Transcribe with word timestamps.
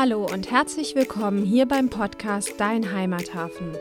Hallo 0.00 0.26
und 0.32 0.50
herzlich 0.50 0.94
willkommen 0.94 1.44
hier 1.44 1.68
beim 1.68 1.90
Podcast 1.90 2.54
Dein 2.56 2.90
Heimathafen. 2.90 3.76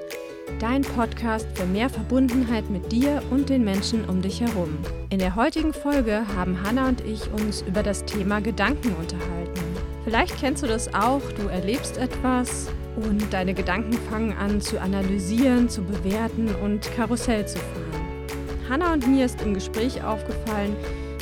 Dein 0.60 0.82
Podcast 0.82 1.48
für 1.54 1.66
mehr 1.66 1.90
Verbundenheit 1.90 2.70
mit 2.70 2.92
dir 2.92 3.24
und 3.30 3.48
den 3.48 3.64
Menschen 3.64 4.03
um 4.03 4.21
dich 4.21 4.42
herum. 4.42 4.77
In 5.11 5.19
der 5.19 5.37
heutigen 5.37 5.71
Folge 5.71 6.25
haben 6.35 6.61
Hanna 6.61 6.90
und 6.90 7.00
ich 7.05 7.32
uns 7.32 7.61
über 7.61 7.83
das 7.83 8.04
Thema 8.04 8.41
Gedanken 8.41 8.93
unterhalten. 8.95 9.61
Vielleicht 10.04 10.38
kennst 10.38 10.61
du 10.61 10.68
das 10.68 10.93
auch, 10.93 11.21
du 11.38 11.47
erlebst 11.47 11.97
etwas 11.97 12.67
und 12.97 13.31
deine 13.31 13.54
Gedanken 13.54 13.93
fangen 14.11 14.33
an 14.33 14.59
zu 14.59 14.81
analysieren, 14.81 15.70
zu 15.70 15.83
bewerten 15.83 16.54
und 16.61 16.81
Karussell 16.97 17.47
zu 17.47 17.59
fahren. 17.59 18.27
Hanna 18.67 18.91
und 18.91 19.07
mir 19.07 19.23
ist 19.23 19.41
im 19.41 19.54
Gespräch 19.54 20.04
aufgefallen, 20.04 20.75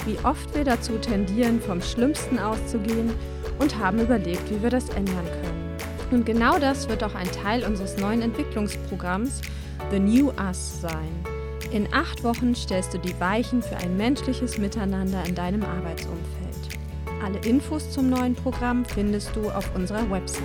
wie 0.07 0.17
oft 0.23 0.55
wir 0.55 0.63
dazu 0.63 0.93
tendieren, 0.93 1.61
vom 1.61 1.83
Schlimmsten 1.83 2.39
auszugehen 2.39 3.11
und 3.59 3.77
haben 3.77 3.99
überlegt, 3.99 4.49
wie 4.49 4.61
wir 4.61 4.69
das 4.69 4.89
ändern 4.89 5.25
können. 5.25 5.77
Und 6.11 6.25
genau 6.25 6.57
das 6.57 6.87
wird 6.87 7.03
auch 7.03 7.15
ein 7.15 7.29
Teil 7.31 7.63
unseres 7.63 7.97
neuen 7.97 8.21
Entwicklungsprogramms 8.21 9.41
The 9.91 9.99
New 9.99 10.31
Us 10.39 10.81
sein. 10.81 11.09
In 11.71 11.93
acht 11.93 12.23
Wochen 12.23 12.55
stellst 12.55 12.93
du 12.93 12.97
die 12.97 13.19
Weichen 13.19 13.61
für 13.61 13.75
ein 13.77 13.97
menschliches 13.97 14.57
Miteinander 14.57 15.23
in 15.25 15.35
deinem 15.35 15.63
Arbeitsumfeld. 15.63 16.47
Alle 17.23 17.39
Infos 17.39 17.91
zum 17.91 18.09
neuen 18.09 18.35
Programm 18.35 18.85
findest 18.85 19.35
du 19.35 19.49
auf 19.49 19.75
unserer 19.75 20.09
Website 20.09 20.43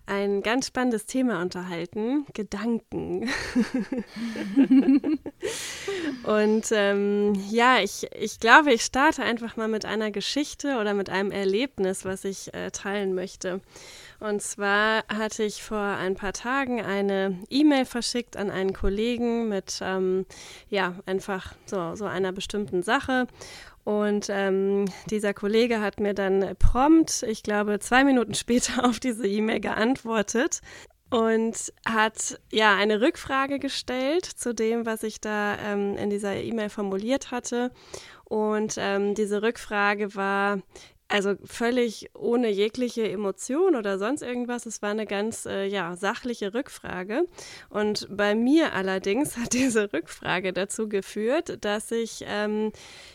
ein 0.06 0.42
ganz 0.42 0.68
spannendes 0.68 1.06
Thema 1.06 1.42
unterhalten: 1.42 2.26
Gedanken. 2.34 3.30
und 6.24 6.68
ähm, 6.72 7.34
ja, 7.50 7.80
ich, 7.80 8.08
ich 8.14 8.40
glaube, 8.40 8.74
ich 8.74 8.84
starte 8.84 9.24
einfach 9.24 9.58
mal 9.58 9.68
mit 9.68 9.86
einer 9.86 10.12
Geschichte 10.12 10.78
oder 10.80 10.94
mit 10.94 11.10
einem 11.10 11.32
Erlebnis, 11.32 12.06
was 12.06 12.24
ich 12.26 12.54
äh, 12.54 12.72
teilen 12.72 13.16
möchte. 13.16 13.62
Und 14.20 14.42
zwar 14.42 15.04
hatte 15.08 15.44
ich 15.44 15.64
vor 15.64 15.80
ein 15.80 16.16
paar 16.16 16.34
Tagen 16.34 16.82
eine 16.82 17.40
E-Mail 17.50 17.86
verschickt 17.86 18.36
an 18.36 18.52
einen 18.52 18.74
Kollegen 18.74 19.48
mit, 19.48 19.80
ähm, 19.82 20.26
ja, 20.70 20.96
einfach 21.06 21.54
so, 21.66 21.96
so 21.96 22.06
einer 22.06 22.34
bestimmten 22.34 22.84
Sache. 22.84 23.28
Und 23.86 24.28
ähm, 24.30 24.86
dieser 25.10 25.34
Kollege 25.34 25.80
hat 25.82 26.00
mir 26.00 26.14
dann 26.14 26.56
prompt, 26.60 27.24
ich 27.24 27.44
glaube, 27.44 27.80
zwei 27.80 28.04
Minuten 28.04 28.34
später 28.36 28.86
auf 28.86 29.00
diese 29.00 29.26
E-Mail 29.26 29.62
geantwortet 29.62 30.62
und 31.10 31.74
hat 31.86 32.40
ja 32.52 32.76
eine 32.76 33.02
Rückfrage 33.02 33.60
gestellt 33.60 34.26
zu 34.26 34.54
dem, 34.54 34.86
was 34.86 35.04
ich 35.04 35.20
da 35.20 35.58
ähm, 35.58 35.98
in 35.98 36.10
dieser 36.10 36.36
E-Mail 36.36 36.70
formuliert 36.70 37.32
hatte. 37.32 37.72
Und 38.26 38.76
ähm, 38.78 39.16
diese 39.16 39.42
Rückfrage 39.42 40.14
war, 40.16 40.62
also 41.10 41.36
völlig 41.44 42.10
ohne 42.14 42.50
jegliche 42.50 43.10
Emotion 43.10 43.76
oder 43.76 43.98
sonst 43.98 44.22
irgendwas. 44.22 44.68
Es 44.68 44.82
war 44.82 44.92
eine 44.92 45.08
ganz 45.08 45.46
äh, 45.46 45.66
ja, 45.66 45.96
sachliche 45.96 46.54
Rückfrage. 46.54 47.24
Und 47.70 48.08
bei 48.12 48.36
mir 48.36 48.74
allerdings 48.74 49.36
hat 49.38 49.54
diese 49.54 49.92
Rückfrage 49.92 50.54
dazu 50.54 50.88
geführt, 50.88 51.58
dass 51.66 51.92
ich 51.92 52.24
ähm, 52.28 52.72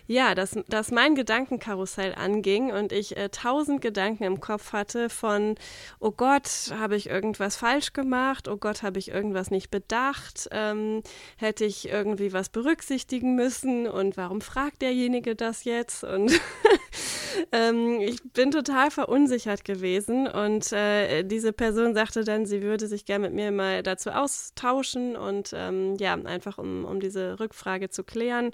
ja, 0.06 0.34
dass, 0.34 0.58
dass 0.68 0.90
mein 0.90 1.14
Gedankenkarussell 1.14 2.14
anging 2.14 2.72
und 2.72 2.92
ich 2.92 3.16
äh, 3.16 3.30
tausend 3.30 3.80
Gedanken 3.80 4.24
im 4.24 4.40
Kopf 4.40 4.72
hatte 4.72 5.08
von, 5.08 5.54
oh 5.98 6.10
Gott, 6.10 6.74
habe 6.78 6.96
ich 6.96 7.08
irgendwas 7.08 7.56
falsch 7.56 7.92
gemacht? 7.92 8.48
Oh 8.48 8.56
Gott, 8.56 8.82
habe 8.82 8.98
ich 8.98 9.08
irgendwas 9.08 9.50
nicht 9.50 9.70
bedacht? 9.70 10.48
Ähm, 10.50 11.02
hätte 11.36 11.64
ich 11.64 11.88
irgendwie 11.88 12.32
was 12.32 12.50
berücksichtigen 12.50 13.34
müssen? 13.34 13.86
Und 13.86 14.16
warum 14.16 14.40
fragt 14.40 14.82
derjenige 14.82 15.36
das 15.36 15.64
jetzt? 15.64 16.04
Und 16.04 16.32
ähm, 17.52 17.83
ich 18.00 18.22
bin 18.22 18.52
total 18.52 18.92
verunsichert 18.92 19.64
gewesen 19.64 20.28
und 20.28 20.72
äh, 20.72 21.24
diese 21.24 21.52
Person 21.52 21.94
sagte 21.94 22.22
dann, 22.22 22.46
sie 22.46 22.62
würde 22.62 22.86
sich 22.86 23.04
gerne 23.04 23.26
mit 23.26 23.34
mir 23.34 23.50
mal 23.50 23.82
dazu 23.82 24.10
austauschen 24.10 25.16
und 25.16 25.50
ähm, 25.52 25.96
ja, 25.98 26.14
einfach 26.14 26.58
um, 26.58 26.84
um 26.84 27.00
diese 27.00 27.40
Rückfrage 27.40 27.90
zu 27.90 28.04
klären. 28.04 28.52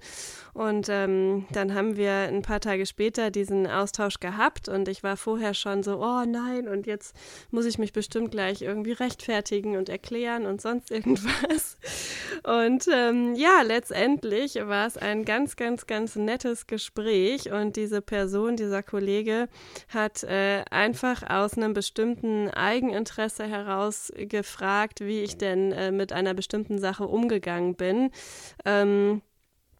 Und 0.54 0.88
ähm, 0.88 1.46
dann 1.52 1.74
haben 1.74 1.96
wir 1.96 2.12
ein 2.12 2.40
paar 2.40 2.60
Tage 2.60 2.86
später 2.86 3.30
diesen 3.30 3.66
Austausch 3.66 4.20
gehabt 4.20 4.68
und 4.68 4.88
ich 4.88 5.02
war 5.02 5.18
vorher 5.18 5.52
schon 5.52 5.82
so, 5.82 5.98
oh 6.00 6.24
nein, 6.26 6.66
und 6.66 6.86
jetzt 6.86 7.14
muss 7.50 7.66
ich 7.66 7.78
mich 7.78 7.92
bestimmt 7.92 8.30
gleich 8.30 8.62
irgendwie 8.62 8.92
rechtfertigen 8.92 9.76
und 9.76 9.90
erklären 9.90 10.46
und 10.46 10.62
sonst 10.62 10.90
irgendwas. 10.90 11.76
Und 12.44 12.86
ähm, 12.90 13.34
ja, 13.34 13.60
letztendlich 13.62 14.54
war 14.54 14.86
es 14.86 14.96
ein 14.96 15.26
ganz, 15.26 15.56
ganz, 15.56 15.86
ganz 15.86 16.16
nettes 16.16 16.66
Gespräch 16.66 17.52
und 17.52 17.76
diese 17.76 18.00
Person, 18.00 18.56
diese 18.56 18.70
dieser 18.70 18.84
Kollege 18.84 19.19
hat 19.88 20.22
äh, 20.24 20.64
einfach 20.70 21.28
aus 21.28 21.56
einem 21.56 21.74
bestimmten 21.74 22.48
Eigeninteresse 22.50 23.44
heraus 23.44 24.12
gefragt, 24.16 25.00
wie 25.00 25.20
ich 25.20 25.36
denn 25.36 25.72
äh, 25.72 25.90
mit 25.92 26.12
einer 26.12 26.34
bestimmten 26.34 26.78
Sache 26.78 27.06
umgegangen 27.06 27.74
bin. 27.74 28.10
Ähm, 28.64 29.22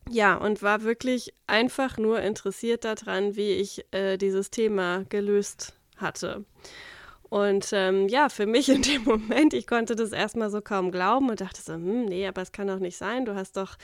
ja, 0.09 0.35
und 0.35 0.63
war 0.63 0.83
wirklich 0.83 1.35
einfach 1.47 1.97
nur 1.99 2.21
interessiert 2.21 2.85
daran, 2.85 3.37
wie 3.37 3.53
ich 3.53 3.85
äh, 3.93 4.17
dieses 4.17 4.51
Thema 4.51 5.05
gelöst 5.09 5.75
hatte. 5.97 6.45
Und 7.31 7.71
ähm, 7.73 8.09
ja, 8.09 8.29
für 8.29 8.45
mich 8.45 8.69
in 8.69 8.83
dem 8.83 9.05
Moment, 9.05 9.55
ich 9.55 9.67
konnte 9.67 9.95
das 9.95 10.11
erstmal 10.11 10.51
so 10.51 10.61
kaum 10.61 10.91
glauben 10.91 11.31
und 11.31 11.41
dachte 11.41 11.63
so, 11.63 11.75
hm, 11.75 12.07
nee, 12.07 12.27
aber 12.27 12.43
es 12.43 12.51
kann 12.51 12.67
doch 12.67 12.81
nicht 12.81 12.97
sein. 12.97 13.25
Du 13.25 13.37
hast 13.37 13.57
doch 13.57 13.77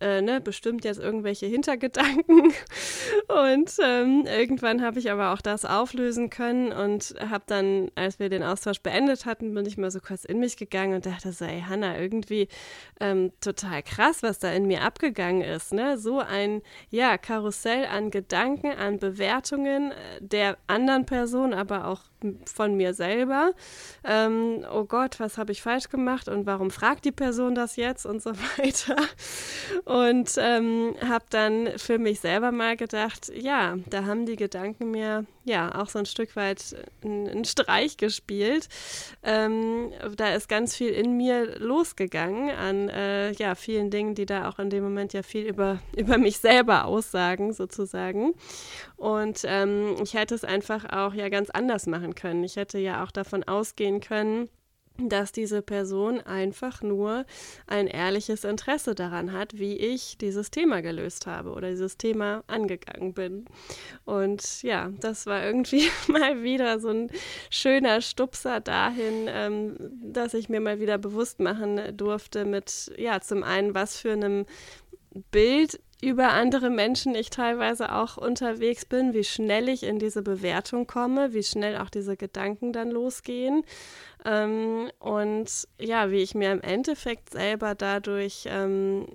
äh, 0.00 0.22
ne, 0.22 0.40
bestimmt 0.40 0.84
jetzt 0.84 0.98
irgendwelche 0.98 1.46
Hintergedanken. 1.46 2.52
Und 3.28 3.70
ähm, 3.82 4.24
irgendwann 4.26 4.82
habe 4.82 4.98
ich 4.98 5.10
aber 5.10 5.32
auch 5.32 5.40
das 5.40 5.64
auflösen 5.64 6.30
können 6.30 6.72
und 6.72 7.14
habe 7.20 7.44
dann, 7.46 7.90
als 7.94 8.18
wir 8.18 8.28
den 8.28 8.42
Austausch 8.42 8.80
beendet 8.80 9.26
hatten, 9.26 9.54
bin 9.54 9.66
ich 9.66 9.76
mal 9.76 9.90
so 9.90 10.00
kurz 10.00 10.24
in 10.24 10.38
mich 10.38 10.56
gegangen 10.56 10.94
und 10.94 11.06
dachte 11.06 11.32
so, 11.32 11.44
ey 11.44 11.62
Hanna, 11.66 11.98
irgendwie 11.98 12.48
ähm, 13.00 13.32
total 13.40 13.82
krass, 13.82 14.22
was 14.22 14.38
da 14.38 14.50
in 14.52 14.66
mir 14.66 14.82
abgegangen 14.82 15.42
ist. 15.42 15.72
Ne? 15.72 15.98
So 15.98 16.20
ein 16.20 16.62
ja, 16.90 17.18
Karussell 17.18 17.86
an 17.86 18.10
Gedanken, 18.10 18.72
an 18.72 18.98
Bewertungen 18.98 19.92
äh, 19.92 19.94
der 20.20 20.56
anderen 20.66 21.06
Person, 21.06 21.52
aber 21.52 21.86
auch 21.86 22.00
von 22.46 22.76
mir 22.76 22.93
selber. 22.94 23.52
Ähm, 24.04 24.64
oh 24.72 24.84
Gott, 24.84 25.20
was 25.20 25.38
habe 25.38 25.52
ich 25.52 25.62
falsch 25.62 25.88
gemacht 25.88 26.28
und 26.28 26.46
warum 26.46 26.70
fragt 26.70 27.04
die 27.04 27.12
Person 27.12 27.54
das 27.54 27.76
jetzt 27.76 28.06
und 28.06 28.22
so 28.22 28.32
weiter. 28.56 28.96
Und 29.84 30.32
ähm, 30.38 30.94
habe 31.06 31.24
dann 31.30 31.70
für 31.76 31.98
mich 31.98 32.20
selber 32.20 32.52
mal 32.52 32.76
gedacht, 32.76 33.30
ja, 33.34 33.76
da 33.90 34.04
haben 34.04 34.26
die 34.26 34.36
Gedanken 34.36 34.90
mir 34.90 35.26
ja 35.44 35.80
auch 35.80 35.88
so 35.88 35.98
ein 35.98 36.06
Stück 36.06 36.36
weit 36.36 36.76
einen 37.02 37.44
Streich 37.44 37.96
gespielt. 37.96 38.68
Ähm, 39.22 39.92
da 40.16 40.34
ist 40.34 40.48
ganz 40.48 40.74
viel 40.74 40.90
in 40.90 41.16
mir 41.16 41.58
losgegangen 41.58 42.50
an 42.50 42.88
äh, 42.88 43.32
ja, 43.32 43.54
vielen 43.54 43.90
Dingen, 43.90 44.14
die 44.14 44.26
da 44.26 44.48
auch 44.48 44.58
in 44.58 44.70
dem 44.70 44.82
Moment 44.82 45.12
ja 45.12 45.22
viel 45.22 45.46
über, 45.46 45.80
über 45.96 46.18
mich 46.18 46.38
selber 46.38 46.86
aussagen, 46.86 47.52
sozusagen. 47.52 48.34
Und 48.96 49.42
ähm, 49.44 49.96
ich 50.02 50.14
hätte 50.14 50.34
es 50.34 50.44
einfach 50.44 50.84
auch 50.90 51.14
ja 51.14 51.28
ganz 51.28 51.50
anders 51.50 51.86
machen 51.86 52.14
können. 52.14 52.44
Ich 52.44 52.56
hätte 52.56 52.78
ja 52.78 53.04
auch 53.04 53.10
davon 53.10 53.44
ausgehen 53.44 54.00
können, 54.00 54.48
dass 54.98 55.32
diese 55.32 55.60
Person 55.60 56.20
einfach 56.20 56.80
nur 56.82 57.24
ein 57.66 57.88
ehrliches 57.88 58.44
Interesse 58.44 58.94
daran 58.94 59.32
hat, 59.32 59.58
wie 59.58 59.76
ich 59.76 60.18
dieses 60.18 60.52
Thema 60.52 60.82
gelöst 60.82 61.26
habe 61.26 61.50
oder 61.50 61.70
dieses 61.70 61.96
Thema 61.96 62.44
angegangen 62.46 63.12
bin. 63.12 63.46
Und 64.04 64.62
ja, 64.62 64.92
das 65.00 65.26
war 65.26 65.44
irgendwie 65.44 65.88
mal 66.06 66.42
wieder 66.42 66.78
so 66.78 66.90
ein 66.90 67.10
schöner 67.50 68.00
Stupser 68.00 68.60
dahin, 68.60 69.26
ähm, 69.28 69.76
dass 70.00 70.32
ich 70.32 70.48
mir 70.48 70.60
mal 70.60 70.80
wieder 70.80 70.98
bewusst 70.98 71.40
machen 71.40 71.96
durfte 71.96 72.44
mit, 72.44 72.92
ja, 72.96 73.20
zum 73.20 73.42
einen, 73.42 73.74
was 73.74 73.98
für 73.98 74.12
einem 74.12 74.46
Bild 75.30 75.80
über 76.04 76.32
andere 76.32 76.70
Menschen 76.70 77.14
ich 77.14 77.30
teilweise 77.30 77.92
auch 77.92 78.16
unterwegs 78.16 78.84
bin, 78.84 79.14
wie 79.14 79.24
schnell 79.24 79.68
ich 79.68 79.84
in 79.84 79.98
diese 79.98 80.22
Bewertung 80.22 80.86
komme, 80.86 81.32
wie 81.32 81.42
schnell 81.42 81.78
auch 81.78 81.88
diese 81.88 82.16
Gedanken 82.16 82.72
dann 82.72 82.90
losgehen. 82.90 83.64
Ähm, 84.26 84.90
und 85.00 85.68
ja, 85.78 86.10
wie 86.10 86.22
ich 86.22 86.34
mir 86.34 86.50
im 86.50 86.62
Endeffekt 86.62 87.30
selber 87.30 87.74
dadurch 87.74 88.44
ähm, 88.46 89.06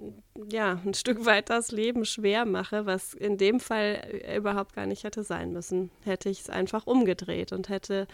ja 0.52 0.80
ein 0.86 0.94
Stück 0.96 1.26
weit 1.26 1.50
das 1.50 1.72
Leben 1.72 2.06
schwer 2.06 2.46
mache, 2.46 2.86
was 2.86 3.16
in 3.16 3.38
dem 3.38 3.60
Fall 3.60 4.22
überhaupt 4.38 4.76
gar 4.76 4.86
nicht 4.86 5.04
hätte 5.04 5.24
sein 5.24 5.52
müssen. 5.52 5.90
Hätte 6.04 6.30
ich 6.30 6.42
es 6.42 6.50
einfach 6.52 6.86
umgedreht 6.86 7.52
und 7.52 7.70
hätte, 7.70 8.08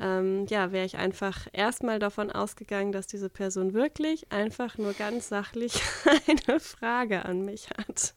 ähm, 0.00 0.46
ja, 0.48 0.72
wäre 0.72 0.86
ich 0.86 0.96
einfach 0.96 1.46
erstmal 1.52 1.98
davon 1.98 2.30
ausgegangen, 2.30 2.92
dass 2.92 3.06
diese 3.06 3.28
Person 3.28 3.74
wirklich 3.74 4.32
einfach 4.32 4.78
nur 4.78 4.94
ganz 4.94 5.28
sachlich 5.28 5.82
eine 6.26 6.60
Frage 6.60 7.26
an 7.26 7.44
mich 7.44 7.68
hat. 7.76 8.14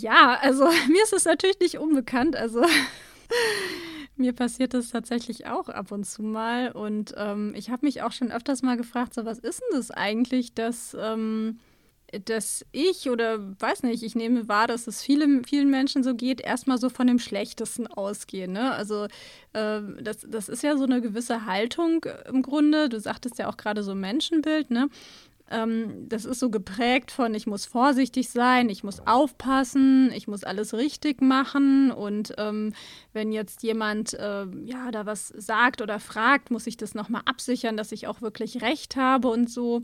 Ja, 0.00 0.38
also 0.40 0.64
mir 0.88 1.02
ist 1.02 1.12
es 1.12 1.26
natürlich 1.26 1.60
nicht 1.60 1.78
unbekannt. 1.78 2.34
Also 2.34 2.64
Mir 4.16 4.32
passiert 4.32 4.74
das 4.74 4.90
tatsächlich 4.90 5.46
auch 5.46 5.68
ab 5.68 5.90
und 5.90 6.04
zu 6.04 6.22
mal. 6.22 6.70
Und 6.70 7.14
ähm, 7.16 7.52
ich 7.56 7.70
habe 7.70 7.84
mich 7.84 8.02
auch 8.02 8.12
schon 8.12 8.30
öfters 8.30 8.62
mal 8.62 8.76
gefragt, 8.76 9.14
so 9.14 9.24
was 9.24 9.38
ist 9.38 9.60
denn 9.60 9.78
das 9.78 9.90
eigentlich, 9.90 10.54
dass, 10.54 10.96
ähm, 11.00 11.58
dass 12.24 12.64
ich 12.70 13.10
oder 13.10 13.40
weiß 13.60 13.82
nicht, 13.82 14.04
ich 14.04 14.14
nehme 14.14 14.46
wahr, 14.46 14.68
dass 14.68 14.86
es 14.86 15.02
viele, 15.02 15.42
vielen 15.44 15.68
Menschen 15.68 16.04
so 16.04 16.14
geht, 16.14 16.40
erstmal 16.40 16.78
so 16.78 16.90
von 16.90 17.08
dem 17.08 17.18
Schlechtesten 17.18 17.88
ausgehen. 17.88 18.52
Ne? 18.52 18.72
Also 18.72 19.06
äh, 19.52 19.80
das, 20.00 20.24
das 20.28 20.48
ist 20.48 20.62
ja 20.62 20.76
so 20.76 20.84
eine 20.84 21.00
gewisse 21.00 21.46
Haltung 21.46 22.06
im 22.28 22.42
Grunde. 22.42 22.88
Du 22.88 23.00
sagtest 23.00 23.38
ja 23.38 23.48
auch 23.48 23.56
gerade 23.56 23.82
so 23.82 23.96
Menschenbild, 23.96 24.70
ne? 24.70 24.88
Ähm, 25.50 26.08
das 26.08 26.24
ist 26.24 26.40
so 26.40 26.50
geprägt 26.50 27.10
von, 27.10 27.34
ich 27.34 27.46
muss 27.46 27.66
vorsichtig 27.66 28.30
sein, 28.30 28.70
ich 28.70 28.82
muss 28.82 29.00
aufpassen, 29.06 30.10
ich 30.12 30.26
muss 30.26 30.44
alles 30.44 30.72
richtig 30.74 31.20
machen. 31.20 31.90
Und 31.90 32.34
ähm, 32.38 32.72
wenn 33.12 33.30
jetzt 33.30 33.62
jemand 33.62 34.14
äh, 34.14 34.46
ja 34.64 34.90
da 34.90 35.06
was 35.06 35.28
sagt 35.28 35.82
oder 35.82 36.00
fragt, 36.00 36.50
muss 36.50 36.66
ich 36.66 36.76
das 36.76 36.94
nochmal 36.94 37.22
absichern, 37.26 37.76
dass 37.76 37.92
ich 37.92 38.06
auch 38.06 38.22
wirklich 38.22 38.62
recht 38.62 38.96
habe 38.96 39.28
und 39.28 39.50
so. 39.50 39.82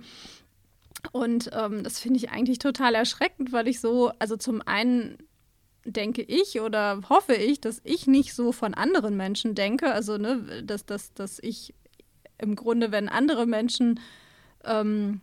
Und 1.12 1.50
ähm, 1.52 1.82
das 1.82 1.98
finde 1.98 2.18
ich 2.18 2.30
eigentlich 2.30 2.58
total 2.58 2.94
erschreckend, 2.94 3.52
weil 3.52 3.68
ich 3.68 3.80
so, 3.80 4.12
also 4.18 4.36
zum 4.36 4.62
einen 4.66 5.18
denke 5.84 6.22
ich 6.22 6.60
oder 6.60 7.00
hoffe 7.08 7.34
ich, 7.34 7.60
dass 7.60 7.80
ich 7.84 8.06
nicht 8.06 8.34
so 8.34 8.52
von 8.52 8.74
anderen 8.74 9.16
Menschen 9.16 9.54
denke. 9.54 9.92
Also, 9.92 10.18
ne, 10.18 10.62
dass, 10.64 10.84
dass, 10.86 11.12
dass 11.14 11.38
ich 11.38 11.74
im 12.38 12.56
Grunde, 12.56 12.92
wenn 12.92 13.08
andere 13.08 13.46
Menschen 13.46 14.00
ähm, 14.64 15.20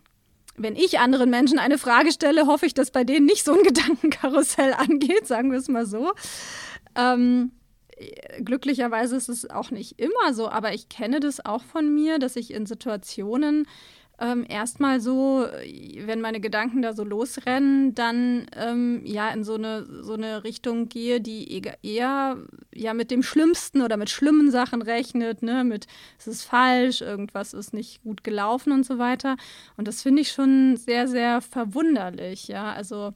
wenn 0.58 0.76
ich 0.76 1.00
anderen 1.00 1.30
Menschen 1.30 1.60
eine 1.60 1.78
Frage 1.78 2.12
stelle, 2.12 2.48
hoffe 2.48 2.66
ich, 2.66 2.74
dass 2.74 2.92
bei 2.92 3.04
denen 3.04 3.26
nicht 3.26 3.46
so 3.46 3.54
ein 3.54 3.64
Gedankenkarussell 3.64 4.74
angeht, 4.74 5.28
sagen 5.28 5.52
wir 5.52 5.60
es 5.60 5.68
mal 5.68 5.86
so. 5.86 6.14
Ähm, 6.96 7.52
glücklicherweise 8.44 9.16
ist 9.16 9.30
es 9.30 9.50
auch 9.50 9.72
nicht 9.72 10.00
immer 10.00 10.34
so, 10.34 10.50
aber 10.50 10.74
ich 10.74 10.90
kenne 10.90 11.20
das 11.20 11.46
auch 11.46 11.64
von 11.64 11.94
mir, 11.94 12.20
dass 12.20 12.36
ich 12.36 12.52
in 12.52 12.66
Situationen 12.66 13.68
ähm, 14.20 14.46
erstmal 14.50 15.00
so, 15.00 15.46
wenn 16.06 16.22
meine 16.22 16.40
Gedanken 16.40 16.82
da 16.82 16.94
so 16.94 17.04
losrennen, 17.04 17.94
dann 17.94 18.48
ähm, 18.56 19.02
ja 19.06 19.30
in 19.30 19.44
so 19.44 19.56
eine, 19.56 19.86
so 20.04 20.14
eine 20.14 20.44
Richtung 20.44 20.90
gehe, 20.90 21.22
die 21.22 21.62
eher 21.84 22.38
ja 22.74 22.94
mit 22.96 23.12
dem 23.12 23.22
Schlimmsten 23.22 23.82
oder 23.82 23.96
mit 23.96 24.10
schlimmen 24.10 24.50
Sachen 24.50 24.82
rechnet, 24.82 25.44
ne, 25.44 25.64
mit 25.64 25.86
es 26.18 26.28
ist 26.28 26.44
falsch, 26.44 27.02
irgendwas 27.02 27.54
ist 27.54 27.74
nicht 27.74 28.02
gut 28.04 28.24
gelaufen 28.24 28.72
und 28.72 28.86
so 28.86 28.98
weiter. 28.98 29.38
Und 29.78 29.88
das 29.88 30.02
finde 30.02 30.24
ich 30.24 30.32
schon 30.32 30.78
sehr, 30.78 31.08
sehr 31.08 31.42
verwunderlich, 31.42 32.48
ja. 32.48 32.74
Also 32.74 33.14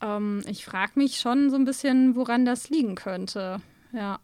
ähm, 0.00 0.42
ich 0.48 0.64
frage 0.64 0.92
mich 0.96 1.20
schon 1.20 1.50
so 1.50 1.56
ein 1.56 1.64
bisschen, 1.64 2.16
woran 2.16 2.44
das 2.44 2.70
liegen 2.70 2.96
könnte. 2.96 3.60
Ja. 3.92 4.18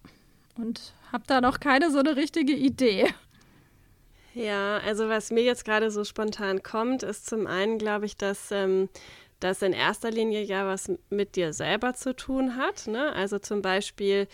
Und 0.57 0.93
habe 1.13 1.25
da 1.29 1.41
noch 1.41 1.61
keine 1.61 1.91
so 1.91 2.01
eine 2.01 2.17
richtige 2.17 2.53
Idee. 2.55 3.07
Ja, 4.35 4.79
also 4.79 5.09
was 5.09 5.31
mir 5.31 5.43
jetzt 5.43 5.65
gerade 5.65 5.91
so 5.91 6.05
spontan 6.05 6.63
kommt, 6.63 7.03
ist 7.03 7.27
zum 7.27 7.47
einen, 7.47 7.79
glaube 7.79 8.07
ich, 8.07 8.17
dass 8.17 8.51
ähm, 8.53 8.89
das 9.41 9.63
in 9.63 9.73
erster 9.73 10.11
Linie 10.11 10.43
ja 10.43 10.67
was 10.67 10.91
mit 11.09 11.35
dir 11.37 11.53
selber 11.53 11.95
zu 11.95 12.15
tun 12.15 12.57
hat. 12.57 12.87
Ne? 12.87 13.13
Also 13.13 13.39
zum 13.39 13.61
Beispiel 13.63 14.29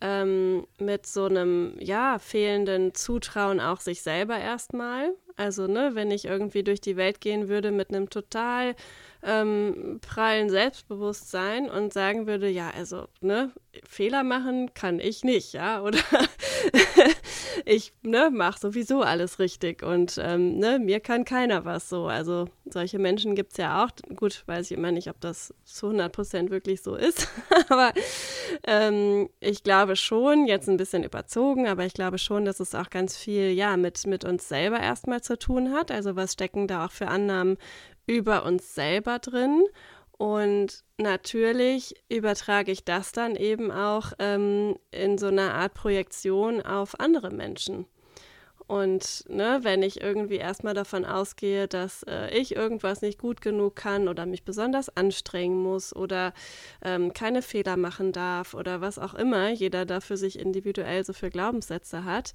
ähm, 0.00 0.66
mit 0.78 1.06
so 1.06 1.26
einem 1.26 1.76
ja 1.78 2.18
fehlenden 2.18 2.94
Zutrauen 2.94 3.60
auch 3.60 3.80
sich 3.80 4.02
selber 4.02 4.36
erstmal. 4.38 5.14
Also 5.36 5.66
ne, 5.66 5.90
wenn 5.94 6.10
ich 6.10 6.24
irgendwie 6.24 6.64
durch 6.64 6.80
die 6.80 6.96
Welt 6.96 7.20
gehen 7.20 7.48
würde 7.48 7.70
mit 7.70 7.90
einem 7.90 8.08
total 8.10 8.74
ähm, 9.22 10.00
prallen 10.00 10.48
Selbstbewusstsein 10.48 11.68
und 11.68 11.92
sagen 11.92 12.26
würde, 12.26 12.48
ja, 12.48 12.70
also, 12.70 13.08
ne, 13.20 13.52
Fehler 13.84 14.22
machen 14.22 14.72
kann 14.72 14.98
ich 14.98 15.24
nicht, 15.24 15.52
ja, 15.52 15.82
oder 15.82 15.98
ich, 17.68 17.92
ne, 18.02 18.30
mache 18.32 18.60
sowieso 18.60 19.02
alles 19.02 19.40
richtig 19.40 19.82
und, 19.82 20.20
ähm, 20.22 20.58
ne, 20.58 20.78
mir 20.78 21.00
kann 21.00 21.24
keiner 21.24 21.64
was 21.64 21.88
so. 21.88 22.06
Also, 22.06 22.46
solche 22.64 23.00
Menschen 23.00 23.34
gibt 23.34 23.52
es 23.52 23.58
ja 23.58 23.84
auch. 23.84 23.90
Gut, 24.14 24.44
weiß 24.46 24.70
ich 24.70 24.78
immer 24.78 24.92
nicht, 24.92 25.10
ob 25.10 25.20
das 25.20 25.52
zu 25.64 25.86
100 25.86 26.12
Prozent 26.12 26.50
wirklich 26.50 26.80
so 26.80 26.94
ist, 26.94 27.28
aber 27.68 27.92
ähm, 28.64 29.28
ich 29.40 29.64
glaube 29.64 29.96
schon, 29.96 30.46
jetzt 30.46 30.68
ein 30.68 30.76
bisschen 30.76 31.02
überzogen, 31.02 31.66
aber 31.66 31.84
ich 31.84 31.92
glaube 31.92 32.18
schon, 32.18 32.44
dass 32.44 32.60
es 32.60 32.72
auch 32.74 32.88
ganz 32.88 33.16
viel, 33.16 33.50
ja, 33.50 33.76
mit, 33.76 34.06
mit 34.06 34.24
uns 34.24 34.48
selber 34.48 34.78
erstmal 34.78 35.22
zu 35.22 35.36
tun 35.36 35.72
hat. 35.72 35.90
Also, 35.90 36.14
was 36.14 36.34
stecken 36.34 36.68
da 36.68 36.86
auch 36.86 36.92
für 36.92 37.08
Annahmen 37.08 37.58
über 38.06 38.44
uns 38.44 38.76
selber 38.76 39.18
drin. 39.18 39.64
Und 40.18 40.82
natürlich 40.96 41.94
übertrage 42.08 42.72
ich 42.72 42.84
das 42.84 43.12
dann 43.12 43.36
eben 43.36 43.70
auch 43.70 44.12
ähm, 44.18 44.76
in 44.90 45.18
so 45.18 45.26
einer 45.26 45.54
Art 45.54 45.74
Projektion 45.74 46.62
auf 46.62 46.98
andere 46.98 47.30
Menschen. 47.30 47.86
Und 48.66 49.24
ne, 49.28 49.60
wenn 49.62 49.82
ich 49.84 50.00
irgendwie 50.00 50.36
erstmal 50.36 50.74
davon 50.74 51.04
ausgehe, 51.04 51.68
dass 51.68 52.02
äh, 52.02 52.36
ich 52.36 52.56
irgendwas 52.56 53.00
nicht 53.00 53.18
gut 53.18 53.40
genug 53.40 53.76
kann 53.76 54.08
oder 54.08 54.26
mich 54.26 54.42
besonders 54.44 54.88
anstrengen 54.96 55.62
muss 55.62 55.94
oder 55.94 56.32
ähm, 56.82 57.12
keine 57.12 57.42
Fehler 57.42 57.76
machen 57.76 58.10
darf 58.10 58.54
oder 58.54 58.80
was 58.80 58.98
auch 58.98 59.14
immer 59.14 59.50
jeder 59.50 59.84
dafür 59.84 60.16
sich 60.16 60.36
individuell 60.38 61.04
so 61.04 61.12
für 61.12 61.30
Glaubenssätze 61.30 62.04
hat, 62.04 62.34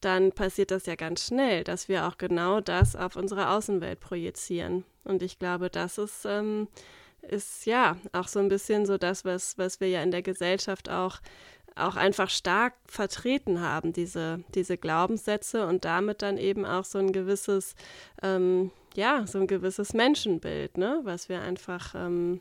dann 0.00 0.32
passiert 0.32 0.70
das 0.70 0.86
ja 0.86 0.94
ganz 0.94 1.26
schnell, 1.26 1.62
dass 1.62 1.88
wir 1.88 2.06
auch 2.06 2.16
genau 2.16 2.60
das 2.60 2.96
auf 2.96 3.16
unsere 3.16 3.50
Außenwelt 3.50 4.00
projizieren. 4.00 4.84
Und 5.04 5.22
ich 5.22 5.38
glaube, 5.38 5.68
das 5.68 5.98
ist, 5.98 6.24
ähm, 6.24 6.68
ist 7.28 7.66
ja 7.66 7.96
auch 8.12 8.28
so 8.28 8.38
ein 8.38 8.48
bisschen 8.48 8.86
so 8.86 8.98
das, 8.98 9.24
was, 9.24 9.58
was 9.58 9.80
wir 9.80 9.88
ja 9.88 10.02
in 10.02 10.10
der 10.10 10.22
Gesellschaft 10.22 10.90
auch, 10.90 11.18
auch 11.74 11.96
einfach 11.96 12.30
stark 12.30 12.74
vertreten 12.86 13.60
haben, 13.60 13.92
diese, 13.92 14.40
diese 14.54 14.76
Glaubenssätze 14.76 15.66
und 15.66 15.84
damit 15.84 16.22
dann 16.22 16.38
eben 16.38 16.64
auch 16.64 16.84
so 16.84 16.98
ein 16.98 17.12
gewisses, 17.12 17.74
ähm, 18.22 18.70
ja, 18.94 19.26
so 19.26 19.38
ein 19.38 19.46
gewisses 19.46 19.92
Menschenbild, 19.92 20.78
ne, 20.78 21.00
was 21.04 21.28
wir 21.28 21.42
einfach 21.42 21.94
ähm, 21.94 22.40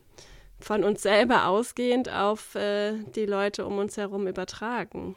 von 0.60 0.84
uns 0.84 1.02
selber 1.02 1.48
ausgehend 1.48 2.10
auf 2.10 2.56
äh, 2.56 2.94
die 3.16 3.26
Leute 3.26 3.66
um 3.66 3.78
uns 3.78 3.98
herum 3.98 4.28
übertragen. 4.28 5.16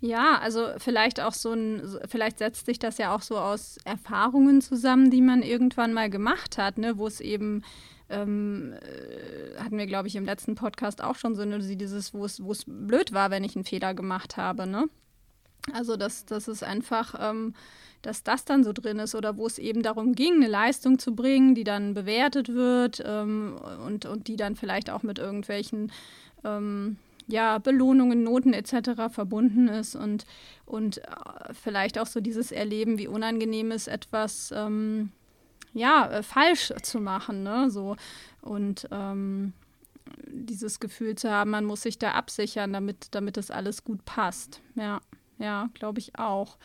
Ja, 0.00 0.38
also 0.38 0.68
vielleicht 0.78 1.20
auch 1.20 1.32
so 1.32 1.52
ein, 1.52 1.82
vielleicht 2.08 2.38
setzt 2.38 2.66
sich 2.66 2.78
das 2.78 2.98
ja 2.98 3.14
auch 3.14 3.22
so 3.22 3.38
aus 3.38 3.78
Erfahrungen 3.84 4.60
zusammen, 4.60 5.10
die 5.10 5.22
man 5.22 5.42
irgendwann 5.42 5.94
mal 5.94 6.10
gemacht 6.10 6.58
hat, 6.58 6.76
ne, 6.78 6.98
wo 6.98 7.06
es 7.06 7.20
eben 7.20 7.62
ähm, 8.08 8.74
äh, 8.74 9.58
hatten 9.58 9.78
wir, 9.78 9.86
glaube 9.86 10.08
ich, 10.08 10.16
im 10.16 10.24
letzten 10.24 10.54
Podcast 10.54 11.02
auch 11.02 11.16
schon 11.16 11.34
so 11.34 11.42
eine, 11.42 11.58
dieses, 11.58 12.14
wo 12.14 12.24
es, 12.24 12.38
es 12.38 12.64
blöd 12.66 13.12
war, 13.12 13.30
wenn 13.30 13.44
ich 13.44 13.56
einen 13.56 13.64
Fehler 13.64 13.94
gemacht 13.94 14.36
habe, 14.36 14.66
ne? 14.66 14.86
Also, 15.72 15.96
dass, 15.96 16.24
dass 16.26 16.46
es 16.46 16.62
einfach, 16.62 17.14
ähm, 17.18 17.54
dass 18.02 18.22
das 18.22 18.44
dann 18.44 18.62
so 18.62 18.72
drin 18.72 19.00
ist 19.00 19.14
oder 19.16 19.36
wo 19.36 19.46
es 19.46 19.58
eben 19.58 19.82
darum 19.82 20.14
ging, 20.14 20.34
eine 20.34 20.46
Leistung 20.46 20.98
zu 20.98 21.14
bringen, 21.14 21.56
die 21.56 21.64
dann 21.64 21.94
bewertet 21.94 22.54
wird 22.54 23.02
ähm, 23.04 23.56
und, 23.84 24.06
und 24.06 24.28
die 24.28 24.36
dann 24.36 24.54
vielleicht 24.54 24.90
auch 24.90 25.02
mit 25.02 25.18
irgendwelchen 25.18 25.90
ähm, 26.44 26.98
ja, 27.26 27.58
Belohnungen, 27.58 28.22
Noten 28.22 28.52
etc. 28.52 29.10
verbunden 29.10 29.68
ist 29.68 29.96
und, 29.96 30.24
und 30.64 30.98
äh, 30.98 31.02
vielleicht 31.52 31.98
auch 31.98 32.06
so 32.06 32.20
dieses 32.20 32.52
Erleben, 32.52 32.98
wie 32.98 33.08
unangenehm 33.08 33.72
ist, 33.72 33.88
etwas 33.88 34.52
ähm, 34.54 35.10
ja, 35.76 36.10
äh, 36.10 36.22
falsch 36.22 36.72
zu 36.82 37.00
machen. 37.00 37.42
Ne? 37.42 37.70
So, 37.70 37.96
und 38.40 38.88
ähm, 38.90 39.52
dieses 40.26 40.80
Gefühl 40.80 41.14
zu 41.16 41.30
haben, 41.30 41.50
man 41.50 41.64
muss 41.64 41.82
sich 41.82 41.98
da 41.98 42.12
absichern, 42.12 42.72
damit, 42.72 43.08
damit 43.12 43.36
das 43.36 43.50
alles 43.50 43.84
gut 43.84 44.04
passt. 44.04 44.60
Ja. 44.74 45.00
Ja, 45.38 45.68
glaube 45.74 45.98
ich 45.98 46.18
auch. 46.18 46.56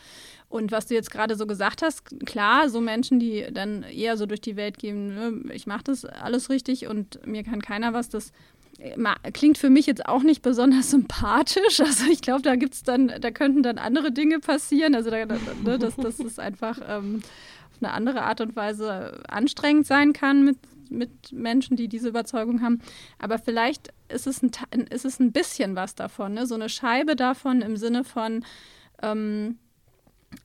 Und 0.48 0.72
was 0.72 0.86
du 0.86 0.94
jetzt 0.94 1.10
gerade 1.10 1.36
so 1.36 1.46
gesagt 1.46 1.82
hast, 1.82 2.04
klar, 2.24 2.70
so 2.70 2.80
Menschen, 2.80 3.20
die 3.20 3.46
dann 3.52 3.82
eher 3.82 4.16
so 4.16 4.24
durch 4.24 4.40
die 4.40 4.56
Welt 4.56 4.78
gehen, 4.78 5.14
ne, 5.14 5.52
ich 5.52 5.66
mache 5.66 5.84
das 5.84 6.06
alles 6.06 6.48
richtig 6.48 6.86
und 6.86 7.26
mir 7.26 7.44
kann 7.44 7.60
keiner 7.60 7.92
was, 7.92 8.08
das 8.08 8.32
klingt 9.34 9.58
für 9.58 9.70
mich 9.70 9.86
jetzt 9.86 10.06
auch 10.06 10.22
nicht 10.22 10.42
besonders 10.42 10.90
sympathisch. 10.90 11.80
Also 11.80 12.10
ich 12.10 12.22
glaube, 12.22 12.42
da 12.42 12.56
gibt's 12.56 12.82
dann, 12.82 13.12
da 13.20 13.30
könnten 13.30 13.62
dann 13.62 13.78
andere 13.78 14.10
Dinge 14.10 14.38
passieren. 14.38 14.94
Also 14.94 15.10
da, 15.10 15.26
ne, 15.26 15.78
dass 15.78 15.96
das 15.96 16.18
ist 16.18 16.40
einfach 16.40 16.78
ähm, 16.88 17.22
eine 17.82 17.92
andere 17.92 18.22
Art 18.22 18.40
und 18.40 18.56
Weise 18.56 19.22
anstrengend 19.28 19.86
sein 19.86 20.12
kann 20.12 20.44
mit, 20.44 20.58
mit 20.90 21.32
Menschen, 21.32 21.76
die 21.76 21.88
diese 21.88 22.08
Überzeugung 22.08 22.62
haben. 22.62 22.80
Aber 23.18 23.38
vielleicht 23.38 23.92
ist 24.08 24.26
es 24.26 24.42
ein, 24.42 24.50
ist 24.90 25.04
es 25.04 25.18
ein 25.20 25.32
bisschen 25.32 25.76
was 25.76 25.94
davon, 25.94 26.34
ne? 26.34 26.46
so 26.46 26.54
eine 26.54 26.68
Scheibe 26.68 27.16
davon 27.16 27.62
im 27.62 27.76
Sinne 27.76 28.04
von 28.04 28.44
ähm, 29.02 29.58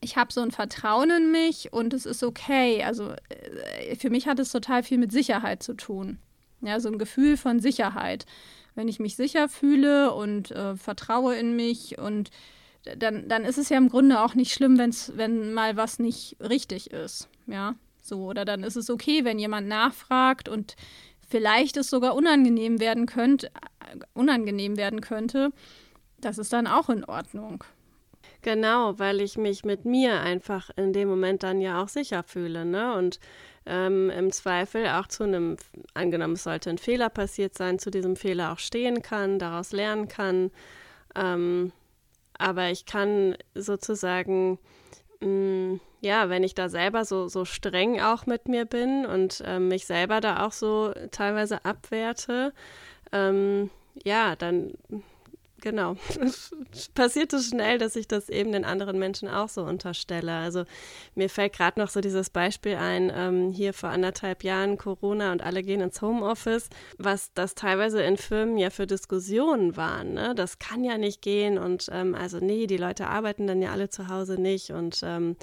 ich 0.01 0.17
habe 0.17 0.33
so 0.33 0.41
ein 0.41 0.51
Vertrauen 0.51 1.09
in 1.09 1.31
mich 1.31 1.71
und 1.71 1.93
es 1.93 2.05
ist 2.05 2.23
okay. 2.23 2.83
Also 2.83 3.13
äh, 3.29 3.95
für 3.95 4.09
mich 4.09 4.27
hat 4.27 4.39
es 4.39 4.51
total 4.51 4.83
viel 4.83 4.97
mit 4.97 5.11
Sicherheit 5.11 5.63
zu 5.63 5.73
tun. 5.73 6.19
Ja, 6.61 6.79
so 6.79 6.89
ein 6.89 6.97
Gefühl 6.97 7.37
von 7.37 7.59
Sicherheit. 7.59 8.25
Wenn 8.75 8.87
ich 8.87 8.99
mich 8.99 9.15
sicher 9.15 9.49
fühle 9.49 10.13
und 10.13 10.51
äh, 10.51 10.75
vertraue 10.75 11.35
in 11.35 11.55
mich 11.55 11.97
und 11.97 12.29
dann, 12.97 13.27
dann 13.27 13.43
ist 13.43 13.57
es 13.57 13.69
ja 13.69 13.77
im 13.77 13.89
Grunde 13.89 14.21
auch 14.21 14.35
nicht 14.35 14.53
schlimm, 14.53 14.77
wenn's, 14.77 15.11
wenn 15.15 15.53
mal 15.53 15.75
was 15.75 15.99
nicht 15.99 16.37
richtig 16.39 16.91
ist. 16.91 17.29
Ja, 17.47 17.75
so. 18.01 18.25
Oder 18.25 18.45
dann 18.45 18.63
ist 18.63 18.75
es 18.75 18.89
okay, 18.89 19.25
wenn 19.25 19.39
jemand 19.39 19.67
nachfragt 19.67 20.49
und 20.49 20.75
vielleicht 21.27 21.77
es 21.77 21.89
sogar 21.89 22.15
unangenehm 22.15 22.79
werden 22.79 23.05
könnte, 23.05 23.51
unangenehm 24.13 24.77
werden 24.77 25.01
könnte. 25.01 25.51
Das 26.19 26.37
ist 26.37 26.53
dann 26.53 26.67
auch 26.67 26.89
in 26.89 27.03
Ordnung. 27.03 27.63
Genau, 28.41 28.97
weil 28.99 29.21
ich 29.21 29.37
mich 29.37 29.65
mit 29.65 29.85
mir 29.85 30.21
einfach 30.21 30.69
in 30.75 30.93
dem 30.93 31.09
Moment 31.09 31.43
dann 31.43 31.59
ja 31.59 31.81
auch 31.81 31.89
sicher 31.89 32.23
fühle, 32.23 32.65
ne? 32.65 32.93
Und 32.93 33.19
ähm, 33.65 34.09
im 34.09 34.31
Zweifel 34.31 34.87
auch 34.87 35.07
zu 35.07 35.23
einem, 35.23 35.57
angenommen 35.93 36.33
es 36.33 36.43
sollte 36.43 36.69
ein 36.69 36.77
Fehler 36.77 37.09
passiert 37.09 37.55
sein, 37.55 37.79
zu 37.79 37.89
diesem 37.89 38.15
Fehler 38.15 38.53
auch 38.53 38.59
stehen 38.59 39.01
kann, 39.01 39.39
daraus 39.39 39.71
lernen 39.73 40.07
kann. 40.07 40.51
Ähm, 41.15 41.73
aber 42.37 42.69
ich 42.69 42.85
kann 42.85 43.35
sozusagen, 43.55 44.59
mh, 45.21 45.27
mm, 45.27 45.79
ja, 46.01 46.29
wenn 46.29 46.43
ich 46.43 46.53
da 46.53 46.69
selber 46.69 47.05
so, 47.05 47.27
so 47.27 47.43
streng 47.43 47.99
auch 48.01 48.25
mit 48.27 48.47
mir 48.47 48.65
bin 48.65 49.05
und 49.05 49.41
äh, 49.45 49.59
mich 49.59 49.85
selber 49.87 50.21
da 50.21 50.45
auch 50.45 50.51
so 50.51 50.93
teilweise 51.11 51.65
abwerte, 51.65 52.53
ähm, 53.11 53.71
ja, 54.03 54.35
dann 54.35 54.73
genau. 55.67 55.95
Passiert 56.95 57.33
es 57.33 57.49
schnell, 57.49 57.77
dass 57.77 57.97
ich 57.97 58.07
das 58.07 58.29
eben 58.29 58.53
den 58.53 58.63
anderen 58.63 58.97
Menschen 58.97 59.27
auch 59.27 59.49
so 59.49 59.63
unterstelle. 59.63 60.33
Also 60.33 60.63
mir 61.13 61.29
fällt 61.29 61.53
gerade 61.53 61.77
noch 61.79 61.89
so 61.89 61.99
dieses 61.99 62.29
Beispiel 62.29 62.75
ein, 62.75 63.11
ähm, 63.13 63.51
hier 63.51 63.73
vor 63.73 63.89
anderthalb 63.89 64.45
Jahren 64.45 64.77
Corona 64.77 65.33
und 65.33 65.43
alle 65.43 65.63
gehen 65.63 65.81
ins 65.81 66.01
Homeoffice, 66.01 66.69
was 66.97 67.33
das 67.33 67.53
teilweise 67.53 68.01
in 68.01 68.15
Firmen 68.15 68.57
ja 68.57 68.69
für 68.69 68.87
Diskussionen 68.87 69.75
waren. 69.75 70.13
Ne? 70.13 70.33
Das 70.35 70.57
kann 70.57 70.85
ja 70.85 70.97
nicht 70.97 71.21
gehen 71.21 71.57
und 71.57 71.89
ähm, 71.91 72.15
also 72.15 72.39
nee, 72.39 72.65
die 72.65 72.77
Leute 72.77 73.07
arbeiten 73.07 73.45
dann 73.45 73.61
ja 73.61 73.71
alle 73.73 73.89
zu 73.89 74.07
Hause 74.07 74.39
nicht 74.39 74.71
und 74.71 75.01
ähm, 75.03 75.35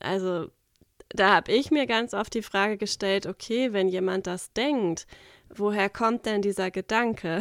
also 0.00 0.48
da 1.10 1.34
habe 1.36 1.52
ich 1.52 1.70
mir 1.70 1.86
ganz 1.86 2.14
oft 2.14 2.32
die 2.32 2.42
Frage 2.42 2.78
gestellt, 2.78 3.26
okay, 3.26 3.72
wenn 3.72 3.88
jemand 3.88 4.26
das 4.26 4.52
denkt, 4.54 5.06
woher 5.54 5.90
kommt 5.90 6.24
denn 6.24 6.40
dieser 6.40 6.70
Gedanke? 6.70 7.40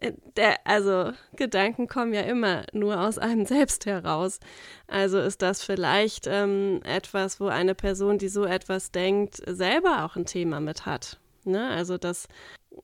Äh, 0.00 0.12
der, 0.36 0.58
also 0.64 1.12
Gedanken 1.34 1.88
kommen 1.88 2.12
ja 2.12 2.22
immer 2.22 2.64
nur 2.72 3.00
aus 3.00 3.18
einem 3.18 3.46
selbst 3.46 3.86
heraus. 3.86 4.40
Also 4.86 5.18
ist 5.18 5.42
das 5.42 5.62
vielleicht 5.62 6.26
ähm, 6.26 6.80
etwas, 6.84 7.40
wo 7.40 7.46
eine 7.46 7.74
Person, 7.74 8.18
die 8.18 8.28
so 8.28 8.44
etwas 8.44 8.90
denkt, 8.90 9.42
selber 9.46 10.04
auch 10.04 10.16
ein 10.16 10.26
Thema 10.26 10.60
mit 10.60 10.86
hat. 10.86 11.18
Ne? 11.44 11.68
Also 11.70 11.98
das 11.98 12.28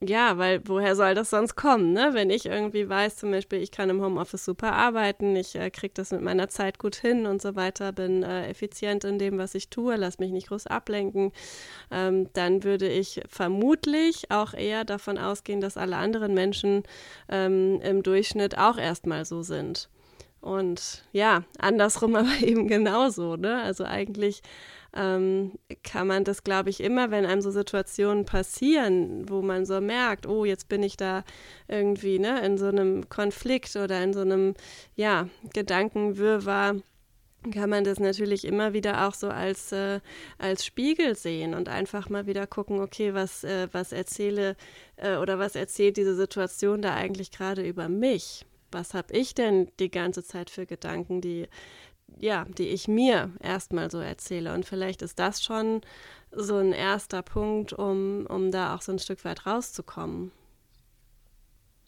ja, 0.01 0.39
weil 0.39 0.63
woher 0.67 0.97
soll 0.97 1.15
das 1.15 1.31
sonst 1.31 1.55
kommen, 1.55 1.93
ne? 1.93 2.11
Wenn 2.13 2.31
ich 2.31 2.47
irgendwie 2.47 2.89
weiß, 2.89 3.17
zum 3.17 3.31
Beispiel, 3.31 3.61
ich 3.61 3.71
kann 3.71 3.91
im 3.91 4.03
Homeoffice 4.03 4.45
super 4.45 4.73
arbeiten, 4.73 5.37
ich 5.37 5.55
äh, 5.55 5.71
kriege 5.71 5.93
das 5.95 6.11
mit 6.13 6.23
meiner 6.23 6.49
Zeit 6.49 6.79
gut 6.79 6.97
hin 6.97 7.27
und 7.27 7.43
so 7.43 7.55
weiter, 7.57 7.93
bin 7.93 8.23
äh, 8.23 8.49
effizient 8.49 9.05
in 9.05 9.19
dem, 9.19 9.39
was 9.39 9.55
ich 9.55 9.69
tue, 9.69 9.97
lass 9.97 10.19
mich 10.19 10.33
nicht 10.33 10.49
groß 10.49 10.67
ablenken, 10.67 11.33
ähm, 11.91 12.29
dann 12.33 12.65
würde 12.65 12.89
ich 12.89 13.21
vermutlich 13.29 14.31
auch 14.31 14.55
eher 14.55 14.85
davon 14.85 15.19
ausgehen, 15.19 15.61
dass 15.61 15.77
alle 15.77 15.97
anderen 15.97 16.35
Menschen 16.35 16.83
ähm, 17.29 17.81
im 17.83 18.03
Durchschnitt 18.03 18.59
auch 18.59 18.79
erstmal 18.79 19.25
so 19.25 19.43
sind. 19.43 19.89
Und 20.41 21.05
ja, 21.13 21.45
andersrum 21.59 22.17
aber 22.17 22.41
eben 22.43 22.67
genauso, 22.67 23.37
ne? 23.37 23.63
Also 23.63 23.85
eigentlich 23.85 24.43
ähm, 24.95 25.53
kann 25.83 26.07
man 26.07 26.25
das, 26.25 26.45
glaube 26.45 26.71
ich, 26.71 26.81
immer, 26.81 27.11
wenn 27.11 27.27
einem 27.27 27.41
so 27.41 27.51
Situationen 27.51 28.25
passieren, 28.25 29.29
wo 29.29 29.43
man 29.43 29.65
so 29.65 29.81
merkt, 29.81 30.27
oh, 30.27 30.45
jetzt 30.45 30.69
bin 30.69 30.83
ich 30.83 30.97
da 30.97 31.25
irgendwie 31.69 32.19
ne, 32.19 32.45
in 32.45 32.59
so 32.59 32.67
einem 32.67 33.09
Konflikt 33.09 33.75
oder 33.77 34.03
in 34.03 34.13
so 34.13 34.21
einem, 34.21 34.55
ja, 34.95 35.29
Gedankenwirrwarr, 35.55 36.77
kann 37.51 37.71
man 37.71 37.83
das 37.83 37.99
natürlich 37.99 38.45
immer 38.45 38.73
wieder 38.73 39.09
auch 39.09 39.15
so 39.15 39.29
als, 39.29 39.73
äh, 39.73 40.01
als 40.39 40.65
Spiegel 40.65 41.17
sehen 41.17 41.55
und 41.55 41.69
einfach 41.69 42.09
mal 42.09 42.27
wieder 42.27 42.47
gucken, 42.47 42.81
okay, 42.81 43.15
was, 43.15 43.43
äh, 43.43 43.69
was 43.73 43.93
erzähle 43.93 44.57
äh, 44.97 45.17
oder 45.17 45.39
was 45.39 45.57
erzählt 45.57 45.97
diese 45.97 46.15
Situation 46.15 46.83
da 46.83 46.95
eigentlich 46.95 47.33
gerade 47.33 47.63
über 47.67 47.89
mich? 47.89 48.47
Was 48.71 48.95
habe 48.95 49.13
ich 49.13 49.35
denn 49.35 49.71
die 49.81 49.91
ganze 49.91 50.23
Zeit 50.23 50.51
für 50.51 50.67
Gedanken, 50.67 51.21
die, 51.21 51.49
ja, 52.19 52.47
die 52.59 52.69
ich 52.69 52.89
mir 52.89 53.31
erstmal 53.41 53.91
so 53.91 53.99
erzähle. 53.99 54.55
Und 54.55 54.65
vielleicht 54.65 55.03
ist 55.03 55.19
das 55.19 55.43
schon 55.43 55.81
so 56.31 56.57
ein 56.57 56.73
erster 56.73 57.23
Punkt, 57.23 57.73
um, 57.73 58.27
um 58.27 58.51
da 58.51 58.75
auch 58.75 58.83
so 58.83 58.93
ein 58.93 58.99
Stück 58.99 59.25
weit 59.25 59.47
rauszukommen. 59.47 60.33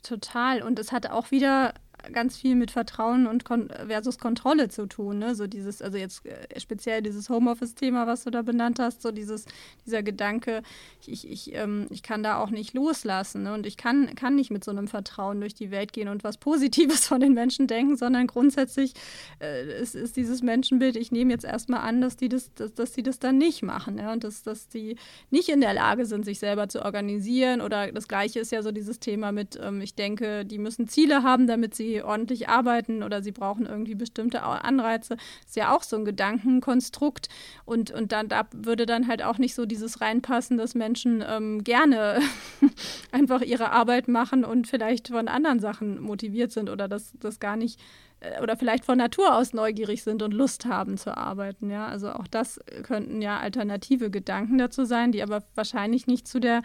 Total. 0.03 0.63
Und 0.63 0.79
es 0.79 0.93
hat 0.93 1.09
auch 1.11 1.31
wieder 1.31 1.75
ganz 2.13 2.37
viel 2.37 2.55
mit 2.55 2.71
Vertrauen 2.71 3.27
und 3.27 3.45
Kon 3.45 3.69
versus 3.87 4.19
Kontrolle 4.19 4.69
zu 4.69 4.87
tun. 4.87 5.19
Ne? 5.19 5.35
So 5.35 5.47
dieses, 5.47 5.83
also 5.83 5.99
jetzt 5.99 6.25
äh, 6.27 6.61
speziell 6.61 7.03
dieses 7.03 7.29
Homeoffice-Thema, 7.29 8.07
was 8.07 8.25
du 8.25 8.31
da 8.31 8.43
benannt 8.43 8.79
hast, 8.79 9.03
so 9.03 9.11
dieses, 9.11 9.47
dieser 9.87 10.03
Gedanke, 10.03 10.63
ich, 11.07 11.31
ich, 11.31 11.55
ähm, 11.55 11.87
ich 11.91 12.03
kann 12.03 12.23
da 12.23 12.39
auch 12.39 12.51
nicht 12.51 12.75
loslassen 12.75 13.45
ne? 13.45 13.55
und 13.55 13.67
ich 13.67 13.77
kann, 13.77 14.15
kann 14.15 14.35
nicht 14.35 14.51
mit 14.51 14.65
so 14.65 14.71
einem 14.71 14.89
Vertrauen 14.89 15.41
durch 15.41 15.55
die 15.55 15.71
Welt 15.71 15.93
gehen 15.93 16.09
und 16.09 16.25
was 16.25 16.39
Positives 16.39 17.07
von 17.07 17.21
den 17.21 17.35
Menschen 17.35 17.67
denken, 17.67 17.97
sondern 17.97 18.27
grundsätzlich 18.27 18.95
äh, 19.41 19.81
ist, 19.81 19.95
ist 19.95 20.17
dieses 20.17 20.43
Menschenbild, 20.43 20.97
ich 20.97 21.13
nehme 21.13 21.33
jetzt 21.33 21.45
erstmal 21.45 21.81
an, 21.81 22.01
dass 22.01 22.17
die 22.17 22.29
das, 22.29 22.53
dass, 22.55 22.75
dass 22.75 22.93
die 22.93 23.03
das 23.03 23.19
dann 23.19 23.39
nicht 23.39 23.63
machen 23.63 23.99
ja? 23.99 24.13
und 24.13 24.25
dass, 24.25 24.43
dass 24.43 24.69
die 24.69 24.97
nicht 25.31 25.49
in 25.49 25.61
der 25.61 25.75
Lage 25.75 26.07
sind, 26.07 26.25
sich 26.25 26.39
selber 26.39 26.69
zu 26.69 26.85
organisieren 26.85 27.61
oder 27.61 27.93
das 27.93 28.09
Gleiche 28.09 28.41
ist 28.41 28.53
ja 28.53 28.63
so 28.63 28.73
dieses 28.73 29.01
Thema 29.01 29.33
mit, 29.33 29.59
ähm, 29.63 29.81
ich 29.81 29.95
denke, 29.95 30.45
die 30.45 30.59
müssen 30.59 30.89
Ziele 30.89 31.23
haben, 31.23 31.47
damit 31.47 31.75
sie 31.75 31.94
ordentlich 32.03 32.49
arbeiten 32.49 33.03
oder 33.03 33.23
sie 33.23 33.33
brauchen 33.33 33.67
irgendwie 33.67 33.95
bestimmte 33.95 34.43
Anreize. 34.43 35.17
Ist 35.45 35.57
ja 35.57 35.75
auch 35.75 35.83
so 35.83 35.97
ein 35.97 36.05
Gedankenkonstrukt. 36.05 37.29
Und, 37.65 37.91
und 37.91 38.13
dann 38.13 38.29
da 38.29 38.47
würde 38.53 38.87
dann 38.87 39.09
halt 39.09 39.23
auch 39.23 39.39
nicht 39.39 39.55
so 39.55 39.67
dieses 39.67 40.01
reinpassen, 40.01 40.57
dass 40.57 40.75
Menschen 40.75 41.25
ähm, 41.27 41.65
gerne 41.65 42.21
einfach 43.13 43.41
ihre 43.41 43.71
Arbeit 43.71 44.09
machen 44.09 44.45
und 44.45 44.67
vielleicht 44.67 45.09
von 45.09 45.29
anderen 45.29 45.61
Sachen 45.61 46.01
motiviert 46.01 46.53
sind 46.53 46.71
oder 46.71 46.89
das, 46.89 47.13
das 47.21 47.41
gar 47.41 47.57
nicht 47.57 47.81
äh, 48.21 48.43
oder 48.43 48.57
vielleicht 48.57 48.85
von 48.85 48.99
Natur 48.99 49.37
aus 49.37 49.53
neugierig 49.53 50.03
sind 50.03 50.23
und 50.23 50.33
Lust 50.33 50.67
haben 50.67 50.97
zu 50.97 51.17
arbeiten. 51.17 51.71
Ja, 51.71 51.87
also 51.87 52.11
auch 52.11 52.27
das 52.27 52.61
könnten 52.83 53.23
ja 53.23 53.39
alternative 53.39 54.11
Gedanken 54.11 54.59
dazu 54.59 54.85
sein, 54.85 55.13
die 55.13 55.23
aber 55.23 55.45
wahrscheinlich 55.55 56.07
nicht 56.07 56.27
zu 56.27 56.41
der 56.41 56.63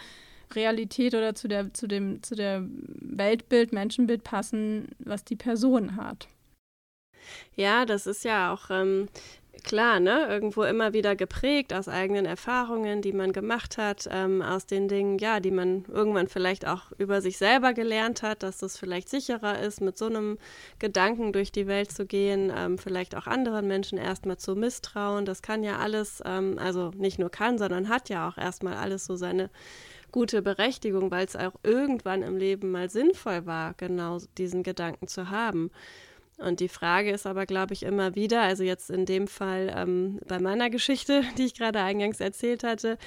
Realität 0.56 1.14
oder 1.16 1.36
zu 1.36 1.48
der, 1.48 1.74
zu 1.74 1.88
dem, 1.88 2.24
zu 2.24 2.36
der 2.36 2.64
Weltbild, 2.66 3.74
Menschenbild 3.74 4.24
passen, 4.24 4.90
was 5.00 5.24
die 5.24 5.36
Person 5.36 5.96
hat. 5.96 6.28
Ja, 7.56 7.86
das 7.86 8.08
ist 8.08 8.24
ja 8.24 8.52
auch 8.54 8.70
ähm, 8.70 9.08
klar, 9.64 10.00
ne? 10.00 10.28
Irgendwo 10.28 10.64
immer 10.64 10.94
wieder 10.94 11.16
geprägt 11.16 11.74
aus 11.74 11.88
eigenen 11.88 12.26
Erfahrungen, 12.26 13.02
die 13.02 13.14
man 13.14 13.34
gemacht 13.34 13.78
hat, 13.78 14.08
ähm, 14.12 14.42
aus 14.42 14.66
den 14.66 14.88
Dingen, 14.88 15.18
ja, 15.20 15.40
die 15.40 15.52
man 15.52 15.86
irgendwann 15.88 16.28
vielleicht 16.28 16.68
auch 16.68 16.92
über 16.98 17.22
sich 17.22 17.38
selber 17.38 17.74
gelernt 17.74 18.24
hat, 18.24 18.44
dass 18.44 18.62
es 18.62 18.78
vielleicht 18.78 19.10
sicherer 19.10 19.60
ist, 19.60 19.82
mit 19.82 19.98
so 19.98 20.06
einem 20.06 20.38
Gedanken 20.80 21.34
durch 21.34 21.52
die 21.52 21.68
Welt 21.68 21.92
zu 21.92 22.06
gehen, 22.06 22.52
ähm, 22.56 22.78
vielleicht 22.78 23.16
auch 23.16 23.28
anderen 23.28 23.68
Menschen 23.68 23.98
erstmal 23.98 24.38
zu 24.38 24.56
misstrauen. 24.56 25.26
Das 25.26 25.42
kann 25.42 25.64
ja 25.64 25.78
alles, 25.78 26.22
ähm, 26.26 26.58
also 26.60 26.92
nicht 26.96 27.20
nur 27.20 27.30
kann, 27.30 27.58
sondern 27.58 27.90
hat 27.90 28.10
ja 28.10 28.28
auch 28.28 28.38
erstmal 28.38 28.76
alles 28.76 29.06
so 29.06 29.16
seine 29.16 29.50
gute 30.12 30.42
Berechtigung, 30.42 31.12
weil 31.12 31.26
es 31.26 31.36
auch 31.36 31.54
irgendwann 31.64 32.24
im 32.24 32.38
Leben 32.38 32.72
mal 32.72 32.90
sinnvoll 32.90 33.46
war, 33.46 33.74
genau 33.76 34.20
diesen 34.38 34.64
Gedanken 34.64 35.08
zu 35.08 35.30
haben. 35.30 35.72
Und 36.40 36.62
die 36.62 36.70
Frage 36.70 37.12
ist 37.12 37.26
aber, 37.26 37.46
glaube 37.46 37.74
ich, 37.74 37.84
immer 37.84 38.16
wieder, 38.16 38.42
also 38.42 38.64
jetzt 38.64 38.90
in 38.90 39.06
dem 39.06 39.28
Fall 39.28 39.74
ähm, 39.76 40.20
bei 40.26 40.40
meiner 40.40 40.70
Geschichte, 40.70 41.24
die 41.38 41.46
ich 41.46 41.54
gerade 41.54 41.80
eingangs 41.80 42.20
erzählt 42.20 42.64
hatte, 42.64 42.98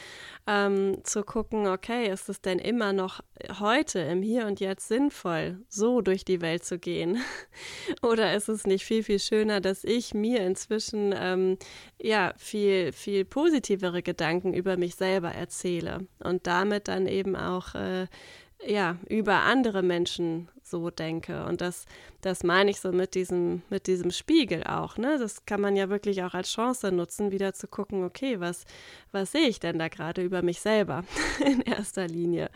ähm, 0.46 0.98
zu 1.04 1.22
gucken, 1.22 1.66
okay, 1.66 2.10
ist 2.10 2.28
es 2.28 2.40
denn 2.40 2.58
immer 2.58 2.92
noch 2.92 3.20
heute 3.58 4.00
im 4.00 4.22
Hier 4.22 4.46
und 4.46 4.60
Jetzt 4.60 4.88
sinnvoll, 4.88 5.58
so 5.68 6.00
durch 6.00 6.24
die 6.24 6.40
Welt 6.40 6.64
zu 6.64 6.78
gehen? 6.78 7.18
Oder 8.02 8.34
ist 8.34 8.48
es 8.48 8.66
nicht 8.66 8.84
viel, 8.84 9.02
viel 9.02 9.18
schöner, 9.18 9.60
dass 9.60 9.84
ich 9.84 10.14
mir 10.14 10.40
inzwischen 10.40 11.14
ähm, 11.16 11.58
ja 12.00 12.34
viel, 12.36 12.92
viel 12.92 13.24
positivere 13.24 14.02
Gedanken 14.02 14.52
über 14.52 14.76
mich 14.76 14.94
selber 14.94 15.32
erzähle 15.32 16.06
und 16.22 16.46
damit 16.46 16.88
dann 16.88 17.06
eben 17.06 17.36
auch 17.36 17.74
äh, 17.74 18.06
ja, 18.66 18.96
über 19.08 19.40
andere 19.40 19.82
Menschen 19.82 20.48
so 20.62 20.90
denke. 20.90 21.44
Und 21.44 21.60
das, 21.60 21.84
das 22.20 22.42
meine 22.42 22.70
ich 22.70 22.80
so 22.80 22.92
mit 22.92 23.14
diesem, 23.14 23.62
mit 23.70 23.86
diesem 23.86 24.10
Spiegel 24.10 24.64
auch. 24.64 24.96
Ne? 24.96 25.18
Das 25.18 25.44
kann 25.44 25.60
man 25.60 25.76
ja 25.76 25.88
wirklich 25.88 26.22
auch 26.22 26.34
als 26.34 26.50
Chance 26.50 26.92
nutzen, 26.92 27.30
wieder 27.30 27.52
zu 27.52 27.68
gucken, 27.68 28.04
okay, 28.04 28.40
was, 28.40 28.64
was 29.12 29.32
sehe 29.32 29.48
ich 29.48 29.60
denn 29.60 29.78
da 29.78 29.88
gerade 29.88 30.22
über 30.22 30.42
mich 30.42 30.60
selber 30.60 31.04
in 31.44 31.60
erster 31.60 32.06
Linie? 32.06 32.50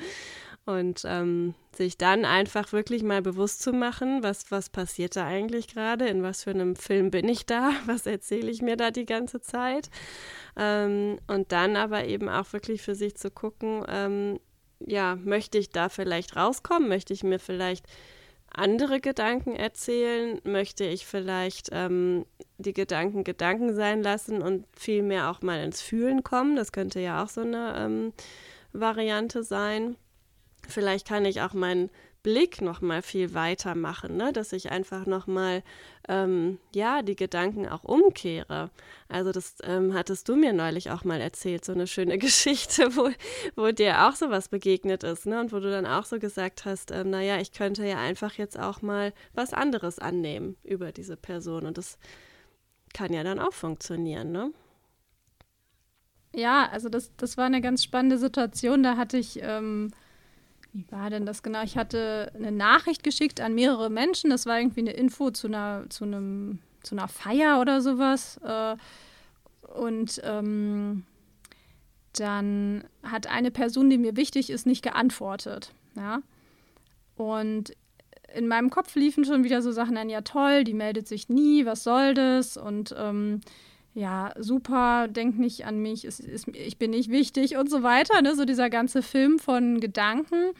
Und 0.64 1.02
ähm, 1.04 1.54
sich 1.76 1.96
dann 1.96 2.24
einfach 2.24 2.72
wirklich 2.72 3.04
mal 3.04 3.22
bewusst 3.22 3.62
zu 3.62 3.72
machen, 3.72 4.24
was, 4.24 4.50
was 4.50 4.68
passiert 4.68 5.14
da 5.14 5.24
eigentlich 5.24 5.68
gerade, 5.68 6.08
in 6.08 6.24
was 6.24 6.42
für 6.42 6.50
einem 6.50 6.74
Film 6.74 7.12
bin 7.12 7.28
ich 7.28 7.46
da, 7.46 7.70
was 7.86 8.06
erzähle 8.06 8.50
ich 8.50 8.62
mir 8.62 8.76
da 8.76 8.90
die 8.90 9.06
ganze 9.06 9.40
Zeit. 9.40 9.90
Ähm, 10.56 11.20
und 11.28 11.52
dann 11.52 11.76
aber 11.76 12.06
eben 12.06 12.28
auch 12.28 12.52
wirklich 12.52 12.82
für 12.82 12.96
sich 12.96 13.16
zu 13.16 13.30
gucken, 13.30 13.84
ähm, 13.88 14.40
ja, 14.80 15.16
möchte 15.16 15.58
ich 15.58 15.70
da 15.70 15.88
vielleicht 15.88 16.36
rauskommen? 16.36 16.88
Möchte 16.88 17.12
ich 17.12 17.22
mir 17.22 17.38
vielleicht 17.38 17.86
andere 18.50 19.00
Gedanken 19.00 19.54
erzählen? 19.54 20.40
Möchte 20.44 20.84
ich 20.84 21.06
vielleicht 21.06 21.70
ähm, 21.72 22.26
die 22.58 22.72
Gedanken 22.72 23.24
Gedanken 23.24 23.74
sein 23.74 24.02
lassen 24.02 24.42
und 24.42 24.66
vielmehr 24.76 25.30
auch 25.30 25.42
mal 25.42 25.62
ins 25.62 25.82
Fühlen 25.82 26.22
kommen? 26.22 26.56
Das 26.56 26.72
könnte 26.72 27.00
ja 27.00 27.22
auch 27.22 27.28
so 27.28 27.42
eine 27.42 27.74
ähm, 27.78 28.12
Variante 28.72 29.42
sein. 29.42 29.96
Vielleicht 30.68 31.06
kann 31.06 31.24
ich 31.24 31.42
auch 31.42 31.52
mein 31.52 31.90
Blick 32.26 32.60
noch 32.60 32.80
mal 32.80 33.02
viel 33.02 33.34
weiter 33.34 33.76
machen, 33.76 34.16
ne? 34.16 34.32
dass 34.32 34.52
ich 34.52 34.72
einfach 34.72 35.06
noch 35.06 35.28
mal 35.28 35.62
ähm, 36.08 36.58
ja 36.74 37.02
die 37.02 37.14
Gedanken 37.14 37.68
auch 37.68 37.84
umkehre. 37.84 38.70
Also 39.08 39.30
das 39.30 39.58
ähm, 39.62 39.94
hattest 39.94 40.28
du 40.28 40.34
mir 40.34 40.52
neulich 40.52 40.90
auch 40.90 41.04
mal 41.04 41.20
erzählt, 41.20 41.64
so 41.64 41.70
eine 41.70 41.86
schöne 41.86 42.18
Geschichte, 42.26 42.96
wo, 42.96 43.10
wo 43.54 43.70
dir 43.70 44.08
auch 44.08 44.16
sowas 44.16 44.48
begegnet 44.48 45.04
ist, 45.04 45.26
ne? 45.26 45.38
Und 45.38 45.52
wo 45.52 45.60
du 45.60 45.70
dann 45.70 45.86
auch 45.86 46.04
so 46.04 46.18
gesagt 46.18 46.64
hast, 46.64 46.90
ähm, 46.90 47.10
naja, 47.10 47.38
ich 47.38 47.52
könnte 47.52 47.86
ja 47.86 47.98
einfach 47.98 48.32
jetzt 48.32 48.58
auch 48.58 48.82
mal 48.82 49.12
was 49.32 49.52
anderes 49.52 50.00
annehmen 50.00 50.56
über 50.64 50.90
diese 50.90 51.16
Person. 51.16 51.64
Und 51.64 51.78
das 51.78 51.96
kann 52.92 53.12
ja 53.12 53.22
dann 53.22 53.38
auch 53.38 53.52
funktionieren, 53.52 54.32
ne? 54.32 54.50
Ja, 56.34 56.68
also 56.72 56.88
das, 56.88 57.14
das 57.16 57.36
war 57.36 57.44
eine 57.44 57.60
ganz 57.60 57.84
spannende 57.84 58.18
Situation. 58.18 58.82
Da 58.82 58.96
hatte 58.96 59.16
ich, 59.16 59.38
ähm, 59.42 59.92
wie 60.76 60.84
war 60.90 61.08
denn 61.08 61.24
das 61.24 61.42
genau? 61.42 61.62
Ich 61.62 61.78
hatte 61.78 62.30
eine 62.34 62.52
Nachricht 62.52 63.02
geschickt 63.02 63.40
an 63.40 63.54
mehrere 63.54 63.88
Menschen. 63.88 64.28
Das 64.28 64.44
war 64.44 64.58
irgendwie 64.58 64.80
eine 64.80 64.92
Info 64.92 65.30
zu 65.30 65.46
einer, 65.46 65.86
zu 65.88 66.04
einem, 66.04 66.58
zu 66.82 66.94
einer 66.94 67.08
Feier 67.08 67.62
oder 67.62 67.80
sowas. 67.80 68.38
Äh, 68.44 68.76
und 69.74 70.20
ähm, 70.22 71.04
dann 72.12 72.84
hat 73.02 73.26
eine 73.26 73.50
Person, 73.50 73.88
die 73.88 73.96
mir 73.96 74.16
wichtig 74.16 74.50
ist, 74.50 74.66
nicht 74.66 74.82
geantwortet. 74.82 75.72
Ja. 75.94 76.20
Und 77.16 77.74
in 78.34 78.46
meinem 78.46 78.68
Kopf 78.68 78.94
liefen 78.96 79.24
schon 79.24 79.44
wieder 79.44 79.62
so 79.62 79.72
Sachen 79.72 79.96
an, 79.96 80.10
ja 80.10 80.20
toll, 80.20 80.64
die 80.64 80.74
meldet 80.74 81.08
sich 81.08 81.30
nie, 81.30 81.64
was 81.64 81.84
soll 81.84 82.12
das? 82.12 82.58
Und 82.58 82.94
ähm, 82.98 83.40
ja, 83.96 84.30
super, 84.38 85.08
denk 85.08 85.38
nicht 85.38 85.64
an 85.64 85.78
mich, 85.78 86.04
es, 86.04 86.20
es, 86.20 86.46
ich 86.52 86.76
bin 86.76 86.90
nicht 86.90 87.10
wichtig 87.10 87.56
und 87.56 87.70
so 87.70 87.82
weiter. 87.82 88.20
Ne? 88.20 88.34
So 88.34 88.44
dieser 88.44 88.68
ganze 88.68 89.00
Film 89.00 89.38
von 89.38 89.80
Gedanken. 89.80 90.50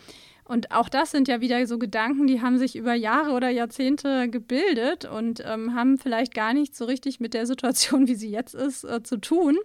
Und 0.44 0.70
auch 0.70 0.88
das 0.88 1.10
sind 1.10 1.28
ja 1.28 1.42
wieder 1.42 1.66
so 1.66 1.78
Gedanken, 1.78 2.26
die 2.26 2.40
haben 2.40 2.56
sich 2.56 2.76
über 2.76 2.94
Jahre 2.94 3.32
oder 3.32 3.50
Jahrzehnte 3.50 4.30
gebildet 4.30 5.04
und 5.04 5.42
ähm, 5.44 5.74
haben 5.74 5.98
vielleicht 5.98 6.34
gar 6.34 6.54
nicht 6.54 6.74
so 6.74 6.86
richtig 6.86 7.20
mit 7.20 7.34
der 7.34 7.46
Situation, 7.46 8.06
wie 8.06 8.14
sie 8.14 8.30
jetzt 8.30 8.54
ist, 8.54 8.84
äh, 8.84 9.02
zu 9.02 9.18
tun. 9.18 9.58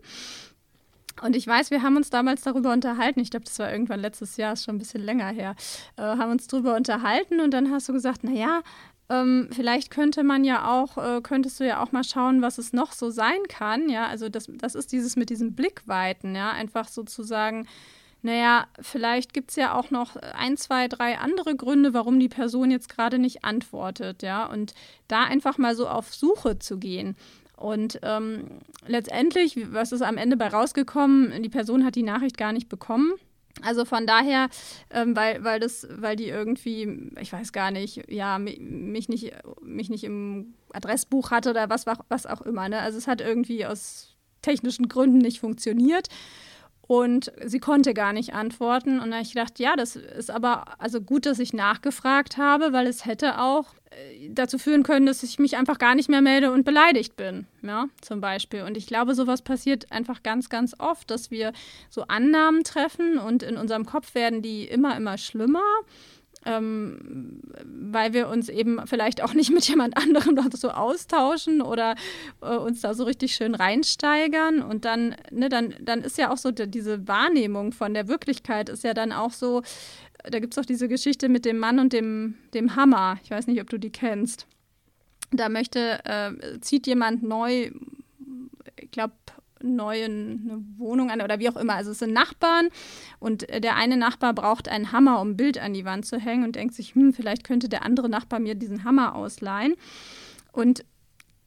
Und 1.22 1.36
ich 1.36 1.46
weiß, 1.46 1.72
wir 1.72 1.84
haben 1.84 1.98
uns 1.98 2.10
damals 2.10 2.42
darüber 2.42 2.74
unterhalten. 2.74 3.20
Ich 3.20 3.30
glaube, 3.30 3.46
das 3.46 3.60
war 3.60 3.72
irgendwann 3.72 4.00
letztes 4.00 4.38
Jahr, 4.38 4.54
ist 4.54 4.66
schon 4.66 4.76
ein 4.76 4.80
bisschen 4.80 5.04
länger 5.04 5.28
her. 5.28 5.56
Äh, 5.98 6.02
haben 6.02 6.32
uns 6.32 6.48
darüber 6.48 6.76
unterhalten 6.76 7.40
und 7.40 7.52
dann 7.52 7.72
hast 7.72 7.88
du 7.88 7.94
gesagt, 7.94 8.24
naja, 8.24 8.64
ähm, 9.12 9.50
vielleicht 9.52 9.92
könnte 9.92 10.24
man 10.24 10.46
ja 10.46 10.72
auch, 10.72 10.98
äh, 10.98 11.22
könntest 11.22 11.60
du 11.60 11.68
ja 11.68 11.84
auch 11.84 11.92
mal 11.92 12.04
schauen, 12.04 12.42
was 12.42 12.58
es 12.58 12.72
noch 12.72 12.94
so 12.94 13.10
sein 13.10 13.44
kann. 13.50 13.90
Ja, 13.90 14.08
also 14.08 14.30
das, 14.30 14.48
das 14.50 14.74
ist 14.74 14.94
dieses 14.94 15.18
mit 15.18 15.30
diesen 15.30 15.54
Blickweiten, 15.54 16.34
ja, 16.34 16.52
einfach 16.52 16.88
sozusagen, 16.88 17.68
naja, 18.22 18.68
vielleicht 18.80 19.34
gibt 19.34 19.50
es 19.50 19.58
ja 19.58 19.74
auch 19.74 19.92
noch 19.92 20.16
ein, 20.16 20.56
zwei, 20.56 20.88
drei 20.88 21.18
andere 21.18 21.56
Gründe, 21.56 21.94
warum 21.94 22.20
die 22.20 22.30
Person 22.30 22.72
jetzt 22.72 22.88
gerade 22.88 23.20
nicht 23.20 23.44
antwortet, 23.44 24.24
ja, 24.24 24.46
und 24.46 24.74
da 25.10 25.24
einfach 25.24 25.58
mal 25.58 25.76
so 25.76 25.88
auf 25.90 26.14
Suche 26.14 26.60
zu 26.60 26.78
gehen. 26.78 27.18
Und 27.58 28.00
ähm, 28.04 28.60
letztendlich, 28.88 29.74
was 29.74 29.92
ist 29.92 30.02
am 30.02 30.18
Ende 30.18 30.38
bei 30.38 30.48
rausgekommen? 30.48 31.44
Die 31.44 31.50
Person 31.50 31.86
hat 31.86 31.96
die 31.96 32.04
Nachricht 32.04 32.38
gar 32.38 32.54
nicht 32.54 32.70
bekommen. 32.70 33.14
Also 33.64 33.86
von 33.86 34.08
daher, 34.08 34.50
ähm, 34.90 35.16
weil, 35.16 35.44
weil 35.44 35.60
das, 35.60 35.88
weil 35.90 36.16
die 36.16 36.28
irgendwie, 36.28 37.12
ich 37.20 37.32
weiß 37.32 37.52
gar 37.52 37.72
nicht, 37.72 38.10
ja, 38.12 38.38
mich 38.40 39.10
nicht, 39.10 39.34
mich 39.62 39.90
nicht 39.90 40.04
im 40.04 40.54
Adressbuch 40.74 41.32
hatte 41.32 41.52
oder 41.52 41.70
was, 41.70 41.86
was 41.86 42.26
auch 42.26 42.42
immer. 42.42 42.70
Ne? 42.70 42.80
Also 42.80 42.98
es 42.98 43.08
hat 43.08 43.22
irgendwie 43.22 43.66
aus 43.66 44.16
technischen 44.42 44.88
Gründen 44.88 45.20
nicht 45.20 45.40
funktioniert. 45.40 46.08
Und 46.92 47.32
sie 47.46 47.60
konnte 47.60 47.94
gar 47.94 48.12
nicht 48.12 48.34
antworten. 48.34 49.00
Und 49.00 49.12
da 49.12 49.16
habe 49.16 49.24
ich 49.24 49.34
gedacht, 49.34 49.60
ja, 49.60 49.78
das 49.78 49.96
ist 49.96 50.30
aber 50.30 50.66
also 50.78 51.00
gut, 51.00 51.26
dass 51.26 51.40
ich 51.40 51.54
nachgefragt 51.54 52.36
habe, 52.36 52.74
weil 52.74 52.86
es 52.86 53.06
hätte 53.06 53.40
auch 53.40 53.76
äh, 53.92 54.28
dazu 54.30 54.58
führen 54.58 54.84
können, 54.84 55.06
dass 55.06 55.24
ich 55.24 55.40
mich 55.40 55.56
einfach 55.56 55.78
gar 55.78 55.96
nicht 55.96 56.10
mehr 56.10 56.20
melde 56.20 56.52
und 56.52 56.66
beleidigt 56.66 57.16
bin, 57.16 57.48
ja, 57.62 57.86
zum 58.02 58.20
Beispiel. 58.20 58.64
Und 58.64 58.76
ich 58.76 58.88
glaube, 58.88 59.16
sowas 59.16 59.42
passiert 59.42 59.90
einfach 59.90 60.22
ganz, 60.22 60.50
ganz 60.50 60.76
oft, 60.80 61.10
dass 61.10 61.32
wir 61.32 61.54
so 61.90 62.02
Annahmen 62.10 62.66
treffen 62.66 63.18
und 63.20 63.42
in 63.42 63.56
unserem 63.56 63.86
Kopf 63.86 64.14
werden 64.14 64.42
die 64.42 64.66
immer, 64.66 64.98
immer 64.98 65.18
schlimmer 65.18 65.64
ähm, 66.46 67.42
weil 67.64 68.14
wir 68.14 68.28
uns 68.28 68.50
eben 68.50 68.80
vielleicht 68.86 69.24
auch 69.24 69.34
nicht 69.34 69.52
mit 69.52 69.68
jemand 69.68 69.98
anderem 69.98 70.38
so 70.54 70.70
austauschen 70.70 71.62
oder 71.62 71.96
äh, 72.42 72.56
uns 72.56 72.82
da 72.82 72.94
so 72.94 73.04
richtig 73.04 73.36
schön 73.36 73.56
reinsteigern. 73.56 74.62
Und 74.62 74.86
dann, 74.86 75.16
ne, 75.32 75.50
dann, 75.50 75.76
dann 75.82 76.02
ist 76.02 76.18
ja 76.18 76.32
auch 76.32 76.38
so 76.38 76.52
die, 76.52 76.70
diese 76.70 77.08
Wahrnehmung 77.08 77.72
von 77.72 77.94
der 77.94 78.08
Wirklichkeit 78.08 78.70
ist 78.70 78.84
ja 78.84 78.94
dann 78.94 79.12
auch 79.12 79.32
so, 79.32 79.62
da 80.24 80.40
gibt 80.40 80.54
es 80.54 80.58
auch 80.58 80.66
diese 80.66 80.88
Geschichte 80.88 81.30
mit 81.30 81.46
dem 81.46 81.58
Mann 81.58 81.80
und 81.80 81.94
dem, 81.94 82.36
dem 82.54 82.76
Hammer. 82.76 83.20
Ich 83.24 83.32
weiß 83.32 83.48
nicht, 83.48 83.62
ob 83.62 83.70
du 83.70 83.78
die 83.78 83.92
kennst. 83.92 84.48
Da 85.32 85.50
möchte, 85.50 86.04
äh, 86.06 86.60
zieht 86.60 86.88
jemand 86.88 87.24
neu, 87.24 87.72
ich 88.78 88.92
glaube, 88.92 89.14
neue 89.64 90.06
eine 90.06 90.64
Wohnung 90.78 91.12
an 91.12 91.22
oder 91.22 91.40
wie 91.40 91.50
auch 91.50 91.56
immer. 91.56 91.76
Also 91.76 91.92
es 91.92 92.00
sind 92.00 92.14
Nachbarn 92.14 92.70
und 93.20 93.48
der 93.50 93.76
eine 93.76 93.98
Nachbar 93.98 94.34
braucht 94.34 94.70
einen 94.70 94.92
Hammer, 94.92 95.22
um 95.22 95.32
ein 95.32 95.38
Bild 95.38 95.58
an 95.58 95.74
die 95.74 95.86
Wand 95.86 96.06
zu 96.06 96.20
hängen 96.20 96.44
und 96.44 96.56
denkt 96.56 96.74
sich, 96.74 96.96
hm, 96.96 97.14
vielleicht 97.14 97.44
könnte 97.44 97.70
der 97.70 97.86
andere 97.86 98.10
Nachbar 98.10 98.40
mir 98.40 98.56
diesen 98.56 98.84
Hammer 98.84 99.16
ausleihen. 99.16 99.76
Und 100.52 100.84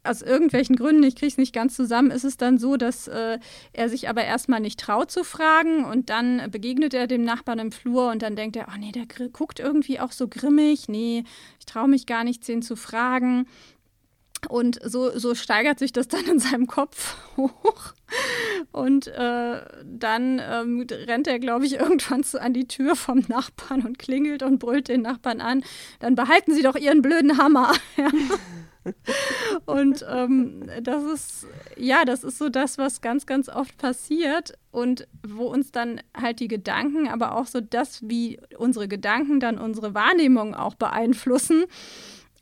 aus 0.04 0.22
irgendwelchen 0.22 0.76
Gründen, 0.76 1.02
ich 1.02 1.16
kriege 1.16 1.28
es 1.28 1.38
nicht 1.38 1.54
ganz 1.54 1.74
zusammen, 1.74 2.10
ist 2.10 2.24
es 2.24 2.36
dann 2.36 2.58
so, 2.58 2.76
dass 2.76 3.08
äh, 3.08 3.38
er 3.72 3.88
sich 3.88 4.08
aber 4.08 4.22
erstmal 4.22 4.60
nicht 4.60 4.78
traut 4.78 5.10
zu 5.10 5.24
fragen 5.24 5.84
und 5.84 6.10
dann 6.10 6.50
begegnet 6.50 6.94
er 6.94 7.06
dem 7.06 7.24
Nachbarn 7.24 7.58
im 7.58 7.72
Flur 7.72 8.10
und 8.10 8.22
dann 8.22 8.36
denkt 8.36 8.56
er, 8.56 8.66
oh 8.68 8.78
nee, 8.78 8.92
der 8.92 9.06
guckt 9.32 9.60
irgendwie 9.60 10.00
auch 10.00 10.12
so 10.12 10.28
grimmig, 10.28 10.88
nee, 10.88 11.24
ich 11.58 11.66
traue 11.66 11.88
mich 11.88 12.06
gar 12.06 12.24
nicht, 12.24 12.46
den 12.46 12.62
zu 12.62 12.76
fragen. 12.76 13.46
Und 14.48 14.78
so, 14.82 15.16
so 15.18 15.34
steigert 15.34 15.78
sich 15.78 15.92
das 15.92 16.08
dann 16.08 16.24
in 16.26 16.38
seinem 16.38 16.66
Kopf 16.66 17.16
hoch. 17.36 17.94
Und 18.72 19.08
äh, 19.08 19.60
dann 19.84 20.40
ähm, 20.40 20.86
rennt 20.90 21.26
er, 21.26 21.38
glaube 21.38 21.66
ich, 21.66 21.74
irgendwann 21.80 22.24
zu, 22.24 22.40
an 22.40 22.52
die 22.52 22.68
Tür 22.68 22.96
vom 22.96 23.24
Nachbarn 23.28 23.82
und 23.82 23.98
klingelt 23.98 24.42
und 24.42 24.58
brüllt 24.58 24.88
den 24.88 25.02
Nachbarn 25.02 25.40
an. 25.40 25.64
Dann 26.00 26.14
behalten 26.14 26.54
Sie 26.54 26.62
doch 26.62 26.76
Ihren 26.76 27.02
blöden 27.02 27.38
Hammer. 27.38 27.72
und 29.66 30.04
ähm, 30.08 30.68
das 30.82 31.02
ist, 31.04 31.46
ja, 31.76 32.04
das 32.04 32.24
ist 32.24 32.38
so 32.38 32.48
das, 32.48 32.78
was 32.78 33.00
ganz, 33.00 33.26
ganz 33.26 33.48
oft 33.48 33.78
passiert 33.78 34.54
und 34.70 35.06
wo 35.26 35.46
uns 35.46 35.72
dann 35.72 36.00
halt 36.16 36.40
die 36.40 36.48
Gedanken, 36.48 37.08
aber 37.08 37.36
auch 37.36 37.46
so 37.46 37.60
das, 37.60 38.00
wie 38.08 38.40
unsere 38.58 38.88
Gedanken 38.88 39.40
dann 39.40 39.58
unsere 39.58 39.94
Wahrnehmung 39.94 40.54
auch 40.54 40.74
beeinflussen 40.74 41.64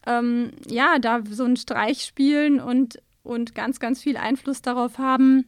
ähm, 0.07 0.51
ja, 0.67 0.99
da 0.99 1.21
so 1.29 1.45
einen 1.45 1.57
Streich 1.57 2.03
spielen 2.03 2.61
und, 2.61 2.99
und 3.23 3.55
ganz, 3.55 3.81
ganz 3.81 4.03
viel 4.03 4.17
Einfluss 4.17 4.62
darauf 4.62 4.99
haben, 4.99 5.47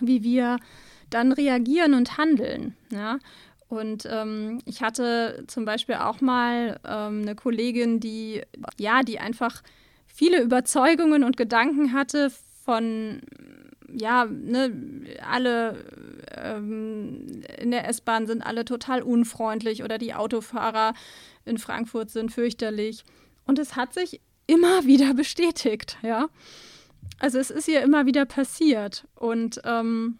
wie 0.00 0.22
wir 0.22 0.58
dann 1.10 1.32
reagieren 1.32 1.94
und 1.94 2.18
handeln. 2.18 2.76
Ja? 2.90 3.18
Und 3.68 4.06
ähm, 4.10 4.60
ich 4.64 4.82
hatte 4.82 5.44
zum 5.48 5.64
Beispiel 5.64 5.96
auch 5.96 6.20
mal 6.20 6.78
ähm, 6.86 7.22
eine 7.22 7.34
Kollegin, 7.34 7.98
die, 8.00 8.42
ja, 8.78 9.02
die 9.02 9.18
einfach 9.18 9.62
viele 10.06 10.40
Überzeugungen 10.40 11.24
und 11.24 11.36
Gedanken 11.36 11.92
hatte 11.92 12.30
von, 12.64 13.20
ja, 13.92 14.24
ne, 14.24 14.72
alle 15.28 15.84
ähm, 16.36 17.42
in 17.58 17.70
der 17.70 17.88
S-Bahn 17.88 18.26
sind 18.26 18.42
alle 18.42 18.64
total 18.64 19.02
unfreundlich 19.02 19.82
oder 19.82 19.98
die 19.98 20.14
Autofahrer 20.14 20.94
in 21.44 21.58
Frankfurt 21.58 22.10
sind 22.10 22.32
fürchterlich. 22.32 23.04
Und 23.46 23.58
es 23.58 23.76
hat 23.76 23.94
sich 23.94 24.20
immer 24.46 24.84
wieder 24.86 25.14
bestätigt, 25.14 25.98
ja. 26.02 26.28
Also 27.18 27.38
es 27.38 27.50
ist 27.50 27.68
ihr 27.68 27.82
immer 27.82 28.06
wieder 28.06 28.26
passiert. 28.26 29.06
Und 29.14 29.60
ähm, 29.64 30.18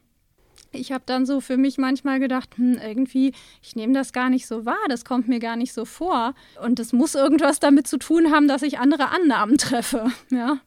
ich 0.73 0.93
habe 0.93 1.05
dann 1.07 1.27
so 1.27 1.41
für 1.41 1.57
mich 1.57 1.79
manchmal 1.79 2.21
gedacht, 2.21 2.57
hm, 2.57 2.79
irgendwie, 2.83 3.33
ich 3.63 3.77
nehme 3.77 3.93
das 3.93 4.13
gar 4.13 4.31
nicht 4.31 4.47
so 4.47 4.65
wahr, 4.65 4.77
das 4.89 5.05
kommt 5.05 5.29
mir 5.29 5.41
gar 5.41 5.57
nicht 5.57 5.73
so 5.73 5.85
vor. 5.85 6.35
Und 6.63 6.81
es 6.81 6.93
muss 6.93 7.15
irgendwas 7.15 7.61
damit 7.61 7.87
zu 7.87 7.99
tun 7.99 8.33
haben, 8.33 8.49
dass 8.49 8.63
ich 8.63 8.79
andere 8.79 9.11
Annahmen 9.11 9.59
treffe, 9.59 10.11
ja. 10.31 10.59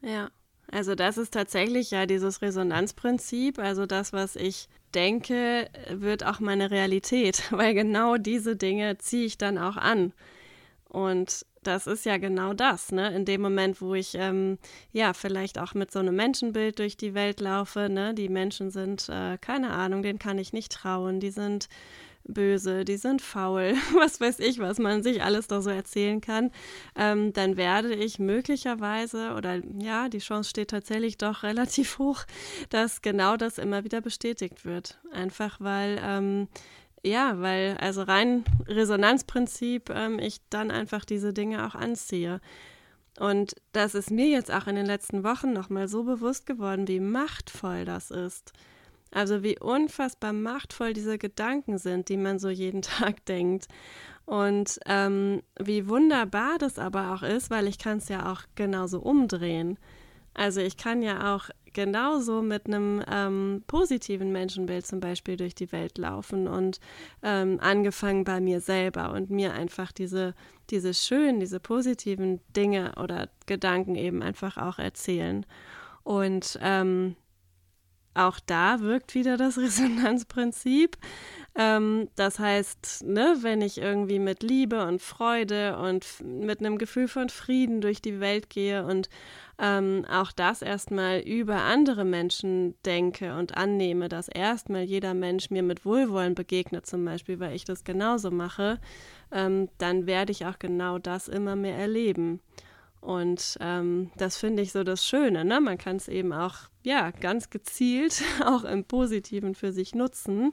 Ja, 0.00 0.28
also 0.70 0.94
das 0.94 1.16
ist 1.18 1.32
tatsächlich 1.32 1.90
ja 1.90 2.04
dieses 2.06 2.42
Resonanzprinzip, 2.42 3.58
also 3.58 3.86
das, 3.86 4.12
was 4.12 4.36
ich 4.36 4.68
denke, 4.94 5.68
wird 5.90 6.24
auch 6.24 6.40
meine 6.40 6.70
Realität, 6.70 7.42
weil 7.50 7.74
genau 7.74 8.16
diese 8.16 8.56
Dinge 8.56 8.98
ziehe 8.98 9.26
ich 9.26 9.38
dann 9.38 9.58
auch 9.58 9.76
an. 9.76 10.12
Und 10.94 11.44
das 11.64 11.88
ist 11.88 12.06
ja 12.06 12.18
genau 12.18 12.54
das, 12.54 12.92
ne? 12.92 13.12
In 13.12 13.24
dem 13.24 13.40
Moment, 13.42 13.80
wo 13.80 13.94
ich 13.94 14.14
ähm, 14.14 14.58
ja 14.92 15.12
vielleicht 15.12 15.58
auch 15.58 15.74
mit 15.74 15.90
so 15.90 15.98
einem 15.98 16.14
Menschenbild 16.14 16.78
durch 16.78 16.96
die 16.96 17.14
Welt 17.14 17.40
laufe, 17.40 17.88
ne? 17.88 18.14
Die 18.14 18.28
Menschen 18.28 18.70
sind, 18.70 19.08
äh, 19.08 19.36
keine 19.40 19.70
Ahnung, 19.70 20.04
denen 20.04 20.20
kann 20.20 20.38
ich 20.38 20.52
nicht 20.52 20.70
trauen, 20.70 21.18
die 21.18 21.30
sind 21.32 21.68
böse, 22.26 22.84
die 22.84 22.96
sind 22.96 23.22
faul, 23.22 23.74
was 23.98 24.20
weiß 24.20 24.38
ich, 24.38 24.60
was 24.60 24.78
man 24.78 25.02
sich 25.02 25.24
alles 25.24 25.48
da 25.48 25.60
so 25.60 25.70
erzählen 25.70 26.20
kann, 26.20 26.52
ähm, 26.94 27.32
dann 27.32 27.56
werde 27.56 27.92
ich 27.92 28.20
möglicherweise 28.20 29.32
oder 29.32 29.60
ja, 29.78 30.08
die 30.08 30.18
Chance 30.18 30.50
steht 30.50 30.70
tatsächlich 30.70 31.18
doch 31.18 31.42
relativ 31.42 31.98
hoch, 31.98 32.22
dass 32.70 33.02
genau 33.02 33.36
das 33.36 33.58
immer 33.58 33.82
wieder 33.82 34.00
bestätigt 34.00 34.64
wird. 34.64 35.00
Einfach 35.12 35.60
weil 35.60 36.00
ähm, 36.02 36.46
ja, 37.04 37.40
weil 37.40 37.76
also 37.80 38.02
rein 38.02 38.44
Resonanzprinzip 38.66 39.90
ähm, 39.90 40.18
ich 40.18 40.40
dann 40.50 40.70
einfach 40.70 41.04
diese 41.04 41.32
Dinge 41.32 41.66
auch 41.66 41.74
anziehe. 41.74 42.40
Und 43.18 43.54
das 43.72 43.94
ist 43.94 44.10
mir 44.10 44.28
jetzt 44.28 44.52
auch 44.52 44.66
in 44.66 44.74
den 44.74 44.86
letzten 44.86 45.22
Wochen 45.22 45.52
nochmal 45.52 45.86
so 45.86 46.04
bewusst 46.04 46.46
geworden, 46.46 46.88
wie 46.88 47.00
machtvoll 47.00 47.84
das 47.84 48.10
ist. 48.10 48.52
Also 49.12 49.44
wie 49.44 49.58
unfassbar 49.58 50.32
machtvoll 50.32 50.92
diese 50.92 51.18
Gedanken 51.18 51.78
sind, 51.78 52.08
die 52.08 52.16
man 52.16 52.40
so 52.40 52.48
jeden 52.48 52.82
Tag 52.82 53.24
denkt. 53.26 53.68
Und 54.26 54.80
ähm, 54.86 55.42
wie 55.60 55.88
wunderbar 55.88 56.58
das 56.58 56.78
aber 56.78 57.12
auch 57.12 57.22
ist, 57.22 57.50
weil 57.50 57.68
ich 57.68 57.78
kann 57.78 57.98
es 57.98 58.08
ja 58.08 58.32
auch 58.32 58.42
genauso 58.54 59.00
umdrehen. 59.00 59.78
Also 60.34 60.60
ich 60.60 60.76
kann 60.76 61.02
ja 61.02 61.34
auch 61.34 61.48
genauso 61.72 62.42
mit 62.42 62.66
einem 62.66 63.02
ähm, 63.10 63.64
positiven 63.66 64.32
Menschenbild 64.32 64.86
zum 64.86 65.00
Beispiel 65.00 65.36
durch 65.36 65.54
die 65.54 65.70
Welt 65.72 65.98
laufen 65.98 66.48
und 66.48 66.80
ähm, 67.22 67.58
angefangen 67.60 68.24
bei 68.24 68.40
mir 68.40 68.60
selber 68.60 69.12
und 69.12 69.30
mir 69.30 69.52
einfach 69.52 69.92
diese, 69.92 70.34
diese 70.70 70.94
schönen, 70.94 71.40
diese 71.40 71.60
positiven 71.60 72.40
Dinge 72.56 72.92
oder 72.96 73.28
Gedanken 73.46 73.96
eben 73.96 74.22
einfach 74.22 74.56
auch 74.56 74.78
erzählen. 74.78 75.44
Und 76.04 76.58
ähm, 76.62 77.16
auch 78.14 78.38
da 78.40 78.80
wirkt 78.80 79.14
wieder 79.14 79.36
das 79.36 79.58
Resonanzprinzip. 79.58 80.96
Ähm, 81.56 82.08
das 82.16 82.40
heißt, 82.40 83.04
ne, 83.06 83.36
wenn 83.42 83.62
ich 83.62 83.78
irgendwie 83.78 84.18
mit 84.18 84.42
Liebe 84.42 84.84
und 84.86 85.00
Freude 85.00 85.78
und 85.78 86.04
mit 86.24 86.58
einem 86.58 86.78
Gefühl 86.78 87.06
von 87.06 87.28
Frieden 87.28 87.80
durch 87.80 88.02
die 88.02 88.18
Welt 88.18 88.50
gehe 88.50 88.84
und 88.84 89.08
ähm, 89.58 90.04
auch 90.10 90.32
das 90.32 90.62
erstmal 90.62 91.20
über 91.20 91.62
andere 91.62 92.04
Menschen 92.04 92.74
denke 92.84 93.36
und 93.36 93.56
annehme, 93.56 94.08
dass 94.08 94.26
erstmal 94.26 94.82
jeder 94.82 95.14
Mensch 95.14 95.50
mir 95.50 95.62
mit 95.62 95.84
Wohlwollen 95.84 96.34
begegnet, 96.34 96.86
zum 96.86 97.04
Beispiel, 97.04 97.38
weil 97.38 97.54
ich 97.54 97.64
das 97.64 97.84
genauso 97.84 98.32
mache, 98.32 98.80
ähm, 99.30 99.68
dann 99.78 100.06
werde 100.06 100.32
ich 100.32 100.46
auch 100.46 100.58
genau 100.58 100.98
das 100.98 101.28
immer 101.28 101.54
mehr 101.54 101.76
erleben. 101.76 102.40
Und 103.00 103.58
ähm, 103.60 104.10
das 104.16 104.38
finde 104.38 104.62
ich 104.62 104.72
so 104.72 104.82
das 104.82 105.06
Schöne. 105.06 105.44
Ne? 105.44 105.60
Man 105.60 105.78
kann 105.78 105.96
es 105.96 106.08
eben 106.08 106.32
auch, 106.32 106.54
ja, 106.82 107.10
ganz 107.12 107.50
gezielt, 107.50 108.22
auch 108.44 108.64
im 108.64 108.84
Positiven 108.84 109.54
für 109.54 109.72
sich 109.72 109.94
nutzen, 109.94 110.52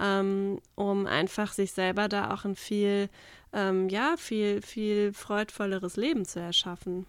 ähm, 0.00 0.60
um 0.74 1.06
einfach 1.06 1.52
sich 1.52 1.72
selber 1.72 2.08
da 2.08 2.32
auch 2.32 2.44
ein 2.44 2.56
viel, 2.56 3.08
ähm, 3.52 3.88
ja, 3.88 4.16
viel, 4.16 4.62
viel 4.62 5.12
freudvolleres 5.12 5.96
Leben 5.96 6.24
zu 6.24 6.40
erschaffen. 6.40 7.06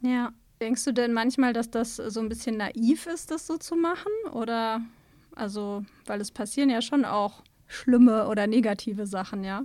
Ja. 0.00 0.32
Denkst 0.60 0.84
du 0.84 0.92
denn 0.92 1.12
manchmal, 1.12 1.52
dass 1.52 1.72
das 1.72 1.96
so 1.96 2.20
ein 2.20 2.28
bisschen 2.28 2.56
naiv 2.56 3.06
ist, 3.08 3.32
das 3.32 3.48
so 3.48 3.56
zu 3.56 3.74
machen? 3.74 4.12
Oder, 4.32 4.80
also, 5.34 5.84
weil 6.06 6.20
es 6.20 6.30
passieren 6.30 6.70
ja 6.70 6.80
schon 6.80 7.04
auch 7.04 7.42
schlimme 7.66 8.28
oder 8.28 8.46
negative 8.46 9.06
Sachen, 9.06 9.42
ja? 9.42 9.64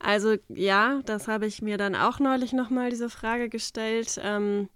Also 0.00 0.34
ja, 0.48 1.02
das 1.04 1.28
habe 1.28 1.46
ich 1.46 1.62
mir 1.62 1.78
dann 1.78 1.94
auch 1.94 2.18
neulich 2.18 2.52
nochmal 2.52 2.90
diese 2.90 3.08
Frage 3.08 3.48
gestellt. 3.48 4.18
Ähm, 4.20 4.68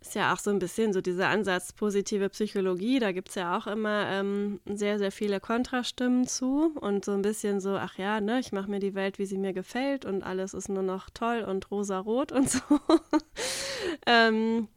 ist 0.00 0.14
ja 0.14 0.32
auch 0.32 0.38
so 0.38 0.50
ein 0.50 0.58
bisschen 0.58 0.92
so 0.92 1.00
dieser 1.00 1.28
Ansatz 1.28 1.72
positive 1.72 2.28
Psychologie. 2.28 2.98
Da 2.98 3.12
gibt 3.12 3.30
es 3.30 3.34
ja 3.34 3.56
auch 3.56 3.66
immer 3.66 4.06
ähm, 4.08 4.60
sehr, 4.66 4.98
sehr 4.98 5.10
viele 5.10 5.40
Kontrastimmen 5.40 6.26
zu 6.26 6.72
und 6.80 7.04
so 7.04 7.12
ein 7.12 7.22
bisschen 7.22 7.60
so, 7.60 7.76
ach 7.76 7.98
ja, 7.98 8.20
ne, 8.20 8.38
ich 8.38 8.52
mache 8.52 8.70
mir 8.70 8.78
die 8.78 8.94
Welt, 8.94 9.18
wie 9.18 9.26
sie 9.26 9.38
mir 9.38 9.52
gefällt 9.52 10.04
und 10.04 10.22
alles 10.22 10.54
ist 10.54 10.68
nur 10.68 10.82
noch 10.82 11.10
toll 11.10 11.44
und 11.46 11.70
rosa-rot 11.70 12.32
und 12.32 12.50
so. 12.50 12.60
ähm, 14.06 14.68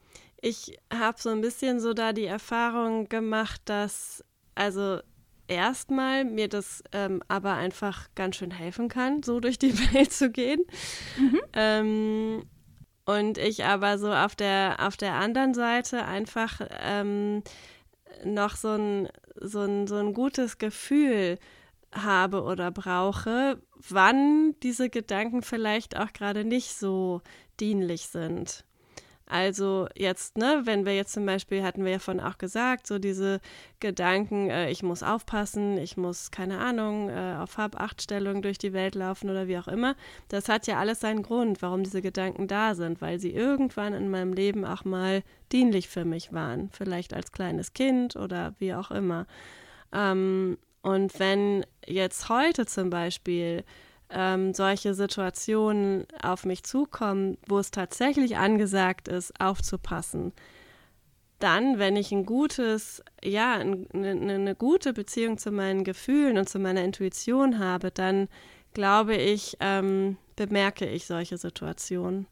ich 0.42 0.80
habe 0.92 1.22
so 1.22 1.30
ein 1.30 1.42
bisschen 1.42 1.80
so 1.80 1.94
da 1.94 2.14
die 2.14 2.26
Erfahrung 2.26 3.08
gemacht, 3.08 3.62
dass 3.66 4.24
also 4.56 5.00
erstmal 5.48 6.26
mir 6.26 6.48
das 6.48 6.84
ähm, 6.94 7.22
aber 7.28 7.54
einfach 7.54 8.08
ganz 8.16 8.38
schön 8.38 8.52
helfen 8.52 8.90
kann, 8.90 9.22
so 9.22 9.40
durch 9.40 9.60
die 9.60 9.78
Welt 9.94 10.12
zu 10.12 10.32
gehen. 10.32 10.62
Mhm. 11.18 11.42
Ähm, 11.54 12.44
und 13.06 13.38
ich 13.38 13.66
aber 13.66 13.98
so 13.98 14.12
auf 14.12 14.36
der, 14.36 14.78
auf 14.80 14.98
der 14.98 15.14
anderen 15.14 15.54
Seite 15.54 16.06
einfach 16.06 16.62
ähm, 16.82 17.44
noch 18.24 18.56
so 18.56 18.70
ein, 18.70 19.10
so, 19.36 19.62
ein, 19.62 19.88
so 19.88 19.96
ein 19.96 20.14
gutes 20.14 20.58
Gefühl 20.58 21.40
habe 21.94 22.44
oder 22.44 22.72
brauche, 22.72 23.62
wann 23.90 24.56
diese 24.64 24.90
Gedanken 24.90 25.42
vielleicht 25.42 25.98
auch 25.98 26.14
gerade 26.14 26.46
nicht 26.46 26.76
so 26.78 27.22
dienlich 27.60 28.08
sind. 28.08 28.64
Also 29.32 29.88
jetzt, 29.96 30.38
ne, 30.38 30.64
wenn 30.66 30.86
wir 30.86 30.94
jetzt 30.94 31.14
zum 31.14 31.26
Beispiel, 31.26 31.64
hatten 31.64 31.86
wir 31.86 31.94
ja 31.94 32.00
von 32.00 32.20
auch 32.20 32.38
gesagt, 32.38 32.86
so 32.86 33.00
diese 33.00 33.40
Gedanken, 33.80 34.50
äh, 34.50 34.70
ich 34.70 34.84
muss 34.84 35.04
aufpassen, 35.04 35.78
ich 35.78 35.96
muss, 35.96 36.32
keine 36.32 36.58
Ahnung, 36.58 37.08
äh, 37.08 37.38
auf 37.40 37.58
Hab-Acht-Stellung 37.58 38.42
durch 38.42 38.58
die 38.58 38.74
Welt 38.74 38.94
laufen 38.94 39.30
oder 39.30 39.48
wie 39.48 39.58
auch 39.58 39.70
immer, 39.70 39.96
das 40.28 40.50
hat 40.50 40.68
ja 40.68 40.80
alles 40.80 41.00
seinen 41.00 41.24
Grund, 41.24 41.62
warum 41.62 41.84
diese 41.84 42.02
Gedanken 42.02 42.50
da 42.50 42.76
sind, 42.76 43.00
weil 43.00 43.20
sie 43.20 43.32
irgendwann 43.32 43.94
in 43.94 44.12
meinem 44.12 44.34
Leben 44.34 44.66
auch 44.66 44.84
mal 44.84 45.24
dienlich 45.54 45.88
für 45.88 46.04
mich 46.04 46.34
waren, 46.34 46.70
vielleicht 46.74 47.14
als 47.14 47.32
kleines 47.32 47.72
Kind 47.72 48.18
oder 48.18 48.54
wie 48.60 48.74
auch 48.74 48.92
immer. 48.92 49.28
Ähm, 49.94 50.58
und 50.82 51.18
wenn 51.22 51.66
jetzt 51.88 52.28
heute 52.28 52.66
zum 52.66 52.90
Beispiel 52.90 53.64
ähm, 54.14 54.54
solche 54.54 54.94
Situationen 54.94 56.06
auf 56.22 56.46
mich 56.46 56.64
zukommen, 56.64 57.38
wo 57.48 57.60
es 57.60 57.72
tatsächlich 57.72 58.38
angesagt 58.38 59.08
ist, 59.08 59.40
aufzupassen, 59.40 60.34
dann, 61.40 61.80
wenn 61.80 61.96
ich 61.96 62.12
ein 62.12 62.26
gutes, 62.26 63.04
ja, 63.24 63.56
eine, 63.56 63.88
eine 63.94 64.56
gute 64.56 64.94
Beziehung 64.94 65.38
zu 65.38 65.52
meinen 65.52 65.84
Gefühlen 65.84 66.38
und 66.38 66.48
zu 66.48 66.60
meiner 66.60 66.84
Intuition 66.84 67.60
habe, 67.60 67.92
dann 67.92 68.28
glaube 68.74 69.16
ich, 69.16 69.58
ähm, 69.60 70.18
bemerke 70.36 70.88
ich 70.88 71.06
solche 71.06 71.38
Situationen. 71.38 72.28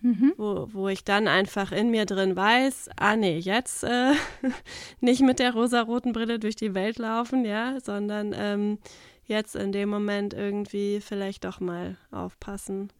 Mhm. 0.00 0.34
Wo, 0.36 0.68
wo 0.72 0.88
ich 0.88 1.04
dann 1.04 1.28
einfach 1.28 1.70
in 1.70 1.90
mir 1.90 2.06
drin 2.06 2.34
weiß, 2.34 2.90
ah 2.96 3.14
nee, 3.14 3.38
jetzt 3.38 3.84
äh, 3.84 4.14
nicht 5.00 5.22
mit 5.22 5.38
der 5.38 5.52
rosaroten 5.54 6.12
Brille 6.12 6.40
durch 6.40 6.56
die 6.56 6.74
Welt 6.74 6.98
laufen, 6.98 7.44
ja, 7.44 7.78
sondern 7.80 8.34
ähm, 8.36 8.78
jetzt 9.32 9.56
in 9.56 9.72
dem 9.72 9.88
Moment 9.88 10.34
irgendwie 10.34 11.00
vielleicht 11.00 11.44
doch 11.44 11.58
mal 11.58 11.96
aufpassen. 12.10 12.92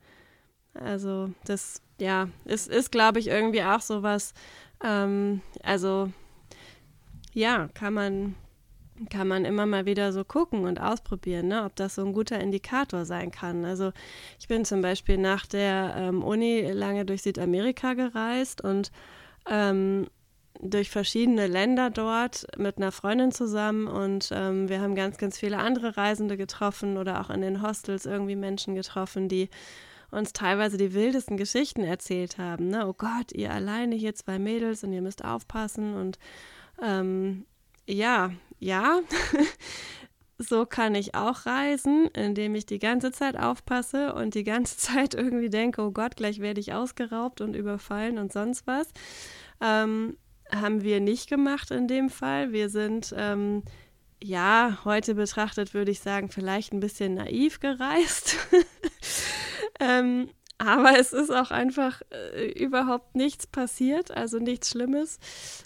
Also 0.74 1.30
das, 1.44 1.82
ja, 2.00 2.28
es 2.44 2.66
ist, 2.66 2.90
glaube 2.90 3.18
ich, 3.18 3.28
irgendwie 3.28 3.62
auch 3.62 3.80
so 3.80 4.02
was, 4.02 4.32
ähm, 4.82 5.42
also 5.62 6.10
ja, 7.34 7.68
kann 7.74 7.94
man, 7.94 8.34
kann 9.10 9.28
man 9.28 9.44
immer 9.44 9.66
mal 9.66 9.86
wieder 9.86 10.12
so 10.12 10.24
gucken 10.24 10.64
und 10.64 10.80
ausprobieren, 10.80 11.48
ne, 11.48 11.64
ob 11.64 11.76
das 11.76 11.96
so 11.96 12.04
ein 12.04 12.12
guter 12.12 12.40
Indikator 12.40 13.04
sein 13.04 13.30
kann. 13.30 13.64
Also 13.64 13.92
ich 14.40 14.48
bin 14.48 14.64
zum 14.64 14.80
Beispiel 14.80 15.18
nach 15.18 15.46
der 15.46 15.94
ähm, 15.96 16.22
Uni 16.22 16.62
lange 16.72 17.04
durch 17.04 17.22
Südamerika 17.22 17.94
gereist 17.94 18.62
und 18.62 18.90
ähm, 19.48 20.06
durch 20.60 20.90
verschiedene 20.90 21.46
Länder 21.46 21.90
dort 21.90 22.46
mit 22.56 22.76
einer 22.76 22.92
Freundin 22.92 23.32
zusammen 23.32 23.86
und 23.86 24.30
ähm, 24.32 24.68
wir 24.68 24.80
haben 24.80 24.94
ganz, 24.94 25.18
ganz 25.18 25.38
viele 25.38 25.58
andere 25.58 25.96
Reisende 25.96 26.36
getroffen 26.36 26.96
oder 26.96 27.20
auch 27.20 27.30
in 27.30 27.40
den 27.40 27.62
Hostels 27.62 28.06
irgendwie 28.06 28.36
Menschen 28.36 28.74
getroffen, 28.74 29.28
die 29.28 29.48
uns 30.10 30.32
teilweise 30.32 30.76
die 30.76 30.92
wildesten 30.92 31.36
Geschichten 31.36 31.82
erzählt 31.82 32.38
haben. 32.38 32.68
Ne? 32.68 32.86
Oh 32.86 32.92
Gott, 32.92 33.32
ihr 33.32 33.50
alleine 33.50 33.96
hier 33.96 34.14
zwei 34.14 34.38
Mädels 34.38 34.84
und 34.84 34.92
ihr 34.92 35.02
müsst 35.02 35.24
aufpassen 35.24 35.94
und 35.94 36.18
ähm, 36.82 37.46
ja, 37.86 38.30
ja, 38.58 39.00
so 40.38 40.66
kann 40.66 40.94
ich 40.94 41.14
auch 41.14 41.46
reisen, 41.46 42.08
indem 42.08 42.54
ich 42.54 42.66
die 42.66 42.78
ganze 42.78 43.10
Zeit 43.10 43.36
aufpasse 43.38 44.14
und 44.14 44.34
die 44.34 44.44
ganze 44.44 44.76
Zeit 44.78 45.14
irgendwie 45.14 45.50
denke, 45.50 45.82
oh 45.82 45.90
Gott, 45.90 46.16
gleich 46.16 46.40
werde 46.40 46.60
ich 46.60 46.72
ausgeraubt 46.72 47.40
und 47.40 47.56
überfallen 47.56 48.18
und 48.18 48.32
sonst 48.32 48.66
was. 48.66 48.88
Ähm, 49.60 50.16
haben 50.54 50.82
wir 50.82 51.00
nicht 51.00 51.28
gemacht 51.28 51.70
in 51.70 51.88
dem 51.88 52.10
Fall. 52.10 52.52
Wir 52.52 52.68
sind, 52.68 53.14
ähm, 53.16 53.62
ja, 54.22 54.78
heute 54.84 55.14
betrachtet 55.14 55.74
würde 55.74 55.90
ich 55.90 56.00
sagen, 56.00 56.28
vielleicht 56.28 56.72
ein 56.72 56.80
bisschen 56.80 57.14
naiv 57.14 57.60
gereist. 57.60 58.36
ähm, 59.80 60.28
aber 60.58 60.96
es 60.96 61.12
ist 61.12 61.30
auch 61.30 61.50
einfach 61.50 62.02
äh, 62.10 62.52
überhaupt 62.52 63.16
nichts 63.16 63.48
passiert, 63.48 64.12
also 64.12 64.38
nichts 64.38 64.70
Schlimmes. 64.70 65.18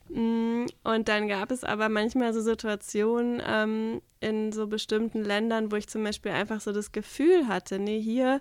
Mm, 0.09 0.65
und 0.85 1.09
dann 1.09 1.29
gab 1.29 1.51
es 1.51 1.65
aber 1.65 1.91
manchmal 1.91 2.33
so 2.33 2.41
Situationen 2.41 3.43
ähm, 3.47 4.01
in 4.21 4.53
so 4.53 4.67
bestimmten 4.67 5.23
Ländern, 5.23 5.71
wo 5.71 5.77
ich 5.77 5.89
zum 5.89 6.03
Beispiel 6.03 6.33
einfach 6.33 6.63
so 6.63 6.73
das 6.73 6.93
Gefühl 6.93 7.47
hatte, 7.47 7.79
nee, 7.79 8.01
hier 8.01 8.41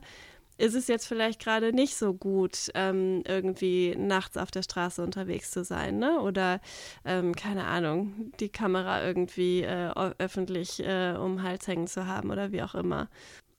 ist 0.57 0.75
es 0.75 0.87
jetzt 0.87 1.07
vielleicht 1.07 1.41
gerade 1.41 1.73
nicht 1.73 1.95
so 1.95 2.13
gut, 2.13 2.69
ähm, 2.75 3.23
irgendwie 3.27 3.95
nachts 3.97 4.37
auf 4.37 4.51
der 4.51 4.63
Straße 4.63 5.03
unterwegs 5.03 5.51
zu 5.51 5.63
sein, 5.63 5.97
ne? 5.99 6.19
Oder 6.21 6.61
ähm, 7.03 7.35
keine 7.35 7.65
Ahnung, 7.65 8.31
die 8.39 8.49
Kamera 8.49 9.05
irgendwie 9.05 9.63
äh, 9.63 9.91
öffentlich 10.17 10.79
äh, 10.81 11.15
um 11.17 11.37
den 11.37 11.43
Hals 11.43 11.67
hängen 11.67 11.87
zu 11.87 12.07
haben 12.07 12.31
oder 12.31 12.51
wie 12.51 12.63
auch 12.63 12.75
immer. 12.75 13.09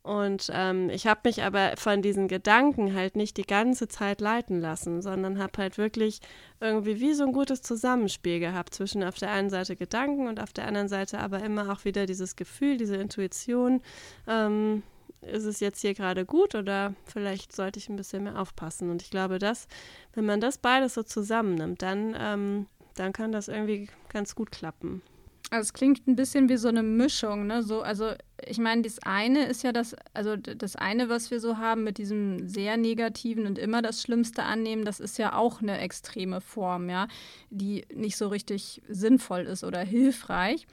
Und 0.06 0.52
ähm, 0.54 0.88
ich 0.88 1.08
habe 1.08 1.22
mich 1.24 1.42
aber 1.42 1.72
von 1.76 2.00
diesen 2.00 2.28
Gedanken 2.28 2.94
halt 2.94 3.16
nicht 3.16 3.36
die 3.36 3.42
ganze 3.42 3.88
Zeit 3.88 4.20
leiten 4.20 4.60
lassen, 4.60 5.02
sondern 5.02 5.40
habe 5.40 5.58
halt 5.58 5.78
wirklich 5.78 6.20
irgendwie 6.60 7.00
wie 7.00 7.12
so 7.12 7.24
ein 7.24 7.32
gutes 7.32 7.60
Zusammenspiel 7.60 8.38
gehabt 8.38 8.72
zwischen 8.72 9.02
auf 9.02 9.16
der 9.16 9.32
einen 9.32 9.50
Seite 9.50 9.74
Gedanken 9.74 10.28
und 10.28 10.40
auf 10.40 10.52
der 10.52 10.68
anderen 10.68 10.86
Seite 10.86 11.18
aber 11.18 11.42
immer 11.42 11.72
auch 11.72 11.84
wieder 11.84 12.06
dieses 12.06 12.36
Gefühl, 12.36 12.76
diese 12.76 12.94
Intuition. 12.94 13.82
Ähm, 14.28 14.84
ist 15.20 15.44
es 15.44 15.60
jetzt 15.60 15.80
hier 15.80 15.94
gerade 15.94 16.24
gut 16.24 16.54
oder 16.54 16.94
vielleicht 17.04 17.54
sollte 17.54 17.78
ich 17.78 17.88
ein 17.88 17.96
bisschen 17.96 18.24
mehr 18.24 18.40
aufpassen? 18.40 18.90
Und 18.90 19.02
ich 19.02 19.10
glaube, 19.10 19.38
dass, 19.38 19.66
wenn 20.14 20.26
man 20.26 20.40
das 20.40 20.58
beides 20.58 20.94
so 20.94 21.02
zusammennimmt, 21.02 21.82
dann, 21.82 22.16
ähm, 22.18 22.66
dann 22.94 23.12
kann 23.12 23.32
das 23.32 23.48
irgendwie 23.48 23.88
ganz 24.08 24.34
gut 24.34 24.50
klappen. 24.50 25.02
Also 25.50 25.62
es 25.62 25.72
klingt 25.72 26.08
ein 26.08 26.16
bisschen 26.16 26.48
wie 26.48 26.56
so 26.56 26.66
eine 26.66 26.82
Mischung, 26.82 27.46
ne? 27.46 27.62
So, 27.62 27.82
also 27.82 28.12
ich 28.44 28.58
meine, 28.58 28.82
das 28.82 28.98
eine 29.04 29.46
ist 29.46 29.62
ja 29.62 29.70
das, 29.70 29.94
also 30.12 30.34
das 30.36 30.74
eine, 30.74 31.08
was 31.08 31.30
wir 31.30 31.38
so 31.38 31.56
haben 31.56 31.84
mit 31.84 31.98
diesem 31.98 32.48
sehr 32.48 32.76
negativen 32.76 33.46
und 33.46 33.56
immer 33.56 33.80
das 33.80 34.02
Schlimmste 34.02 34.42
annehmen, 34.42 34.84
das 34.84 34.98
ist 34.98 35.18
ja 35.18 35.36
auch 35.36 35.62
eine 35.62 35.78
extreme 35.78 36.40
Form, 36.40 36.90
ja, 36.90 37.06
die 37.50 37.86
nicht 37.94 38.16
so 38.16 38.26
richtig 38.26 38.82
sinnvoll 38.88 39.42
ist 39.42 39.62
oder 39.62 39.80
hilfreich. 39.80 40.66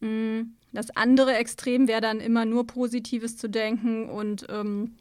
Mm, 0.00 0.52
das 0.72 0.94
andere 0.96 1.34
Extrem 1.34 1.88
wäre 1.88 2.00
dann 2.00 2.20
immer 2.20 2.44
nur 2.44 2.66
Positives 2.66 3.36
zu 3.36 3.48
denken 3.48 4.08
und 4.08 4.46
ähm, 4.48 4.96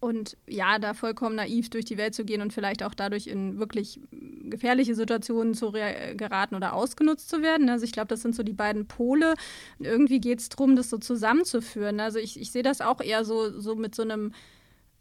und 0.00 0.36
ja, 0.46 0.78
da 0.78 0.94
vollkommen 0.94 1.36
naiv 1.36 1.70
durch 1.70 1.84
die 1.84 1.96
Welt 1.96 2.14
zu 2.14 2.24
gehen 2.24 2.42
und 2.42 2.52
vielleicht 2.52 2.82
auch 2.82 2.94
dadurch 2.94 3.26
in 3.26 3.58
wirklich 3.58 4.00
gefährliche 4.10 4.94
Situationen 4.94 5.54
zu 5.54 5.72
geraten 5.72 6.54
oder 6.54 6.74
ausgenutzt 6.74 7.28
zu 7.28 7.42
werden. 7.42 7.68
Also 7.68 7.84
ich 7.84 7.92
glaube, 7.92 8.08
das 8.08 8.22
sind 8.22 8.34
so 8.34 8.42
die 8.42 8.52
beiden 8.52 8.86
Pole. 8.86 9.34
Und 9.78 9.84
irgendwie 9.84 10.20
geht 10.20 10.40
es 10.40 10.48
darum, 10.48 10.76
das 10.76 10.90
so 10.90 10.98
zusammenzuführen. 10.98 12.00
Also 12.00 12.18
ich, 12.18 12.40
ich 12.40 12.52
sehe 12.52 12.62
das 12.62 12.80
auch 12.80 13.00
eher 13.00 13.24
so, 13.24 13.58
so 13.58 13.74
mit 13.74 13.94
so 13.94 14.02
einem 14.02 14.32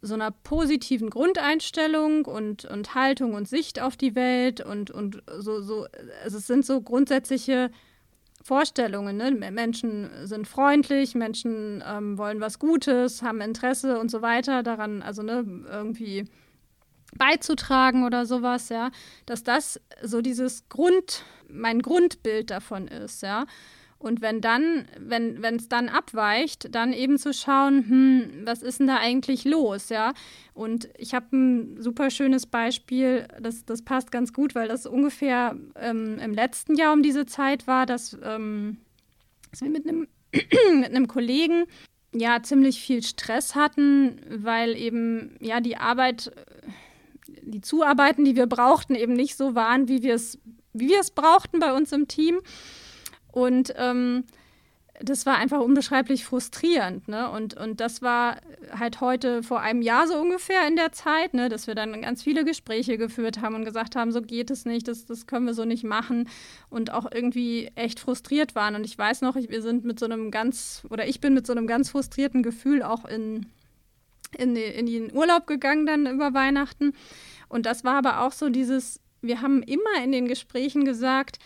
so 0.01 0.13
einer 0.13 0.29
positiven 0.29 1.09
Grundeinstellung 1.09 2.25
und, 2.25 2.65
und 2.65 2.93
Haltung 2.93 3.33
und 3.33 3.47
Sicht 3.47 3.81
auf 3.81 3.97
die 3.97 4.13
Welt 4.13 4.61
und, 4.61 4.91
und 4.91 5.23
so, 5.39 5.61
so, 5.61 5.87
also 6.23 6.37
es 6.37 6.45
sind 6.45 6.63
so 6.63 6.79
grundsätzliche 6.81 7.71
Vorstellungen. 8.45 9.17
Ne? 9.17 9.31
Menschen 9.31 10.07
sind 10.27 10.47
freundlich, 10.47 11.15
Menschen 11.15 11.83
ähm, 11.83 12.15
wollen 12.19 12.41
was 12.41 12.59
Gutes, 12.59 13.23
haben 13.23 13.41
Interesse 13.41 13.97
und 13.97 14.11
so 14.11 14.21
weiter 14.21 14.61
daran, 14.61 15.01
also 15.01 15.23
ne, 15.23 15.43
irgendwie 15.67 16.25
beizutragen 17.17 18.05
oder 18.05 18.27
sowas, 18.27 18.69
ja, 18.69 18.91
dass 19.25 19.41
das 19.41 19.81
so 20.03 20.21
dieses 20.21 20.69
Grund, 20.69 21.23
mein 21.49 21.81
Grundbild 21.81 22.51
davon 22.51 22.87
ist, 22.87 23.23
ja. 23.23 23.47
Und 23.97 24.21
wenn 24.21 24.41
dann, 24.41 24.87
wenn 24.99 25.55
es 25.55 25.69
dann 25.69 25.89
abweicht, 25.89 26.75
dann 26.75 26.93
eben 26.93 27.17
zu 27.17 27.33
schauen, 27.33 27.89
hm, 27.89 28.31
was 28.43 28.61
ist 28.61 28.79
denn 28.79 28.87
da 28.87 28.97
eigentlich 28.97 29.45
los, 29.45 29.89
ja? 29.89 30.13
Und 30.53 30.89
ich 30.97 31.13
habe 31.13 31.35
ein 31.35 31.81
super 31.81 32.09
schönes 32.09 32.45
Beispiel, 32.45 33.27
das, 33.39 33.65
das 33.65 33.81
passt 33.81 34.11
ganz 34.11 34.33
gut, 34.33 34.53
weil 34.53 34.67
das 34.67 34.85
ungefähr 34.85 35.55
ähm, 35.75 36.19
im 36.19 36.33
letzten 36.33 36.75
Jahr 36.75 36.93
um 36.93 37.03
diese 37.03 37.25
Zeit 37.25 37.67
war, 37.67 37.85
dass, 37.85 38.17
ähm, 38.21 38.77
dass 39.51 39.61
wir 39.61 39.69
mit 39.69 39.87
einem 39.87 40.07
mit 40.79 40.89
einem 40.89 41.07
Kollegen 41.07 41.65
ja 42.13 42.41
ziemlich 42.43 42.81
viel 42.81 43.03
Stress 43.03 43.55
hatten, 43.55 44.19
weil 44.29 44.75
eben 44.75 45.35
ja 45.39 45.61
die 45.61 45.77
Arbeit, 45.77 46.31
die 47.41 47.61
Zuarbeiten, 47.61 48.25
die 48.25 48.35
wir 48.35 48.47
brauchten, 48.47 48.95
eben 48.95 49.13
nicht 49.13 49.35
so 49.35 49.55
waren, 49.55 49.87
wie 49.87 50.03
wir 50.03 50.15
es 50.15 50.37
wie 50.73 50.89
wir 50.89 50.99
es 50.99 51.11
brauchten 51.11 51.59
bei 51.59 51.73
uns 51.73 51.91
im 51.91 52.07
Team. 52.07 52.41
Und 53.35 53.73
ähm, 53.77 54.23
das 55.01 55.25
war 55.25 55.37
einfach 55.37 55.59
unbeschreiblich 55.59 56.23
frustrierend. 56.23 57.09
Ne? 57.09 57.29
Und, 57.29 57.53
und 57.57 57.81
das 57.81 58.01
war 58.01 58.37
halt 58.71 59.01
heute 59.01 59.43
vor 59.43 59.59
einem 59.59 59.81
Jahr 59.81 60.07
so 60.07 60.15
ungefähr 60.17 60.65
in 60.69 60.77
der 60.77 60.93
Zeit, 60.93 61.33
ne? 61.33 61.49
dass 61.49 61.67
wir 61.67 61.75
dann 61.75 62.01
ganz 62.01 62.23
viele 62.23 62.45
Gespräche 62.45 62.97
geführt 62.97 63.41
haben 63.41 63.55
und 63.55 63.65
gesagt 63.65 63.97
haben, 63.97 64.13
so 64.13 64.21
geht 64.21 64.51
es 64.51 64.63
nicht, 64.63 64.87
das, 64.87 65.05
das 65.05 65.27
können 65.27 65.47
wir 65.47 65.53
so 65.53 65.65
nicht 65.65 65.83
machen 65.83 66.29
und 66.69 66.93
auch 66.93 67.11
irgendwie 67.11 67.71
echt 67.75 67.99
frustriert 67.99 68.55
waren. 68.55 68.73
Und 68.75 68.85
ich 68.85 68.97
weiß 68.97 69.19
noch, 69.19 69.35
ich, 69.35 69.49
wir 69.49 69.61
sind 69.61 69.83
mit 69.83 69.99
so 69.99 70.05
einem 70.05 70.31
ganz, 70.31 70.83
oder 70.89 71.05
ich 71.05 71.19
bin 71.19 71.33
mit 71.33 71.45
so 71.45 71.51
einem 71.51 71.67
ganz 71.67 71.89
frustrierten 71.89 72.41
Gefühl 72.41 72.83
auch 72.83 73.03
in, 73.03 73.47
in, 74.37 74.55
in 74.55 74.85
den 74.85 75.13
Urlaub 75.13 75.45
gegangen 75.45 75.85
dann 75.85 76.07
über 76.07 76.33
Weihnachten. 76.33 76.93
Und 77.49 77.65
das 77.65 77.83
war 77.83 77.97
aber 77.97 78.21
auch 78.21 78.31
so 78.31 78.47
dieses, 78.47 79.01
wir 79.21 79.41
haben 79.41 79.61
immer 79.61 80.01
in 80.01 80.13
den 80.13 80.29
Gesprächen 80.29 80.85
gesagt, 80.85 81.37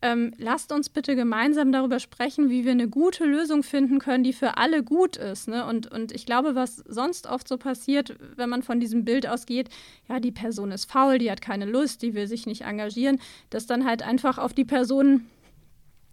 ähm, 0.00 0.32
lasst 0.38 0.72
uns 0.72 0.88
bitte 0.88 1.16
gemeinsam 1.16 1.72
darüber 1.72 1.98
sprechen, 1.98 2.50
wie 2.50 2.64
wir 2.64 2.72
eine 2.72 2.88
gute 2.88 3.24
Lösung 3.24 3.62
finden 3.62 3.98
können, 3.98 4.22
die 4.22 4.32
für 4.32 4.56
alle 4.56 4.84
gut 4.84 5.16
ist. 5.16 5.48
Ne? 5.48 5.66
Und, 5.66 5.90
und 5.90 6.12
ich 6.12 6.24
glaube, 6.24 6.54
was 6.54 6.76
sonst 6.76 7.26
oft 7.26 7.48
so 7.48 7.56
passiert, 7.56 8.16
wenn 8.36 8.48
man 8.48 8.62
von 8.62 8.78
diesem 8.78 9.04
Bild 9.04 9.26
ausgeht, 9.26 9.70
ja, 10.08 10.20
die 10.20 10.30
Person 10.30 10.70
ist 10.70 10.90
faul, 10.90 11.18
die 11.18 11.30
hat 11.30 11.40
keine 11.40 11.64
Lust, 11.64 12.02
die 12.02 12.14
will 12.14 12.28
sich 12.28 12.46
nicht 12.46 12.62
engagieren, 12.62 13.20
dass 13.50 13.66
dann 13.66 13.84
halt 13.84 14.02
einfach 14.02 14.38
auf 14.38 14.52
die 14.52 14.64
Person 14.64 15.26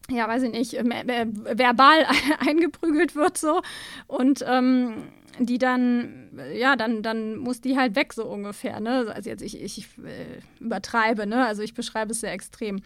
ja, 0.10 0.28
weiß 0.28 0.44
ich 0.44 0.52
nicht, 0.52 0.74
verbal 0.74 2.06
eingeprügelt 2.40 3.16
wird 3.16 3.40
so 3.40 3.62
und 4.06 4.46
ähm, 4.48 5.04
die 5.40 5.58
dann, 5.58 6.30
ja, 6.54 6.76
dann, 6.76 7.02
dann 7.02 7.38
muss 7.38 7.62
die 7.62 7.76
halt 7.76 7.96
weg 7.96 8.14
so 8.14 8.26
ungefähr, 8.26 8.80
ne? 8.80 9.12
Also 9.14 9.30
jetzt 9.30 9.42
ich, 9.42 9.62
ich 9.62 9.88
äh, 9.98 10.64
übertreibe, 10.64 11.26
ne? 11.26 11.46
Also 11.46 11.62
ich 11.62 11.74
beschreibe 11.74 12.12
es 12.12 12.22
sehr 12.22 12.32
extrem. 12.32 12.82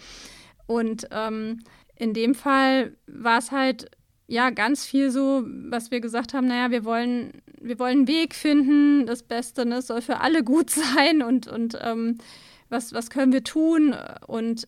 Und 0.69 1.07
ähm, 1.09 1.61
in 1.95 2.13
dem 2.13 2.35
Fall 2.35 2.95
war 3.07 3.39
es 3.39 3.51
halt 3.51 3.89
ja 4.27 4.51
ganz 4.51 4.85
viel 4.85 5.09
so, 5.09 5.43
was 5.47 5.89
wir 5.89 5.99
gesagt 5.99 6.35
haben, 6.35 6.45
naja, 6.45 6.69
wir 6.69 6.85
wollen, 6.85 7.41
wir 7.59 7.79
wollen 7.79 7.99
einen 7.99 8.07
Weg 8.07 8.35
finden, 8.35 9.07
das 9.07 9.23
Beste, 9.23 9.65
ne, 9.65 9.81
soll 9.81 10.03
für 10.03 10.19
alle 10.19 10.43
gut 10.43 10.69
sein 10.95 11.23
und, 11.23 11.47
und 11.47 11.75
ähm, 11.81 12.19
was, 12.69 12.93
was 12.93 13.09
können 13.09 13.33
wir 13.33 13.43
tun? 13.43 13.95
Und 14.27 14.67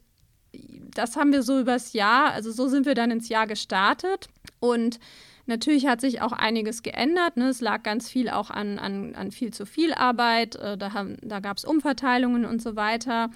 das 0.96 1.18
haben 1.18 1.34
wir 1.34 1.44
so 1.44 1.60
übers 1.60 1.94
Jahr, 1.94 2.32
also 2.32 2.52
so 2.52 2.68
sind 2.68 2.88
wir 2.88 2.96
dann 2.96 3.12
ins 3.12 3.30
Jahr 3.30 3.46
gestartet. 3.46 4.28
Und 4.60 5.00
natürlich 5.46 5.86
hat 5.86 6.02
sich 6.02 6.24
auch 6.24 6.32
einiges 6.32 6.82
geändert. 6.82 7.38
Ne? 7.38 7.50
Es 7.50 7.62
lag 7.62 7.84
ganz 7.84 8.10
viel 8.10 8.28
auch 8.28 8.50
an, 8.50 8.80
an, 8.80 9.14
an 9.14 9.30
viel 9.30 9.54
zu 9.54 9.68
viel 9.68 9.94
Arbeit. 9.94 10.56
Äh, 10.56 10.80
da, 10.80 11.06
da 11.22 11.40
gab 11.42 11.58
es 11.58 11.64
Umverteilungen 11.64 12.44
und 12.44 12.60
so 12.60 12.76
weiter. 12.76 13.30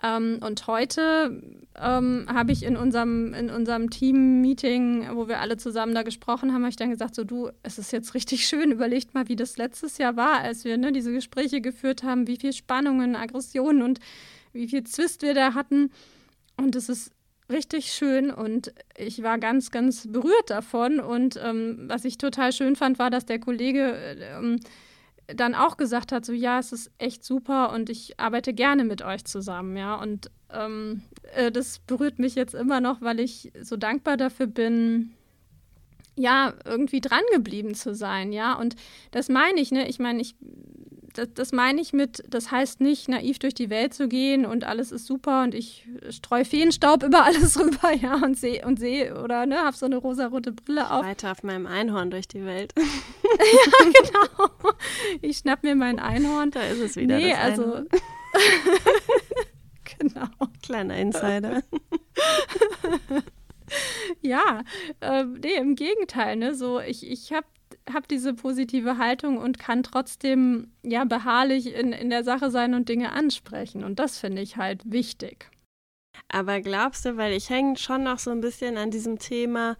Ähm, 0.00 0.38
und 0.42 0.66
heute 0.66 1.42
ähm, 1.80 2.26
habe 2.28 2.52
ich 2.52 2.64
in 2.64 2.76
unserem, 2.76 3.32
in 3.34 3.50
unserem 3.50 3.90
Team-Meeting, 3.90 5.08
wo 5.14 5.28
wir 5.28 5.40
alle 5.40 5.56
zusammen 5.56 5.94
da 5.94 6.02
gesprochen 6.02 6.52
haben, 6.52 6.62
habe 6.62 6.70
ich 6.70 6.76
dann 6.76 6.90
gesagt, 6.90 7.14
so 7.14 7.24
du, 7.24 7.50
es 7.62 7.78
ist 7.78 7.92
jetzt 7.92 8.14
richtig 8.14 8.46
schön, 8.46 8.70
überlegt 8.70 9.14
mal, 9.14 9.28
wie 9.28 9.36
das 9.36 9.56
letztes 9.56 9.98
Jahr 9.98 10.16
war, 10.16 10.40
als 10.40 10.64
wir 10.64 10.76
ne, 10.76 10.92
diese 10.92 11.12
Gespräche 11.12 11.60
geführt 11.60 12.02
haben, 12.02 12.26
wie 12.26 12.36
viel 12.36 12.52
Spannungen, 12.52 13.16
Aggressionen 13.16 13.82
und 13.82 14.00
wie 14.52 14.68
viel 14.68 14.84
Zwist 14.84 15.22
wir 15.22 15.34
da 15.34 15.54
hatten. 15.54 15.90
Und 16.56 16.76
es 16.76 16.88
ist 16.88 17.12
richtig 17.50 17.92
schön 17.92 18.30
und 18.30 18.72
ich 18.96 19.22
war 19.22 19.38
ganz, 19.38 19.70
ganz 19.70 20.06
berührt 20.10 20.50
davon. 20.50 21.00
Und 21.00 21.40
ähm, 21.42 21.84
was 21.86 22.04
ich 22.04 22.18
total 22.18 22.52
schön 22.52 22.76
fand, 22.76 22.98
war, 22.98 23.10
dass 23.10 23.26
der 23.26 23.38
Kollege 23.38 23.94
ähm, 24.20 24.60
dann 25.34 25.54
auch 25.54 25.76
gesagt 25.76 26.12
hat, 26.12 26.24
so 26.24 26.32
ja, 26.32 26.58
es 26.58 26.72
ist 26.72 26.90
echt 26.98 27.24
super 27.24 27.72
und 27.72 27.90
ich 27.90 28.18
arbeite 28.18 28.52
gerne 28.52 28.84
mit 28.84 29.02
euch 29.02 29.24
zusammen, 29.24 29.76
ja. 29.76 29.94
Und 29.94 30.30
ähm, 30.50 31.02
äh, 31.34 31.50
das 31.50 31.78
berührt 31.80 32.18
mich 32.18 32.34
jetzt 32.34 32.54
immer 32.54 32.80
noch, 32.80 33.00
weil 33.00 33.20
ich 33.20 33.52
so 33.60 33.76
dankbar 33.76 34.16
dafür 34.16 34.46
bin, 34.46 35.12
ja, 36.16 36.54
irgendwie 36.64 37.00
dran 37.00 37.22
geblieben 37.32 37.74
zu 37.74 37.94
sein, 37.94 38.32
ja. 38.32 38.54
Und 38.54 38.76
das 39.10 39.28
meine 39.28 39.60
ich, 39.60 39.72
ne? 39.72 39.88
Ich 39.88 39.98
meine, 39.98 40.20
ich 40.20 40.34
das, 41.14 41.28
das 41.34 41.52
meine 41.52 41.80
ich 41.80 41.92
mit, 41.92 42.22
das 42.28 42.50
heißt 42.50 42.80
nicht, 42.80 43.08
naiv 43.08 43.38
durch 43.38 43.54
die 43.54 43.70
Welt 43.70 43.94
zu 43.94 44.08
gehen 44.08 44.46
und 44.46 44.64
alles 44.64 44.92
ist 44.92 45.06
super 45.06 45.42
und 45.42 45.54
ich 45.54 45.86
streue 46.10 46.44
Feenstaub 46.44 47.02
über 47.02 47.24
alles 47.24 47.58
rüber, 47.60 47.92
ja, 47.92 48.14
und 48.16 48.38
sehe 48.38 48.64
und 48.66 48.78
sehe 48.78 49.20
oder 49.22 49.46
ne, 49.46 49.58
habe 49.58 49.76
so 49.76 49.86
eine 49.86 49.96
rosarote 49.96 50.52
Brille 50.52 50.90
auf. 50.90 51.04
Weiter 51.04 51.32
auf 51.32 51.42
meinem 51.42 51.66
Einhorn 51.66 52.10
durch 52.10 52.28
die 52.28 52.44
Welt. 52.44 52.72
ja, 53.22 53.84
genau. 53.84 54.50
Ich 55.20 55.38
schnapp 55.38 55.62
mir 55.62 55.74
mein 55.74 55.98
Einhorn. 55.98 56.50
Da 56.50 56.62
ist 56.62 56.80
es 56.80 56.96
wieder. 56.96 57.16
Nee, 57.16 57.34
also. 57.34 57.82
genau. 59.98 60.28
Kleiner 60.62 60.96
Insider. 60.96 61.62
ja, 64.20 64.62
äh, 65.00 65.24
nee, 65.24 65.54
im 65.54 65.74
Gegenteil, 65.74 66.36
ne? 66.36 66.54
So, 66.54 66.80
ich, 66.80 67.08
ich 67.10 67.32
habe 67.32 67.46
habe 67.92 68.06
diese 68.08 68.34
positive 68.34 68.98
Haltung 68.98 69.38
und 69.38 69.58
kann 69.58 69.82
trotzdem 69.82 70.72
ja 70.82 71.04
beharrlich 71.04 71.74
in, 71.74 71.92
in 71.92 72.10
der 72.10 72.24
Sache 72.24 72.50
sein 72.50 72.74
und 72.74 72.88
Dinge 72.88 73.12
ansprechen. 73.12 73.84
Und 73.84 73.98
das 73.98 74.18
finde 74.18 74.42
ich 74.42 74.56
halt 74.56 74.82
wichtig. 74.84 75.50
Aber 76.28 76.60
glaubst 76.60 77.04
du, 77.04 77.16
weil 77.16 77.32
ich 77.32 77.50
hänge 77.50 77.76
schon 77.76 78.04
noch 78.04 78.18
so 78.18 78.30
ein 78.30 78.40
bisschen 78.40 78.76
an 78.76 78.90
diesem 78.90 79.18
Thema, 79.18 79.76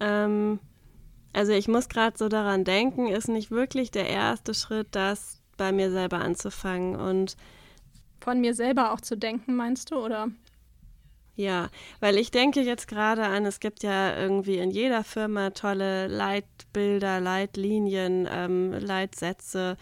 ähm, 0.00 0.58
also 1.32 1.52
ich 1.52 1.68
muss 1.68 1.88
gerade 1.88 2.16
so 2.16 2.28
daran 2.28 2.64
denken, 2.64 3.08
ist 3.08 3.28
nicht 3.28 3.50
wirklich 3.50 3.90
der 3.90 4.08
erste 4.08 4.54
Schritt, 4.54 4.88
das 4.92 5.40
bei 5.56 5.72
mir 5.72 5.90
selber 5.90 6.18
anzufangen 6.18 6.96
und 6.96 7.36
von 8.20 8.40
mir 8.40 8.54
selber 8.54 8.92
auch 8.92 9.00
zu 9.00 9.16
denken, 9.16 9.54
meinst 9.54 9.90
du, 9.90 9.96
oder? 9.96 10.28
Ja, 11.36 11.68
weil 11.98 12.16
ich 12.16 12.30
denke 12.30 12.60
jetzt 12.60 12.86
gerade 12.86 13.24
an, 13.24 13.44
es 13.44 13.58
gibt 13.58 13.82
ja 13.82 14.16
irgendwie 14.16 14.58
in 14.58 14.70
jeder 14.70 15.02
Firma 15.02 15.50
tolle 15.50 16.06
Leitbilder, 16.06 17.20
Leitlinien, 17.20 18.28
ähm, 18.30 18.72
Leitsätze. 18.72 19.76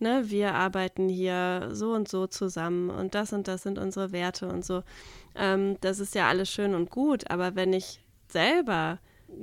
Ne? 0.00 0.24
Wir 0.26 0.54
arbeiten 0.54 1.08
hier 1.08 1.70
so 1.72 1.92
und 1.92 2.08
so 2.08 2.26
zusammen 2.26 2.90
und 2.90 3.14
das 3.14 3.32
und 3.32 3.48
das 3.48 3.62
sind 3.62 3.78
unsere 3.78 4.12
Werte 4.12 4.48
und 4.48 4.66
so. 4.66 4.82
Ähm, 5.34 5.78
das 5.80 5.98
ist 5.98 6.14
ja 6.14 6.28
alles 6.28 6.50
schön 6.50 6.74
und 6.74 6.90
gut, 6.90 7.30
aber 7.30 7.56
wenn 7.56 7.72
ich 7.72 8.00
selber 8.28 8.98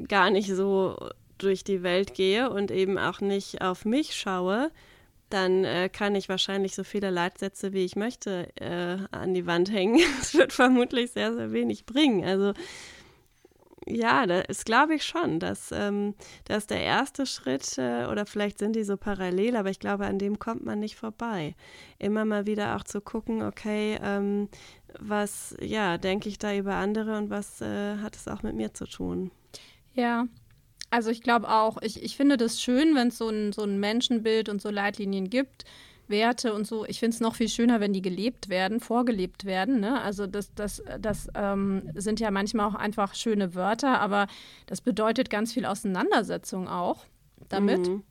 gar 0.08 0.30
nicht 0.30 0.50
so 0.50 0.96
durch 1.40 1.64
die 1.64 1.82
Welt 1.82 2.14
gehe 2.14 2.50
und 2.50 2.70
eben 2.70 3.00
auch 3.00 3.22
nicht 3.22 3.62
auf 3.62 3.86
mich 3.86 4.16
schaue, 4.16 4.72
dann 5.30 5.64
äh, 5.64 5.90
kann 5.90 6.16
ich 6.16 6.30
wahrscheinlich 6.30 6.76
so 6.76 6.84
viele 6.84 7.10
Leitsätze, 7.10 7.74
wie 7.74 7.84
ich 7.84 7.96
möchte, 7.96 8.50
äh, 8.56 8.98
an 9.12 9.34
die 9.34 9.46
Wand 9.46 9.72
hängen. 9.72 10.00
Es 10.22 10.36
wird 10.36 10.54
vermutlich 10.54 11.12
sehr, 11.12 11.34
sehr 11.34 11.52
wenig 11.52 11.86
bringen. 11.86 12.24
Also 12.24 12.54
ja, 13.88 14.26
das 14.26 14.66
glaube 14.66 14.96
ich 14.96 15.06
schon, 15.06 15.40
dass, 15.40 15.72
ähm, 15.72 16.16
dass 16.46 16.66
der 16.66 16.82
erste 16.82 17.26
Schritt, 17.26 17.78
äh, 17.78 18.06
oder 18.06 18.26
vielleicht 18.26 18.58
sind 18.58 18.76
die 18.76 18.84
so 18.84 18.98
parallel, 18.98 19.56
aber 19.56 19.70
ich 19.70 19.80
glaube, 19.80 20.08
an 20.08 20.18
dem 20.18 20.40
kommt 20.40 20.66
man 20.66 20.80
nicht 20.80 20.96
vorbei. 20.96 21.56
Immer 22.00 22.26
mal 22.26 22.48
wieder 22.48 22.76
auch 22.76 22.84
zu 22.84 23.00
gucken, 23.00 23.44
okay, 23.44 24.00
ähm, 24.02 24.50
was, 25.00 25.56
ja, 25.62 25.98
denke 26.00 26.30
ich 26.30 26.40
da 26.40 26.56
über 26.56 26.76
andere 26.76 27.18
und 27.18 27.30
was 27.30 27.62
äh, 27.62 27.98
hat 27.98 28.16
es 28.16 28.28
auch 28.28 28.42
mit 28.42 28.56
mir 28.56 28.74
zu 28.74 28.86
tun? 28.86 29.30
Ja, 29.94 30.26
also 30.90 31.10
ich 31.10 31.22
glaube 31.22 31.50
auch, 31.50 31.82
ich, 31.82 32.02
ich 32.02 32.16
finde 32.16 32.38
das 32.38 32.62
schön, 32.62 32.96
wenn 32.96 33.10
es 33.10 33.18
so 33.18 33.30
ein, 33.30 33.52
so 33.54 33.64
ein 33.64 33.80
Menschenbild 33.80 34.50
und 34.50 34.62
so 34.62 34.70
Leitlinien 34.70 35.30
gibt, 35.30 35.66
Werte 36.08 36.54
und 36.54 36.68
so. 36.68 36.86
Ich 36.86 37.00
finde 37.00 37.16
es 37.16 37.22
noch 37.22 37.36
viel 37.36 37.50
schöner, 37.50 37.80
wenn 37.80 37.94
die 37.94 38.02
gelebt 38.02 38.50
werden, 38.50 38.80
vorgelebt 38.80 39.46
werden. 39.46 39.80
Ne? 39.80 40.02
Also 40.02 40.28
das, 40.28 40.54
das, 40.54 40.84
das 41.00 41.28
ähm, 41.36 41.90
sind 41.96 42.20
ja 42.20 42.32
manchmal 42.32 42.68
auch 42.68 42.76
einfach 42.76 43.16
schöne 43.16 43.56
Wörter, 43.56 44.00
aber 44.00 44.28
das 44.68 44.82
bedeutet 44.82 45.30
ganz 45.30 45.54
viel 45.54 45.66
Auseinandersetzung 45.66 46.68
auch 46.68 47.06
damit. 47.50 47.88
Mhm. 47.88 48.04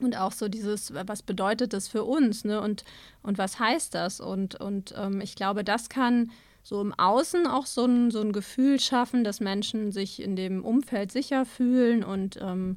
Und 0.00 0.16
auch 0.16 0.32
so 0.32 0.48
dieses, 0.48 0.94
was 0.94 1.22
bedeutet 1.22 1.74
das 1.74 1.88
für 1.88 2.04
uns, 2.04 2.44
ne? 2.44 2.62
Und, 2.62 2.84
und 3.22 3.36
was 3.36 3.58
heißt 3.58 3.94
das? 3.94 4.18
Und, 4.18 4.54
und 4.54 4.94
ähm, 4.96 5.20
ich 5.20 5.34
glaube, 5.34 5.62
das 5.62 5.90
kann 5.90 6.30
so 6.62 6.80
im 6.80 6.92
Außen 6.92 7.46
auch 7.46 7.66
so 7.66 7.84
ein, 7.84 8.10
so 8.10 8.20
ein 8.20 8.32
Gefühl 8.32 8.80
schaffen, 8.80 9.24
dass 9.24 9.40
Menschen 9.40 9.92
sich 9.92 10.22
in 10.22 10.36
dem 10.36 10.64
Umfeld 10.64 11.12
sicher 11.12 11.44
fühlen 11.44 12.04
und 12.04 12.38
ähm, 12.40 12.76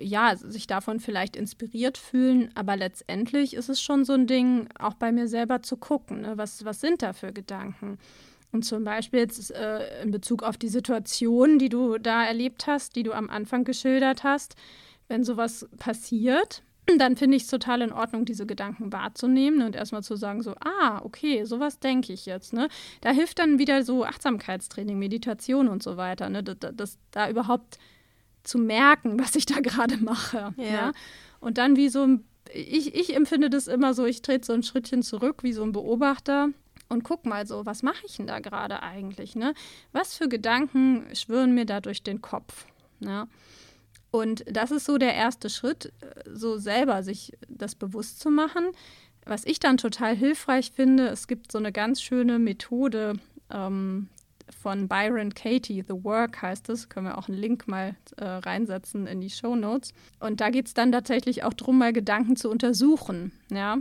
ja, 0.00 0.36
sich 0.36 0.66
davon 0.66 1.00
vielleicht 1.00 1.36
inspiriert 1.36 1.98
fühlen. 1.98 2.50
Aber 2.54 2.76
letztendlich 2.76 3.54
ist 3.54 3.68
es 3.68 3.80
schon 3.80 4.04
so 4.04 4.12
ein 4.12 4.26
Ding, 4.26 4.68
auch 4.78 4.94
bei 4.94 5.12
mir 5.12 5.28
selber 5.28 5.62
zu 5.62 5.76
gucken, 5.76 6.22
ne? 6.22 6.36
was, 6.36 6.64
was 6.64 6.80
sind 6.80 7.02
da 7.02 7.12
für 7.12 7.32
Gedanken? 7.32 7.98
Und 8.50 8.64
zum 8.64 8.84
Beispiel 8.84 9.20
jetzt 9.20 9.50
äh, 9.50 10.02
in 10.02 10.10
Bezug 10.10 10.42
auf 10.42 10.56
die 10.56 10.68
Situation, 10.68 11.58
die 11.58 11.68
du 11.68 11.98
da 11.98 12.24
erlebt 12.24 12.66
hast, 12.66 12.96
die 12.96 13.02
du 13.02 13.12
am 13.12 13.28
Anfang 13.28 13.64
geschildert 13.64 14.24
hast, 14.24 14.54
wenn 15.08 15.24
sowas 15.24 15.68
passiert, 15.78 16.62
dann 16.96 17.16
finde 17.16 17.36
ich 17.36 17.42
es 17.42 17.48
total 17.48 17.82
in 17.82 17.92
Ordnung, 17.92 18.24
diese 18.24 18.46
Gedanken 18.46 18.92
wahrzunehmen 18.92 19.60
und 19.62 19.76
erstmal 19.76 20.02
zu 20.02 20.16
sagen, 20.16 20.42
so, 20.42 20.54
ah, 20.60 21.00
okay, 21.04 21.44
sowas 21.44 21.78
denke 21.80 22.14
ich 22.14 22.24
jetzt. 22.24 22.54
Ne? 22.54 22.68
Da 23.02 23.10
hilft 23.10 23.38
dann 23.38 23.58
wieder 23.58 23.84
so 23.84 24.06
Achtsamkeitstraining, 24.06 24.98
Meditation 24.98 25.68
und 25.68 25.82
so 25.82 25.98
weiter, 25.98 26.30
ne? 26.30 26.42
das, 26.42 26.56
das 26.74 26.98
da 27.10 27.28
überhaupt 27.28 27.78
zu 28.42 28.58
merken, 28.58 29.20
was 29.20 29.34
ich 29.34 29.44
da 29.44 29.60
gerade 29.60 29.98
mache. 29.98 30.54
Ja. 30.56 30.64
ja. 30.64 30.92
Und 31.40 31.58
dann 31.58 31.76
wie 31.76 31.90
so 31.90 32.04
ein, 32.04 32.24
ich, 32.52 32.94
ich 32.94 33.14
empfinde 33.14 33.50
das 33.50 33.68
immer 33.68 33.92
so, 33.92 34.06
ich 34.06 34.22
trete 34.22 34.46
so 34.46 34.54
ein 34.54 34.62
Schrittchen 34.62 35.02
zurück, 35.02 35.42
wie 35.42 35.52
so 35.52 35.62
ein 35.62 35.72
Beobachter 35.72 36.48
und 36.88 37.04
guck 37.04 37.26
mal 37.26 37.46
so, 37.46 37.66
was 37.66 37.82
mache 37.82 38.06
ich 38.06 38.16
denn 38.16 38.26
da 38.26 38.38
gerade 38.38 38.82
eigentlich? 38.82 39.36
Ne? 39.36 39.54
Was 39.92 40.16
für 40.16 40.28
Gedanken 40.28 41.04
schwirren 41.14 41.54
mir 41.54 41.66
da 41.66 41.80
durch 41.80 42.02
den 42.02 42.22
Kopf? 42.22 42.66
Ja? 43.00 43.28
Und 44.10 44.44
das 44.50 44.70
ist 44.70 44.86
so 44.86 44.98
der 44.98 45.14
erste 45.14 45.50
Schritt, 45.50 45.92
so 46.32 46.56
selber 46.56 47.02
sich 47.02 47.32
das 47.48 47.74
bewusst 47.74 48.20
zu 48.20 48.30
machen. 48.30 48.70
Was 49.26 49.44
ich 49.44 49.60
dann 49.60 49.76
total 49.76 50.16
hilfreich 50.16 50.72
finde, 50.74 51.08
es 51.08 51.28
gibt 51.28 51.52
so 51.52 51.58
eine 51.58 51.72
ganz 51.72 52.00
schöne 52.00 52.38
Methode 52.38 53.14
ähm, 53.50 54.08
von 54.50 54.88
Byron 54.88 55.34
Katie, 55.34 55.84
The 55.86 56.04
Work 56.04 56.40
heißt 56.40 56.70
es, 56.70 56.88
können 56.88 57.06
wir 57.06 57.18
auch 57.18 57.28
einen 57.28 57.38
Link 57.38 57.68
mal 57.68 57.94
äh, 58.16 58.24
reinsetzen 58.24 59.06
in 59.06 59.20
die 59.20 59.30
Show 59.30 59.54
Notes. 59.56 59.92
Und 60.20 60.40
da 60.40 60.50
geht 60.50 60.66
es 60.66 60.74
dann 60.74 60.92
tatsächlich 60.92 61.44
auch 61.44 61.52
darum, 61.52 61.78
mal 61.78 61.92
Gedanken 61.92 62.36
zu 62.36 62.50
untersuchen. 62.50 63.32
Ja? 63.50 63.78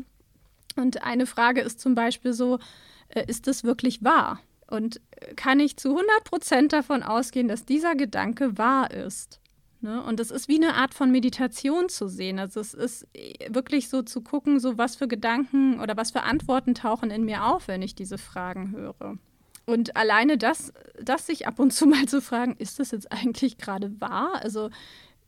Und 0.76 1.04
eine 1.04 1.26
Frage 1.26 1.62
ist 1.62 1.80
zum 1.80 1.96
Beispiel 1.96 2.34
so, 2.34 2.60
äh, 3.10 3.24
ist 3.28 3.48
das 3.48 3.64
wirklich 3.64 4.04
wahr? 4.04 4.42
Und 4.70 5.00
äh, 5.12 5.34
kann 5.36 5.60
ich 5.60 5.78
zu 5.78 5.90
100 5.90 6.24
Prozent 6.26 6.74
davon 6.74 7.04
ausgehen, 7.04 7.48
dass 7.48 7.66
dieser 7.66 7.96
Gedanke 7.96 8.58
wahr 8.58 8.92
ist? 8.92 9.40
Ne? 9.82 10.04
Und 10.04 10.20
es 10.20 10.32
ist 10.32 10.48
wie 10.48 10.56
eine 10.56 10.76
Art 10.76 10.94
von 10.94 11.12
Meditation 11.12 11.90
zu 11.90 12.08
sehen. 12.08 12.40
Also 12.40 12.60
es 12.60 12.74
ist 12.74 13.08
äh, 13.14 13.54
wirklich 13.54 13.90
so 13.90 14.02
zu 14.02 14.22
gucken, 14.22 14.60
so 14.60 14.78
was 14.78 14.96
für 14.96 15.08
Gedanken 15.08 15.80
oder 15.80 15.96
was 15.96 16.12
für 16.12 16.24
Antworten 16.24 16.74
tauchen 16.74 17.12
in 17.12 17.26
mir 17.26 17.46
auf, 17.46 17.68
wenn 17.68 17.82
ich 17.82 17.96
diese 17.96 18.18
Fragen 18.18 18.72
höre. 18.72 19.18
Und 19.66 19.98
alleine 19.98 20.38
das, 20.38 20.74
das 21.02 21.28
sich 21.28 21.46
ab 21.46 21.60
und 21.60 21.72
zu 21.72 21.86
mal 21.88 22.08
zu 22.08 22.22
fragen, 22.22 22.56
ist 22.58 22.80
das 22.80 22.92
jetzt 22.92 23.12
eigentlich 23.12 23.58
gerade 23.58 24.00
wahr? 24.02 24.40
Also, 24.42 24.70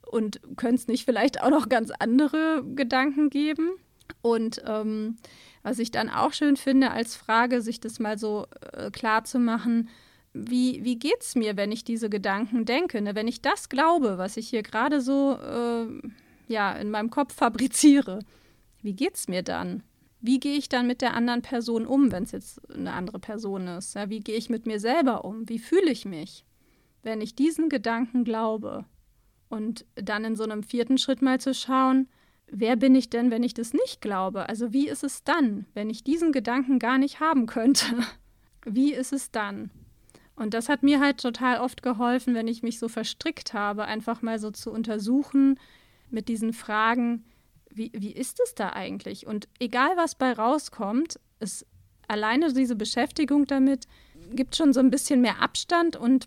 und 0.06 0.40
könnte 0.56 0.76
es 0.76 0.88
nicht 0.88 1.04
vielleicht 1.04 1.42
auch 1.42 1.50
noch 1.50 1.68
ganz 1.68 1.92
andere 1.98 2.64
Gedanken 2.74 3.30
geben? 3.30 3.70
Und 4.22 4.62
ähm, 4.66 5.16
was 5.62 5.78
ich 5.78 5.90
dann 5.90 6.08
auch 6.10 6.32
schön 6.32 6.56
finde 6.56 6.90
als 6.90 7.14
Frage, 7.14 7.62
sich 7.62 7.80
das 7.80 8.00
mal 8.00 8.18
so 8.18 8.46
äh, 8.72 8.90
klar 8.90 9.24
zu 9.24 9.38
machen, 9.38 9.88
wie, 10.32 10.84
wie 10.84 10.98
geht 10.98 11.20
es 11.20 11.34
mir, 11.34 11.56
wenn 11.56 11.72
ich 11.72 11.84
diese 11.84 12.08
Gedanken 12.08 12.64
denke? 12.64 13.00
Ne? 13.00 13.14
Wenn 13.14 13.28
ich 13.28 13.42
das 13.42 13.68
glaube, 13.68 14.18
was 14.18 14.36
ich 14.36 14.48
hier 14.48 14.62
gerade 14.62 15.00
so 15.00 15.36
äh, 15.36 15.86
ja, 16.46 16.72
in 16.72 16.90
meinem 16.90 17.10
Kopf 17.10 17.34
fabriziere, 17.34 18.20
wie 18.82 18.94
geht 18.94 19.16
es 19.16 19.28
mir 19.28 19.42
dann? 19.42 19.82
Wie 20.20 20.38
gehe 20.38 20.56
ich 20.56 20.68
dann 20.68 20.86
mit 20.86 21.00
der 21.00 21.14
anderen 21.14 21.42
Person 21.42 21.86
um, 21.86 22.12
wenn 22.12 22.24
es 22.24 22.32
jetzt 22.32 22.70
eine 22.70 22.92
andere 22.92 23.18
Person 23.18 23.66
ist? 23.68 23.94
Ja, 23.94 24.10
wie 24.10 24.20
gehe 24.20 24.36
ich 24.36 24.50
mit 24.50 24.66
mir 24.66 24.78
selber 24.78 25.24
um? 25.24 25.48
Wie 25.48 25.58
fühle 25.58 25.90
ich 25.90 26.04
mich, 26.04 26.44
wenn 27.02 27.20
ich 27.20 27.34
diesen 27.34 27.68
Gedanken 27.68 28.24
glaube? 28.24 28.84
Und 29.48 29.86
dann 29.96 30.24
in 30.24 30.36
so 30.36 30.44
einem 30.44 30.62
vierten 30.62 30.98
Schritt 30.98 31.22
mal 31.22 31.40
zu 31.40 31.54
schauen, 31.54 32.08
wer 32.46 32.76
bin 32.76 32.94
ich 32.94 33.10
denn, 33.10 33.30
wenn 33.30 33.42
ich 33.42 33.54
das 33.54 33.72
nicht 33.72 34.00
glaube? 34.00 34.48
Also 34.48 34.72
wie 34.72 34.88
ist 34.88 35.02
es 35.02 35.24
dann, 35.24 35.66
wenn 35.74 35.90
ich 35.90 36.04
diesen 36.04 36.32
Gedanken 36.32 36.78
gar 36.78 36.98
nicht 36.98 37.20
haben 37.20 37.46
könnte? 37.46 37.86
Wie 38.66 38.92
ist 38.92 39.14
es 39.14 39.30
dann? 39.30 39.70
Und 40.40 40.54
das 40.54 40.70
hat 40.70 40.82
mir 40.82 41.00
halt 41.00 41.20
total 41.20 41.60
oft 41.60 41.82
geholfen, 41.82 42.34
wenn 42.34 42.48
ich 42.48 42.62
mich 42.62 42.78
so 42.78 42.88
verstrickt 42.88 43.52
habe, 43.52 43.84
einfach 43.84 44.22
mal 44.22 44.38
so 44.38 44.50
zu 44.50 44.72
untersuchen 44.72 45.60
mit 46.08 46.30
diesen 46.30 46.54
Fragen, 46.54 47.26
wie, 47.70 47.92
wie 47.92 48.12
ist 48.12 48.40
es 48.42 48.54
da 48.54 48.70
eigentlich? 48.70 49.26
Und 49.26 49.48
egal, 49.58 49.90
was 49.96 50.14
bei 50.14 50.32
rauskommt, 50.32 51.20
ist 51.40 51.66
alleine 52.08 52.54
diese 52.54 52.74
Beschäftigung 52.74 53.44
damit 53.44 53.86
gibt 54.30 54.56
schon 54.56 54.72
so 54.72 54.80
ein 54.80 54.90
bisschen 54.90 55.20
mehr 55.20 55.42
Abstand 55.42 55.96
und 55.96 56.26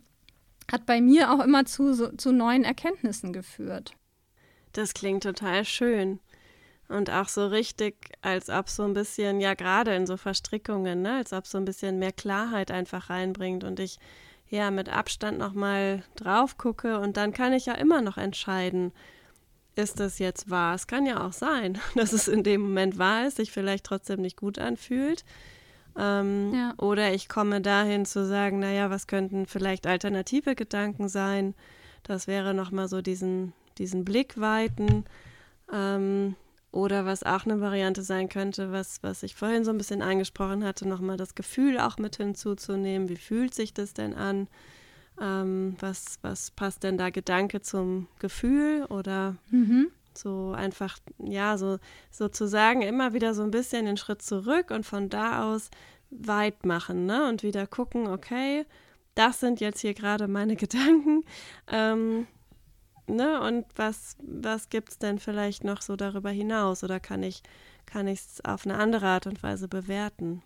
hat 0.72 0.86
bei 0.86 1.02
mir 1.02 1.32
auch 1.32 1.44
immer 1.44 1.66
zu, 1.66 1.96
so, 1.96 2.12
zu 2.12 2.32
neuen 2.32 2.66
Erkenntnissen 2.66 3.34
geführt. 3.34 3.96
Das 4.74 4.94
klingt 4.94 5.24
total 5.24 5.66
schön. 5.66 6.20
Und 6.94 7.10
auch 7.10 7.28
so 7.28 7.48
richtig, 7.48 7.96
als 8.22 8.50
ob 8.50 8.70
so 8.70 8.84
ein 8.84 8.94
bisschen, 8.94 9.42
ja, 9.42 9.56
gerade 9.56 9.96
in 9.96 10.06
so 10.06 10.16
Verstrickungen, 10.16 11.02
ne, 11.02 11.18
als 11.18 11.34
ob 11.34 11.48
so 11.48 11.58
ein 11.58 11.66
bisschen 11.66 12.00
mehr 12.00 12.12
Klarheit 12.12 12.72
einfach 12.72 13.10
reinbringt 13.10 13.64
und 13.64 13.80
ich 13.80 13.98
ja 14.50 14.70
mit 14.70 14.90
Abstand 14.90 15.40
nochmal 15.40 16.04
drauf 16.16 16.58
gucke 16.58 17.00
und 17.00 17.18
dann 17.18 17.34
kann 17.34 17.54
ich 17.54 17.66
ja 17.66 17.74
immer 17.74 18.02
noch 18.02 18.18
entscheiden, 18.18 18.92
ist 19.76 20.00
das 20.00 20.20
jetzt 20.20 20.52
wahr? 20.52 20.76
Es 20.76 20.86
kann 20.86 21.06
ja 21.08 21.26
auch 21.26 21.34
sein, 21.34 21.80
dass 21.96 22.14
es 22.14 22.28
in 22.28 22.44
dem 22.44 22.62
Moment 22.62 22.98
wahr 22.98 23.28
ist, 23.28 23.38
sich 23.38 23.52
vielleicht 23.52 23.86
trotzdem 23.86 24.22
nicht 24.22 24.38
gut 24.38 24.60
anfühlt. 24.60 25.26
Ähm, 25.98 26.54
ja. 26.54 26.74
Oder 26.78 27.14
ich 27.14 27.30
komme 27.30 27.62
dahin 27.62 28.06
zu 28.06 28.26
sagen, 28.26 28.60
naja, 28.60 28.90
was 28.90 29.08
könnten 29.08 29.46
vielleicht 29.46 29.88
alternative 29.88 30.56
Gedanken 30.56 31.08
sein? 31.08 31.56
Das 32.04 32.28
wäre 32.28 32.54
nochmal 32.54 32.88
so 32.88 33.02
diesen, 33.02 33.54
diesen 33.78 34.06
Blick 34.06 34.40
weiten. 34.40 35.06
Ähm, 35.72 36.36
oder 36.74 37.06
was 37.06 37.24
auch 37.24 37.46
eine 37.46 37.62
Variante 37.62 38.02
sein 38.02 38.30
könnte, 38.30 38.72
was, 38.72 39.02
was 39.04 39.22
ich 39.22 39.36
vorhin 39.36 39.64
so 39.64 39.70
ein 39.70 39.78
bisschen 39.78 40.02
angesprochen 40.02 40.66
hatte, 40.66 40.88
nochmal 40.88 41.18
das 41.18 41.36
Gefühl 41.36 41.80
auch 41.80 41.98
mit 41.98 42.18
hinzuzunehmen. 42.18 43.10
Wie 43.10 43.16
fühlt 43.16 43.54
sich 43.54 43.76
das 43.76 43.94
denn 43.94 44.16
an? 44.16 44.48
Ähm, 45.22 45.76
was, 45.80 46.18
was 46.24 46.50
passt 46.50 46.84
denn 46.84 46.98
da 46.98 47.12
Gedanke 47.12 47.62
zum 47.62 48.08
Gefühl? 48.18 48.86
Oder 48.90 49.36
mhm. 49.52 49.92
so 50.16 50.52
einfach, 50.58 50.98
ja, 51.20 51.60
so 51.60 51.78
sozusagen 52.10 52.82
immer 52.82 53.14
wieder 53.14 53.36
so 53.36 53.44
ein 53.44 53.52
bisschen 53.52 53.86
den 53.86 53.98
Schritt 53.98 54.24
zurück 54.24 54.72
und 54.72 54.84
von 54.84 55.10
da 55.10 55.54
aus 55.54 55.70
weit 56.10 56.66
machen, 56.66 57.06
ne? 57.06 57.30
Und 57.30 57.44
wieder 57.44 57.68
gucken, 57.68 58.08
okay, 58.08 58.66
das 59.14 59.40
sind 59.40 59.62
jetzt 59.62 59.82
hier 59.82 59.94
gerade 59.94 60.28
meine 60.28 60.56
Gedanken. 60.64 61.24
Ähm, 61.68 62.26
ne, 63.08 63.42
und 63.42 63.66
was, 63.76 64.16
was 64.22 64.70
gibt 64.70 64.90
es 64.90 64.98
denn 64.98 65.20
vielleicht 65.20 65.64
noch 65.64 65.82
so 65.82 65.96
darüber 65.96 66.30
hinaus? 66.30 66.84
Oder 66.84 67.00
kann 67.00 67.24
ich 67.24 67.44
kann 67.86 68.08
es 68.08 68.44
auf 68.46 68.66
eine 68.66 68.76
andere 68.76 69.06
Art 69.08 69.28
und 69.28 69.44
Weise 69.44 69.68
bewerten? 69.68 70.42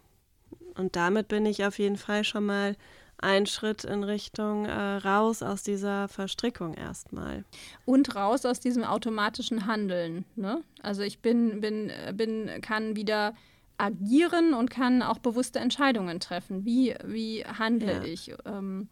Und 0.76 0.96
damit 0.96 1.28
bin 1.28 1.46
ich 1.46 1.66
auf 1.66 1.80
jeden 1.80 1.98
Fall 1.98 2.24
schon 2.24 2.46
mal 2.46 2.76
ein 3.20 3.48
Schritt 3.48 3.84
in 3.84 4.04
Richtung 4.04 4.66
äh, 4.66 4.98
raus 4.98 5.42
aus 5.42 5.64
dieser 5.64 6.08
Verstrickung 6.08 6.76
erstmal. 6.76 7.46
Und 7.86 8.16
raus 8.16 8.46
aus 8.46 8.60
diesem 8.60 8.84
automatischen 8.84 9.66
Handeln. 9.66 10.26
Ne? 10.36 10.62
Also 10.84 11.02
ich 11.02 11.20
bin, 11.20 11.62
bin, 11.62 11.92
bin, 12.14 12.50
kann 12.62 12.96
wieder 12.96 13.34
agieren 13.78 14.54
und 14.54 14.70
kann 14.70 15.02
auch 15.02 15.18
bewusste 15.18 15.60
Entscheidungen 15.60 16.20
treffen. 16.20 16.64
Wie, 16.64 16.96
wie 17.06 17.44
handle 17.44 17.94
ja. 17.94 18.04
ich? 18.04 18.34
Ähm, 18.46 18.88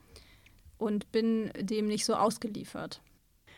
und 0.78 1.12
bin 1.12 1.52
dem 1.60 1.86
nicht 1.86 2.06
so 2.06 2.16
ausgeliefert. 2.16 3.02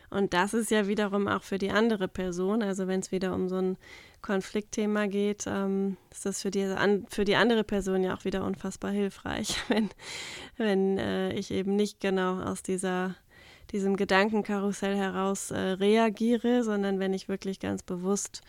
Und 0.09 0.33
das 0.33 0.53
ist 0.53 0.71
ja 0.71 0.87
wiederum 0.87 1.27
auch 1.27 1.43
für 1.43 1.57
die 1.57 1.71
andere 1.71 2.07
Person, 2.07 2.63
also 2.63 2.87
wenn 2.87 3.01
es 3.01 3.11
wieder 3.11 3.33
um 3.33 3.49
so 3.49 3.57
ein 3.57 3.77
Konfliktthema 4.21 5.07
geht, 5.07 5.45
ähm, 5.47 5.97
ist 6.11 6.25
das 6.25 6.41
für 6.41 6.51
die, 6.51 6.63
an, 6.63 7.05
für 7.09 7.25
die 7.25 7.35
andere 7.35 7.63
Person 7.63 8.03
ja 8.03 8.15
auch 8.15 8.25
wieder 8.25 8.43
unfassbar 8.43 8.91
hilfreich, 8.91 9.57
wenn, 9.67 9.89
wenn 10.57 10.97
äh, 10.97 11.33
ich 11.33 11.51
eben 11.51 11.75
nicht 11.75 11.99
genau 11.99 12.39
aus 12.41 12.63
dieser, 12.63 13.15
diesem 13.71 13.97
Gedankenkarussell 13.97 14.95
heraus 14.95 15.51
äh, 15.51 15.57
reagiere, 15.57 16.63
sondern 16.63 16.99
wenn 16.99 17.13
ich 17.13 17.27
wirklich 17.27 17.59
ganz 17.59 17.83
bewusst 17.83 18.41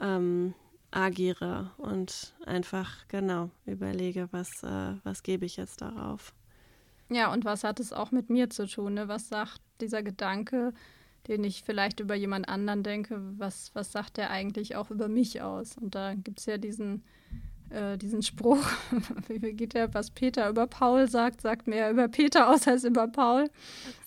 ähm, 0.00 0.54
agiere 0.90 1.70
und 1.78 2.34
einfach 2.46 3.06
genau 3.08 3.50
überlege, 3.66 4.28
was, 4.30 4.62
äh, 4.62 4.94
was 5.04 5.22
gebe 5.22 5.46
ich 5.46 5.56
jetzt 5.56 5.80
darauf. 5.80 6.32
Ja, 7.10 7.32
und 7.32 7.44
was 7.44 7.64
hat 7.64 7.80
es 7.80 7.92
auch 7.92 8.10
mit 8.10 8.30
mir 8.30 8.50
zu 8.50 8.66
tun? 8.66 8.94
Ne? 8.94 9.08
Was 9.08 9.28
sagt 9.28 9.60
dieser 9.80 10.02
Gedanke, 10.02 10.74
den 11.26 11.44
ich 11.44 11.62
vielleicht 11.62 12.00
über 12.00 12.14
jemand 12.14 12.48
anderen 12.48 12.82
denke, 12.82 13.20
was, 13.36 13.70
was 13.74 13.92
sagt 13.92 14.16
der 14.16 14.30
eigentlich 14.30 14.76
auch 14.76 14.90
über 14.90 15.08
mich 15.08 15.42
aus? 15.42 15.76
Und 15.76 15.94
da 15.94 16.14
gibt 16.14 16.40
es 16.40 16.46
ja 16.46 16.56
diesen, 16.56 17.02
äh, 17.70 17.98
diesen 17.98 18.22
Spruch, 18.22 18.64
wie 19.28 19.38
geht 19.52 19.74
der, 19.74 19.92
was 19.92 20.10
Peter 20.10 20.48
über 20.48 20.66
Paul 20.66 21.08
sagt, 21.08 21.42
sagt 21.42 21.66
mehr 21.66 21.90
über 21.90 22.08
Peter 22.08 22.48
aus 22.48 22.66
als 22.66 22.84
über 22.84 23.08
Paul. 23.08 23.50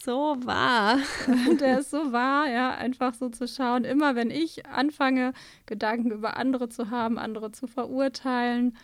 So 0.04 0.36
wahr. 0.44 0.98
der 1.60 1.80
ist 1.80 1.92
so 1.92 2.12
wahr, 2.12 2.50
ja, 2.50 2.72
einfach 2.72 3.14
so 3.14 3.30
zu 3.30 3.48
schauen. 3.48 3.84
Immer 3.84 4.16
wenn 4.16 4.32
ich 4.32 4.66
anfange, 4.66 5.34
Gedanken 5.68 6.12
über 6.12 6.38
andere 6.38 6.70
zu 6.70 6.90
haben, 6.90 7.20
andere 7.20 7.52
zu 7.52 7.68
verurteilen, 7.68 8.76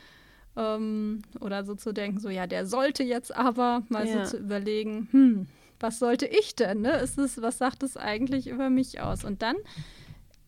ähm, 0.57 1.21
oder 1.39 1.63
so 1.63 1.75
zu 1.75 1.93
denken, 1.93 2.19
so 2.19 2.29
ja, 2.29 2.47
der 2.47 2.65
sollte 2.65 3.03
jetzt 3.03 3.35
aber 3.35 3.83
mal 3.89 4.07
ja. 4.07 4.25
so 4.25 4.37
zu 4.37 4.43
überlegen, 4.43 5.07
hm, 5.11 5.47
was 5.79 5.99
sollte 5.99 6.25
ich 6.25 6.55
denn? 6.55 6.81
Ne? 6.81 6.97
Ist 6.99 7.17
es, 7.17 7.41
was 7.41 7.57
sagt 7.57 7.83
es 7.83 7.97
eigentlich 7.97 8.47
über 8.47 8.69
mich 8.69 9.01
aus? 9.01 9.23
Und 9.23 9.41
dann 9.41 9.55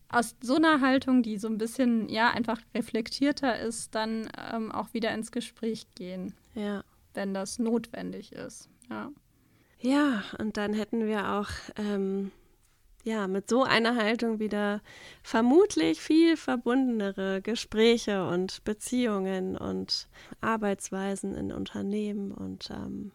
aus 0.09 0.35
so 0.41 0.55
einer 0.55 0.81
Haltung, 0.81 1.21
die 1.21 1.37
so 1.37 1.47
ein 1.47 1.57
bisschen 1.57 2.09
ja 2.09 2.31
einfach 2.31 2.59
reflektierter 2.73 3.59
ist, 3.59 3.93
dann 3.95 4.29
ähm, 4.51 4.71
auch 4.71 4.93
wieder 4.93 5.13
ins 5.13 5.31
Gespräch 5.31 5.87
gehen. 5.95 6.33
Ja. 6.55 6.83
Wenn 7.13 7.33
das 7.33 7.59
notwendig 7.59 8.31
ist. 8.31 8.69
Ja. 8.89 9.11
Ja, 9.81 10.23
und 10.37 10.57
dann 10.57 10.73
hätten 10.73 11.05
wir 11.05 11.31
auch 11.31 11.49
ähm, 11.77 12.31
ja, 13.03 13.27
mit 13.27 13.49
so 13.49 13.63
einer 13.63 13.95
Haltung 13.95 14.39
wieder 14.39 14.81
vermutlich 15.23 16.01
viel 16.01 16.35
verbundenere 16.35 17.41
Gespräche 17.41 18.27
und 18.27 18.63
Beziehungen 18.65 19.57
und 19.57 20.09
Arbeitsweisen 20.41 21.33
in 21.33 21.51
Unternehmen. 21.51 22.31
Und 22.31 22.69
ähm, 22.71 23.11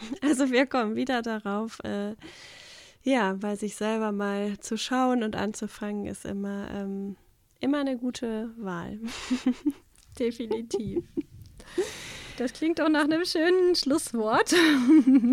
also 0.22 0.50
wir 0.50 0.66
kommen 0.66 0.96
wieder 0.96 1.22
darauf, 1.22 1.78
äh, 1.84 2.14
ja, 3.02 3.34
bei 3.34 3.56
sich 3.56 3.76
selber 3.76 4.12
mal 4.12 4.58
zu 4.58 4.76
schauen 4.76 5.22
und 5.22 5.36
anzufangen, 5.36 6.06
ist 6.06 6.24
immer, 6.24 6.68
ähm, 6.74 7.16
immer 7.60 7.78
eine 7.78 7.96
gute 7.96 8.50
Wahl. 8.56 8.98
Definitiv. 10.18 11.04
Das 12.38 12.52
klingt 12.52 12.80
auch 12.80 12.88
nach 12.88 13.04
einem 13.04 13.24
schönen 13.24 13.74
Schlusswort. 13.74 14.54